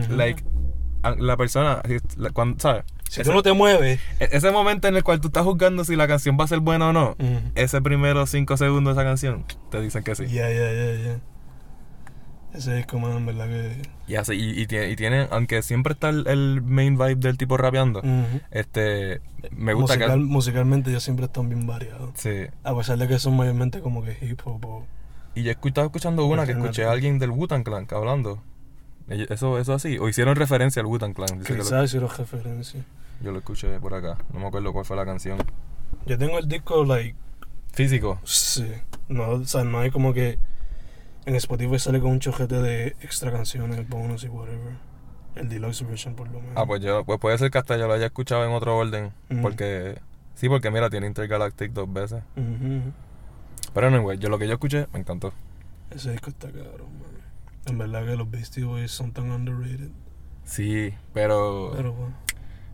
like, 0.09 0.45
la 1.19 1.37
persona, 1.37 1.83
la- 2.17 2.31
cuando, 2.31 2.61
¿sabes? 2.61 2.85
Si 3.11 3.21
ese, 3.23 3.31
tú 3.31 3.35
no 3.35 3.43
te 3.43 3.53
mueves. 3.53 3.99
e- 4.21 4.29
ese 4.33 4.51
momento 4.53 4.87
en 4.89 4.97
el 4.97 5.03
cual 5.03 5.21
tú 5.21 5.29
estás 5.29 5.43
juzgando 5.45 5.85
si 5.85 5.97
la 5.97 6.07
canción 6.07 6.37
va 6.39 6.45
a 6.45 6.49
ser 6.49 6.61
buena 6.61 6.91
o 6.91 6.93
no, 6.93 7.17
ese 7.57 7.81
primero 7.83 8.25
cinco 8.27 8.57
segundos 8.57 8.95
de 8.95 9.01
esa 9.03 9.09
canción, 9.09 9.45
te 9.71 9.81
dicen 9.81 10.05
que 10.05 10.15
sí. 10.15 10.27
Ya, 10.29 10.49
ya, 10.49 10.73
ya, 10.73 10.95
ya. 10.95 11.21
Ese 12.53 12.75
disco, 12.75 12.99
man, 12.99 13.17
en 13.17 13.27
verdad 13.27 13.47
que. 13.47 13.83
Y 14.09 14.17
así, 14.17 14.35
y, 14.35 14.61
y 14.61 14.67
tiene, 14.67 14.91
y 14.91 14.97
tiene, 14.97 15.29
aunque 15.31 15.63
siempre 15.63 15.93
está 15.93 16.09
el, 16.09 16.27
el 16.27 16.63
main 16.63 16.97
vibe 16.99 17.15
del 17.17 17.37
tipo 17.39 17.57
rapeando, 17.57 18.03
este, 18.51 19.21
me 19.53 19.73
gusta 19.73 19.95
Musical- 19.95 20.19
que... 20.19 20.25
Musicalmente 20.25 20.91
ellos 20.91 21.03
siempre 21.05 21.27
están 21.27 21.49
bien 21.49 21.67
variados. 21.67 22.11
Sí. 22.15 22.47
A 22.65 22.77
pesar 22.77 22.99
de 22.99 23.07
que 23.07 23.19
son 23.21 23.37
mayormente 23.37 23.81
como 23.81 24.03
que 24.03 24.17
hip 24.21 24.41
hop 24.45 24.65
o. 24.67 24.87
Y 25.37 25.45
yo 25.45 25.53
estaba 25.53 25.87
escuchando 25.87 26.25
una 26.27 26.45
que 26.45 26.53
escuché 26.53 26.85
a 26.85 26.91
alguien 26.91 27.19
del 27.21 27.31
Wu-Tang 27.31 27.63
Clan 27.63 27.87
hablando. 27.93 28.43
Eso, 29.11 29.59
eso 29.59 29.75
así. 29.75 29.99
O 29.99 30.09
hicieron 30.09 30.37
referencia 30.37 30.81
al 30.81 30.87
Wu-Tang 30.87 31.15
Clan. 31.15 31.43
Quizás 31.43 31.91
si 31.91 31.99
los 31.99 32.17
referencias. 32.17 32.85
yo 33.21 33.33
lo 33.33 33.39
escuché 33.39 33.81
por 33.81 33.93
acá. 33.93 34.17
No 34.33 34.39
me 34.39 34.47
acuerdo 34.47 34.73
cuál 34.73 34.85
fue 34.85 34.97
la 34.97 35.05
canción. 35.05 35.39
Yo 36.07 36.17
tengo 36.17 36.39
el 36.39 36.47
disco, 36.47 36.85
like. 36.85 37.17
Físico. 37.73 38.21
Sí. 38.25 38.71
No, 39.09 39.31
o 39.31 39.45
sea, 39.45 39.65
no 39.65 39.81
hay 39.81 39.91
como 39.91 40.15
que. 40.15 40.39
En 41.27 41.35
Spotify 41.35 41.79
sale 41.79 42.01
con 42.01 42.13
un 42.13 42.21
chojete 42.21 42.63
de 42.63 42.89
extra 43.03 43.31
canciones, 43.31 43.87
bonus 43.89 44.25
y 44.25 44.29
whatever. 44.29 44.75
El 45.35 45.49
deluxe 45.49 45.87
version, 45.87 46.15
por 46.15 46.29
lo 46.29 46.41
menos. 46.41 46.55
Ah, 46.57 46.65
pues 46.67 46.81
yo, 46.81 47.05
pues 47.05 47.19
puede 47.21 47.37
ser 47.37 47.51
que 47.51 47.59
hasta 47.59 47.77
yo 47.77 47.87
lo 47.89 47.95
haya 47.95 48.07
escuchado 48.07 48.45
en 48.45 48.53
otro 48.53 48.77
orden. 48.77 49.13
Porque. 49.43 50.01
Sí, 50.35 50.49
porque 50.49 50.71
mira, 50.71 50.89
tiene 50.89 51.09
Intergalactic 51.09 51.73
dos 51.73 51.93
veces. 51.93 52.23
Pero 53.75 53.87
anyway, 53.89 54.19
yo 54.19 54.29
lo 54.29 54.39
que 54.39 54.47
yo 54.47 54.55
escuché 54.55 54.87
me 54.93 55.01
encantó. 55.01 55.33
Ese 55.91 56.13
disco 56.13 56.31
está 56.31 56.49
cabrón, 56.49 56.89
man. 57.01 57.10
En 57.71 57.79
verdad 57.79 58.05
que 58.05 58.17
los 58.17 58.31
Beastie 58.31 58.65
Boys 58.65 58.91
son 58.91 59.13
tan 59.13 59.31
underrated. 59.31 59.91
Sí, 60.45 60.93
pero. 61.15 61.73
Pero 61.77 61.93
bueno. 61.93 62.15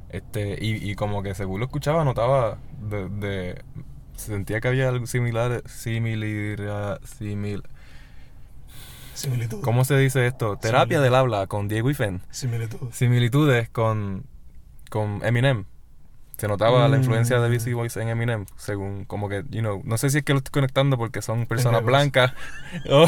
Este, 0.08 0.56
y, 0.60 0.90
y 0.90 0.94
como 0.94 1.22
que 1.22 1.34
según 1.34 1.60
lo 1.60 1.66
escuchaba, 1.66 2.04
notaba 2.04 2.58
de, 2.80 3.08
de- 3.08 3.64
sentía 4.16 4.60
que 4.60 4.68
había 4.68 4.88
algo 4.88 5.06
similar, 5.06 5.62
similar, 5.66 7.00
simil, 7.04 7.62
Similitud. 9.14 9.60
¿cómo 9.62 9.84
se 9.84 9.96
dice 9.96 10.26
esto? 10.26 10.56
Terapia 10.58 11.00
del 11.00 11.14
habla 11.14 11.46
con 11.46 11.68
Diego 11.68 11.90
y 11.90 11.94
Fen. 11.94 12.20
Similitud. 12.30 12.90
Similitudes 12.92 13.68
con, 13.70 14.24
con 14.90 15.24
Eminem. 15.24 15.64
Se 16.36 16.48
notaba 16.48 16.86
la 16.88 16.96
Mm. 16.96 17.00
influencia 17.00 17.40
de 17.40 17.48
Beastie 17.48 17.72
Boys 17.72 17.96
en 17.96 18.08
Eminem, 18.08 18.44
según 18.56 19.06
como 19.06 19.28
que, 19.30 19.42
you 19.50 19.60
know, 19.60 19.80
no 19.84 19.96
sé 19.96 20.10
si 20.10 20.18
es 20.18 20.24
que 20.24 20.32
lo 20.34 20.38
estoy 20.38 20.52
conectando 20.52 20.98
porque 20.98 21.22
son 21.22 21.46
personas 21.46 21.82
blancas. 21.82 22.32
o- 22.90 23.06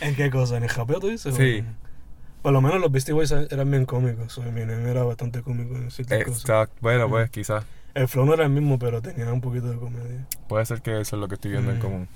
¿En 0.00 0.14
qué 0.14 0.30
cosa? 0.30 0.56
¿En 0.56 0.62
el 0.64 0.68
japeo 0.70 1.00
tú 1.00 1.08
dices? 1.08 1.34
Sí. 1.34 1.64
Por 2.42 2.52
lo 2.52 2.60
menos 2.62 2.80
los 2.80 2.90
Beastie 2.90 3.12
Boys 3.12 3.30
eran 3.32 3.70
bien 3.70 3.84
cómicos. 3.84 4.36
O 4.38 4.42
Eminem 4.44 4.86
era 4.86 5.02
bastante 5.04 5.42
cómico 5.42 5.74
en 5.76 5.90
ciertas 5.90 6.24
cosas. 6.24 6.40
Exacto. 6.40 6.76
Bueno, 6.80 7.08
pues 7.08 7.28
Mm. 7.28 7.32
quizás. 7.32 7.64
El 7.92 8.08
flow 8.08 8.24
no 8.24 8.34
era 8.34 8.44
el 8.44 8.50
mismo, 8.50 8.78
pero 8.78 9.02
tenía 9.02 9.32
un 9.32 9.40
poquito 9.40 9.68
de 9.70 9.76
comedia. 9.76 10.26
Puede 10.48 10.64
ser 10.64 10.80
que 10.80 11.00
eso 11.00 11.16
es 11.16 11.20
lo 11.20 11.28
que 11.28 11.34
estoy 11.34 11.50
viendo 11.50 11.70
en 11.72 11.78
Mm. 11.78 11.82
común. 11.82 12.08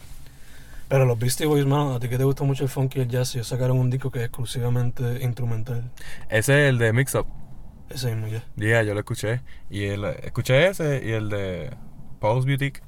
Pero 0.89 1.05
los 1.07 1.19
Beastie 1.19 1.47
Boys, 1.47 1.67
mano, 1.67 1.95
a 1.97 2.01
ti 2.01 2.09
que 2.09 2.17
te 2.19 2.25
gusta 2.25 2.45
mucho 2.45 2.63
el 2.65 2.71
funk 2.71 2.97
y 2.97 3.01
el 3.01 3.09
jazz, 3.09 3.35
ellos 3.35 3.49
sacaron 3.49 3.79
un 3.79 3.91
disco 3.91 4.11
que 4.11 4.21
es 4.21 4.25
exclusivamente 4.27 5.23
instrumental. 5.23 5.91
Ese 6.29 6.65
es 6.65 6.71
el 6.71 6.79
de 6.79 6.93
Mix 6.93 7.15
Up. 7.15 7.27
Ese 7.91 8.15
mismo 8.15 8.29
ya. 8.29 8.45
Yeah, 8.57 8.83
yo 8.83 8.95
lo 8.95 9.01
escuché. 9.01 9.41
Y 9.69 9.85
el, 9.85 10.05
escuché 10.05 10.69
ese 10.69 11.03
y 11.05 11.11
el 11.13 11.29
de 11.29 11.71
Paul's 12.21 12.47
Boutique. 12.47 12.81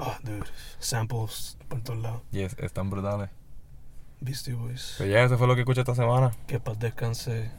Ah, 0.00 0.18
dude. 0.22 0.44
Samples 0.78 1.58
por 1.68 1.80
todos 1.82 2.00
lados. 2.00 2.22
Y 2.32 2.40
es, 2.40 2.56
están 2.58 2.90
brutales. 2.90 3.28
Beastie 4.22 4.54
Boys. 4.54 4.94
Pero 4.98 5.10
ya, 5.10 5.22
eso 5.24 5.36
fue 5.38 5.46
lo 5.46 5.54
que 5.54 5.60
escuché 5.62 5.80
esta 5.80 5.94
semana. 5.94 6.32
Que 6.46 6.60
para 6.60 6.78
descanse 6.78 7.50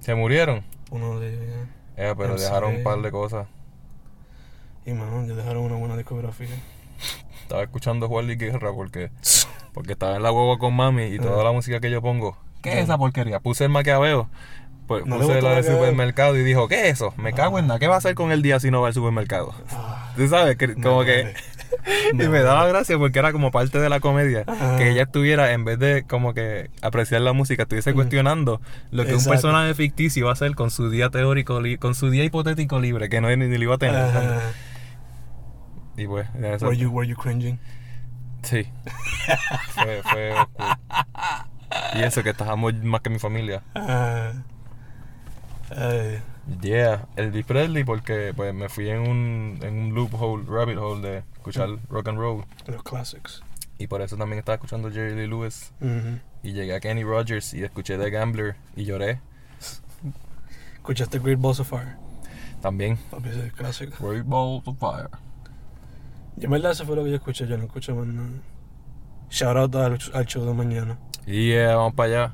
Se 0.00 0.14
murieron. 0.14 0.64
uno 0.90 1.18
de 1.20 1.34
ellos. 1.34 1.68
Eh, 1.96 2.14
pero 2.16 2.36
dejaron 2.36 2.76
un 2.76 2.82
par 2.82 3.00
de 3.00 3.10
cosas. 3.10 3.46
Y, 4.84 4.92
mano, 4.92 5.26
ya 5.26 5.34
dejaron 5.34 5.64
una 5.64 5.76
buena 5.76 5.96
discografía. 5.96 6.48
Estaba 7.42 7.62
escuchando 7.62 8.08
Juan 8.08 8.26
Luis 8.26 8.38
Guerra 8.38 8.72
porque, 8.72 9.10
porque 9.74 9.92
estaba 9.92 10.16
en 10.16 10.22
la 10.22 10.32
hueva 10.32 10.58
con 10.58 10.74
mami 10.74 11.04
y 11.04 11.18
toda 11.18 11.40
Ah. 11.40 11.44
la 11.44 11.52
música 11.52 11.80
que 11.80 11.90
yo 11.90 12.00
pongo. 12.02 12.36
¿Qué 12.62 12.72
es 12.72 12.78
esa 12.84 12.98
porquería? 12.98 13.40
Puse 13.40 13.64
el 13.64 13.70
maquiaveo. 13.70 14.28
Pues 14.88 15.04
¿No 15.04 15.18
le 15.18 15.26
puse 15.26 15.42
la 15.42 15.54
del 15.56 15.64
supermercado 15.64 16.36
y 16.36 16.44
dijo, 16.44 16.68
¿qué 16.68 16.88
es 16.88 16.94
eso? 16.94 17.12
Me 17.16 17.32
cago 17.32 17.58
en 17.58 17.66
nada. 17.66 17.78
¿Qué 17.80 17.88
va 17.88 17.94
a 17.96 17.98
hacer 17.98 18.14
con 18.14 18.30
el 18.30 18.42
día 18.42 18.60
si 18.60 18.70
no 18.70 18.80
va 18.82 18.88
al 18.88 18.94
supermercado? 18.94 19.52
Ah, 19.70 19.85
Tú 20.16 20.28
sabes, 20.28 20.56
que, 20.56 20.74
como 20.74 21.04
que... 21.04 21.34
y 22.12 22.16
me 22.16 22.40
daba 22.40 22.66
gracia 22.66 22.98
porque 22.98 23.18
era 23.18 23.32
como 23.32 23.50
parte 23.50 23.78
de 23.78 23.88
la 23.88 24.00
comedia. 24.00 24.44
Ajá. 24.46 24.76
Que 24.76 24.90
ella 24.90 25.02
estuviera, 25.02 25.52
en 25.52 25.64
vez 25.64 25.78
de 25.78 26.04
como 26.04 26.34
que 26.34 26.70
apreciar 26.82 27.20
la 27.20 27.32
música, 27.32 27.64
estuviese 27.64 27.94
cuestionando 27.94 28.60
lo 28.90 29.04
que 29.04 29.14
un 29.14 29.24
personaje 29.24 29.74
ficticio 29.74 30.24
va 30.24 30.30
a 30.30 30.34
hacer 30.34 30.54
con 30.54 30.70
su 30.70 30.90
día 30.90 31.10
teórico, 31.10 31.60
con 31.78 31.94
su 31.94 32.10
día 32.10 32.24
hipotético 32.24 32.80
libre, 32.80 33.08
que 33.08 33.20
no 33.20 33.28
ni, 33.28 33.36
ni 33.36 33.58
lo 33.58 33.64
iba 33.64 33.74
a 33.74 33.78
tener. 33.78 33.96
Ajá. 33.96 34.40
Y 35.96 36.06
pues, 36.06 36.28
eso. 36.42 36.66
Were 36.66 36.76
you, 36.76 36.90
were 36.90 37.08
you 37.08 37.16
cringing? 37.16 37.58
Sí. 38.42 38.68
fue, 39.74 40.02
fue 40.02 40.32
oscuro. 40.32 40.68
Y 41.94 42.02
eso, 42.02 42.22
que 42.22 42.30
estábamos 42.30 42.74
más 42.82 43.00
que 43.00 43.10
mi 43.10 43.18
familia. 43.18 43.62
Ay, 43.74 44.32
Yeah, 46.60 47.08
el 47.16 47.26
Elvis 47.26 47.44
Presley 47.44 47.82
porque 47.84 48.32
pues 48.34 48.54
me 48.54 48.68
fui 48.68 48.88
en 48.88 49.00
un, 49.00 49.58
en 49.62 49.78
un 49.78 49.94
loophole, 49.94 50.44
rabbit 50.48 50.78
hole 50.78 51.00
de 51.08 51.18
escuchar 51.34 51.70
rock 51.88 52.08
and 52.08 52.18
roll. 52.18 52.44
los 52.66 52.82
classics. 52.84 53.42
Y 53.78 53.88
por 53.88 54.00
eso 54.00 54.16
también 54.16 54.38
estaba 54.38 54.54
escuchando 54.54 54.90
Jerry 54.90 55.14
Lee 55.16 55.26
Lewis. 55.26 55.72
Y 56.42 56.52
llegué 56.52 56.74
a 56.74 56.80
Kenny 56.80 57.02
Rogers 57.02 57.52
y 57.54 57.64
escuché 57.64 57.98
The 57.98 58.10
Gambler 58.10 58.56
y 58.76 58.84
lloré 58.84 59.20
¿Escuchaste 60.76 61.18
Great 61.18 61.40
Balls 61.40 61.60
of 61.60 61.68
Fire? 61.68 61.96
también. 62.62 62.98
Ese 63.24 63.46
es 63.48 63.52
clásico. 63.52 64.08
Great 64.08 64.24
Balls 64.26 64.66
of 64.66 64.78
Fire. 64.78 65.08
Yo 66.36 66.48
verdad 66.48 66.72
eso 66.72 66.84
fue 66.84 66.96
lo 66.96 67.04
que 67.04 67.10
yo 67.10 67.16
escuché, 67.16 67.46
yo 67.46 67.56
no 67.58 67.64
escuché 67.64 67.92
más 67.92 68.06
nada. 68.06 68.28
Shout 69.30 69.56
out 69.56 69.74
al, 69.76 69.98
al 70.14 70.26
show 70.26 70.44
de 70.44 70.54
mañana. 70.54 70.98
Y 71.26 71.48
yeah, 71.48 71.74
vamos 71.76 71.94
para 71.94 72.08
allá. 72.26 72.32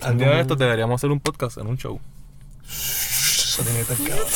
Algo 0.00 0.18
día 0.18 0.30
de 0.30 0.40
esto 0.40 0.54
deberíamos 0.56 1.00
hacer 1.00 1.10
un 1.10 1.20
podcast 1.20 1.58
en 1.58 1.66
un 1.66 1.76
show. 1.76 2.00
Que 3.58 3.64
cabrón. 3.64 4.26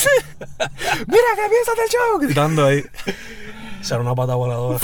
¡Mira, 1.07 1.28
qué 1.37 1.49
piensas 1.49 1.76
del 1.76 1.89
show! 1.91 2.18
Gritando 2.20 2.66
ahí. 2.66 2.85
Será 3.83 4.01
una 4.01 4.14
pata 4.14 4.35
voladora. 4.35 4.78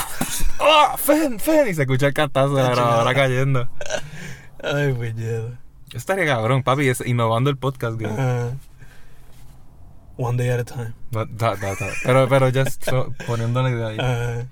¡Ah! 0.60 0.96
¡Fen, 0.98 1.40
Fen! 1.40 1.66
Y 1.68 1.74
se 1.74 1.82
escucha 1.82 2.06
el 2.06 2.14
cantazo 2.14 2.54
de 2.54 2.62
la 2.62 2.68
Ah, 2.68 2.72
grabadora 2.74 3.14
cayendo. 3.14 3.68
Ay, 4.62 4.92
pues 4.92 5.14
ya. 5.16 5.58
Yo 5.88 5.98
estaría 5.98 6.26
cabrón, 6.26 6.62
papi, 6.62 6.88
es 6.88 7.00
innovando 7.06 7.50
el 7.50 7.56
podcast 7.56 7.98
game. 7.98 8.12
Ajá. 8.14 8.50
One 10.18 10.36
day 10.36 10.50
at 10.50 10.60
a 10.60 10.64
time. 10.64 10.92
No, 11.10 11.24
da- 11.26 11.56
da- 11.56 11.74
da. 11.74 11.86
Pero, 12.04 12.28
pero 12.28 12.48
ya 12.50 12.64
so- 12.66 13.12
poniendo 13.26 13.62
la 13.62 13.70
idea 13.70 13.86
ahí. 13.88 13.98
Ajá. 13.98 14.46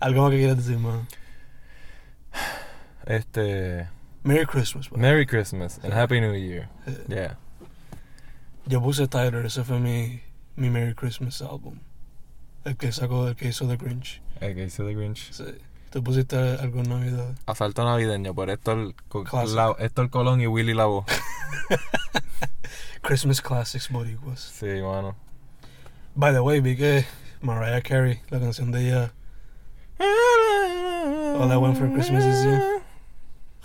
Algo 0.00 0.22
más 0.22 0.30
que 0.32 0.38
quieras 0.38 0.56
decir, 0.58 0.78
man. 0.78 1.06
Este. 3.06 3.88
Merry 4.22 4.46
Christmas, 4.46 4.90
man. 4.90 5.00
Merry 5.00 5.26
Christmas 5.26 5.80
and 5.82 5.92
Happy 5.92 6.20
New 6.20 6.34
Year. 6.34 6.68
Eh, 6.86 7.04
Yeah. 7.08 7.38
Yo 8.66 8.80
puse 8.80 9.06
Tyler, 9.08 9.44
ese 9.46 9.64
fue 9.64 9.78
mi, 9.78 10.20
mi 10.56 10.70
Merry 10.70 10.94
Christmas 10.94 11.42
album. 11.42 11.80
El 12.64 12.76
que 12.76 12.92
sacó, 12.92 13.28
el 13.28 13.36
que 13.36 13.48
hizo 13.48 13.68
The 13.68 13.76
Grinch. 13.76 14.22
El 14.40 14.54
que 14.54 14.64
hizo 14.64 14.86
The 14.86 14.94
Grinch. 14.94 15.32
Sí. 15.32 15.44
Tú 15.90 16.02
pusiste 16.02 16.36
algo 16.36 16.80
en 16.80 16.88
Navidad. 16.88 17.34
Asalto 17.46 17.84
navideño 17.84 18.34
por 18.34 18.50
Héctor. 18.50 18.94
La- 19.54 19.76
Héctor 19.78 20.10
Colón 20.10 20.40
y 20.40 20.46
Willy 20.46 20.74
Labo. 20.74 21.04
Christmas 23.02 23.40
Classics 23.42 23.90
Boricuas. 23.90 24.40
Sí, 24.40 24.66
mano. 24.82 25.14
By 26.14 26.32
the 26.32 26.40
way, 26.40 26.60
vi 26.60 26.76
que 26.76 27.04
Mariah 27.42 27.82
Carey, 27.82 28.20
la 28.30 28.40
canción 28.40 28.70
de 28.72 28.88
ella, 28.88 29.12
All 30.00 31.52
I 31.52 31.56
Want 31.56 31.76
for 31.76 31.92
Christmas 31.92 32.24
Is 32.24 32.44
You. 32.44 32.58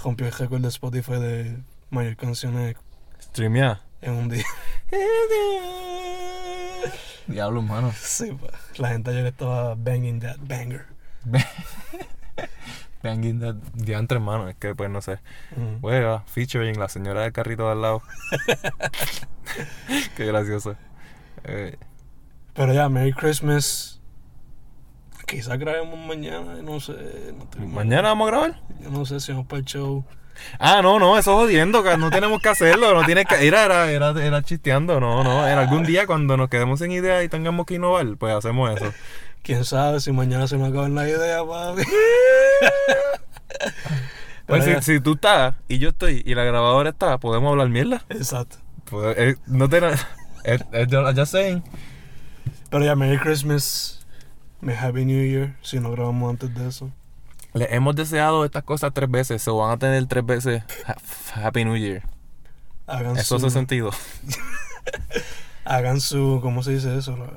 rompió 0.03 0.27
el 0.27 0.33
récord 0.33 0.61
de 0.61 0.67
Spotify 0.67 1.13
de 1.19 1.63
mayor 1.89 2.15
canciones 2.17 2.75
Streamea. 3.21 3.81
En 4.01 4.13
un 4.13 4.29
día. 4.29 4.45
Diablo, 7.27 7.61
mano. 7.61 7.91
Sí, 7.95 8.31
pa. 8.31 8.47
La 8.77 8.89
gente 8.89 9.11
ayer 9.11 9.25
estaba 9.27 9.75
banging 9.75 10.19
that 10.19 10.37
banger. 10.41 10.85
Banging 13.01 13.39
that 13.39 13.55
diantre, 13.73 14.17
hermano. 14.17 14.49
Es 14.49 14.55
que, 14.57 14.75
pues, 14.75 14.89
no 14.89 15.01
sé. 15.01 15.19
Mm. 15.55 15.79
Juega, 15.81 16.23
featuring 16.27 16.77
la 16.77 16.89
señora 16.89 17.21
del 17.21 17.31
carrito 17.31 17.65
de 17.65 17.71
al 17.71 17.81
lado. 17.81 18.01
Qué 20.17 20.25
gracioso. 20.25 20.75
Eh, 21.45 21.77
Pero 22.53 22.73
ya, 22.73 22.89
Merry 22.89 23.13
Christmas. 23.13 24.01
Quizás 25.25 25.57
grabemos 25.59 25.97
mañana, 25.97 26.55
no 26.61 26.79
sé. 26.79 27.33
No 27.57 27.67
¿Mañana 27.67 28.09
vamos 28.09 28.27
a 28.27 28.31
grabar? 28.31 28.61
Yo 28.81 28.89
no 28.89 29.05
sé 29.05 29.19
si 29.19 29.31
vamos 29.31 29.47
para 29.47 29.59
el 29.59 29.65
show. 29.65 30.03
Ah, 30.59 30.81
no, 30.81 30.99
no, 30.99 31.17
eso 31.17 31.35
jodiendo, 31.35 31.83
no 31.97 32.09
tenemos 32.09 32.41
que 32.41 32.49
hacerlo, 32.49 32.93
no 32.93 33.03
tienes 33.05 33.25
que... 33.25 33.45
Era, 33.47 33.63
era, 33.65 33.91
era, 33.91 34.09
era 34.25 34.41
chisteando, 34.43 34.99
no, 34.99 35.23
no, 35.23 35.47
en 35.47 35.57
algún 35.57 35.83
día 35.83 36.05
cuando 36.07 36.35
nos 36.37 36.49
quedemos 36.49 36.79
sin 36.79 36.91
idea 36.91 37.23
y 37.23 37.29
tengamos 37.29 37.65
que 37.65 37.75
innovar, 37.75 38.05
pues 38.17 38.33
hacemos 38.35 38.75
eso. 38.75 38.93
Quién 39.43 39.63
sabe 39.65 39.99
si 40.01 40.11
mañana 40.11 40.47
se 40.47 40.57
me 40.57 40.67
acaban 40.67 40.95
la 40.95 41.07
idea, 41.07 41.39
papi. 41.45 41.83
Pues 44.47 44.65
si, 44.65 44.81
si 44.81 44.99
tú 44.99 45.13
estás 45.13 45.53
y 45.67 45.77
yo 45.77 45.89
estoy 45.89 46.23
y 46.25 46.33
la 46.33 46.43
grabadora 46.43 46.89
está, 46.89 47.19
podemos 47.19 47.51
hablar 47.51 47.69
mierda. 47.69 48.03
Exacto. 48.09 48.57
Pues, 48.85 49.15
eh, 49.17 49.35
no 49.45 49.69
te... 49.69 49.77
Es 50.43 50.63
just- 50.89 51.15
just 51.15 51.31
saying. 51.31 51.63
Pero 52.71 52.83
ya, 52.83 52.95
Merry 52.95 53.19
Christmas. 53.19 54.07
Me 54.61 54.75
Happy 54.75 55.05
New 55.05 55.23
Year. 55.23 55.55
Si 55.61 55.79
no 55.79 55.91
grabamos 55.91 56.31
antes 56.31 56.53
de 56.55 56.67
eso. 56.67 56.89
Le 57.53 57.73
hemos 57.75 57.95
deseado 57.95 58.45
estas 58.45 58.63
cosas 58.63 58.91
tres 58.93 59.09
veces, 59.09 59.47
o 59.47 59.57
van 59.57 59.71
a 59.71 59.77
tener 59.77 60.05
tres 60.07 60.25
veces 60.25 60.63
ha- 60.85 61.45
Happy 61.47 61.65
New 61.65 61.77
Year. 61.77 62.03
Hagan 62.85 63.17
Eso 63.17 63.39
su, 63.39 63.45
hace 63.47 63.53
sentido. 63.53 63.91
Hagan 65.65 65.99
su. 65.99 66.39
¿Cómo 66.41 66.63
se 66.63 66.71
dice 66.71 66.97
eso? 66.97 67.15
La, 67.17 67.31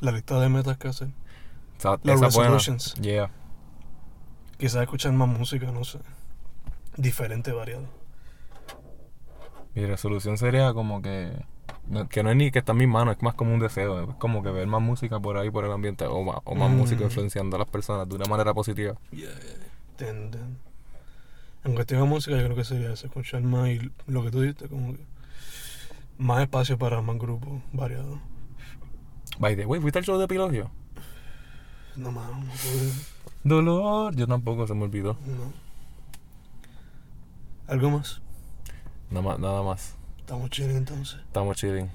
la 0.00 0.12
lista 0.12 0.38
de 0.40 0.48
metas 0.48 0.76
que 0.78 0.88
hacen. 0.88 1.14
Esa, 1.78 1.94
esa 1.94 2.26
es 2.26 2.34
buena. 2.34 2.50
resolutions. 2.50 2.94
Yeah. 2.94 3.30
Quizás 4.58 4.82
escuchar 4.82 5.12
más 5.12 5.28
música, 5.28 5.70
no 5.72 5.84
sé. 5.84 5.98
Diferente, 6.96 7.52
variado. 7.52 7.84
Mi 9.74 9.86
resolución 9.86 10.36
sería 10.36 10.74
como 10.74 11.00
que... 11.00 11.32
no- 11.90 12.08
que 12.08 12.22
no 12.22 12.30
es 12.30 12.36
ni 12.36 12.50
que 12.50 12.60
está 12.60 12.72
en 12.72 12.78
mis 12.78 12.88
manos, 12.88 13.16
es 13.16 13.22
más 13.22 13.34
como 13.34 13.52
un 13.52 13.60
deseo. 13.60 14.10
Es 14.10 14.16
como 14.16 14.42
que 14.42 14.50
ver 14.50 14.66
más 14.66 14.80
música 14.80 15.20
por 15.20 15.36
ahí, 15.36 15.50
por 15.50 15.64
el 15.64 15.72
ambiente, 15.72 16.04
o 16.06 16.22
más, 16.22 16.38
o 16.44 16.54
más 16.54 16.70
Mm. 16.70 16.74
música 16.76 17.04
influenciando 17.04 17.56
a 17.56 17.58
las 17.60 17.68
personas 17.68 18.08
de 18.08 18.14
una 18.14 18.24
manera 18.26 18.54
positiva. 18.54 18.94
Yeah, 19.12 19.28
ten, 19.96 20.30
ten. 20.30 20.58
En 21.64 21.74
cuestión 21.74 22.00
de 22.02 22.08
música, 22.08 22.36
yo 22.38 22.44
creo 22.44 22.56
que 22.56 22.64
sería 22.64 22.92
eso, 22.92 23.06
escuchar 23.06 23.42
más 23.42 23.68
y 23.68 23.90
lo 24.06 24.22
que 24.22 24.30
tú 24.30 24.40
dijiste, 24.40 24.66
como 24.68 24.94
que 24.94 25.04
más 26.16 26.40
espacio 26.42 26.78
para 26.78 27.02
más 27.02 27.18
grupos 27.18 27.60
variados. 27.72 28.18
By 29.38 29.56
the 29.56 29.66
way, 29.66 29.80
¿fuiste 29.80 29.98
al 29.98 30.04
show 30.04 30.18
de 30.18 30.26
Pilogio? 30.28 30.70
No 31.96 32.12
más, 32.12 32.30
no 32.30 32.40
pude, 32.40 32.92
Dolor. 33.44 34.14
Yo 34.16 34.26
tampoco, 34.26 34.66
se 34.66 34.74
me 34.74 34.84
olvidó. 34.84 35.16
no. 35.26 35.52
¿Algo 37.66 37.90
más? 37.90 38.20
Nada 39.10 39.22
más. 39.26 39.38
Nada 39.38 39.62
más. 39.62 39.94
Estamos 40.30 40.50
chilling 40.50 40.76
entonces. 40.76 41.18
Estamos 41.26 41.56
chilling. 41.56 41.90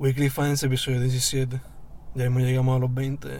Weekly 0.00 0.30
Finance, 0.30 0.66
episodio 0.66 1.00
17. 1.00 1.60
Ya 2.16 2.24
mismo 2.24 2.40
llegamos 2.40 2.76
a 2.76 2.80
los 2.80 2.92
20. 2.92 3.28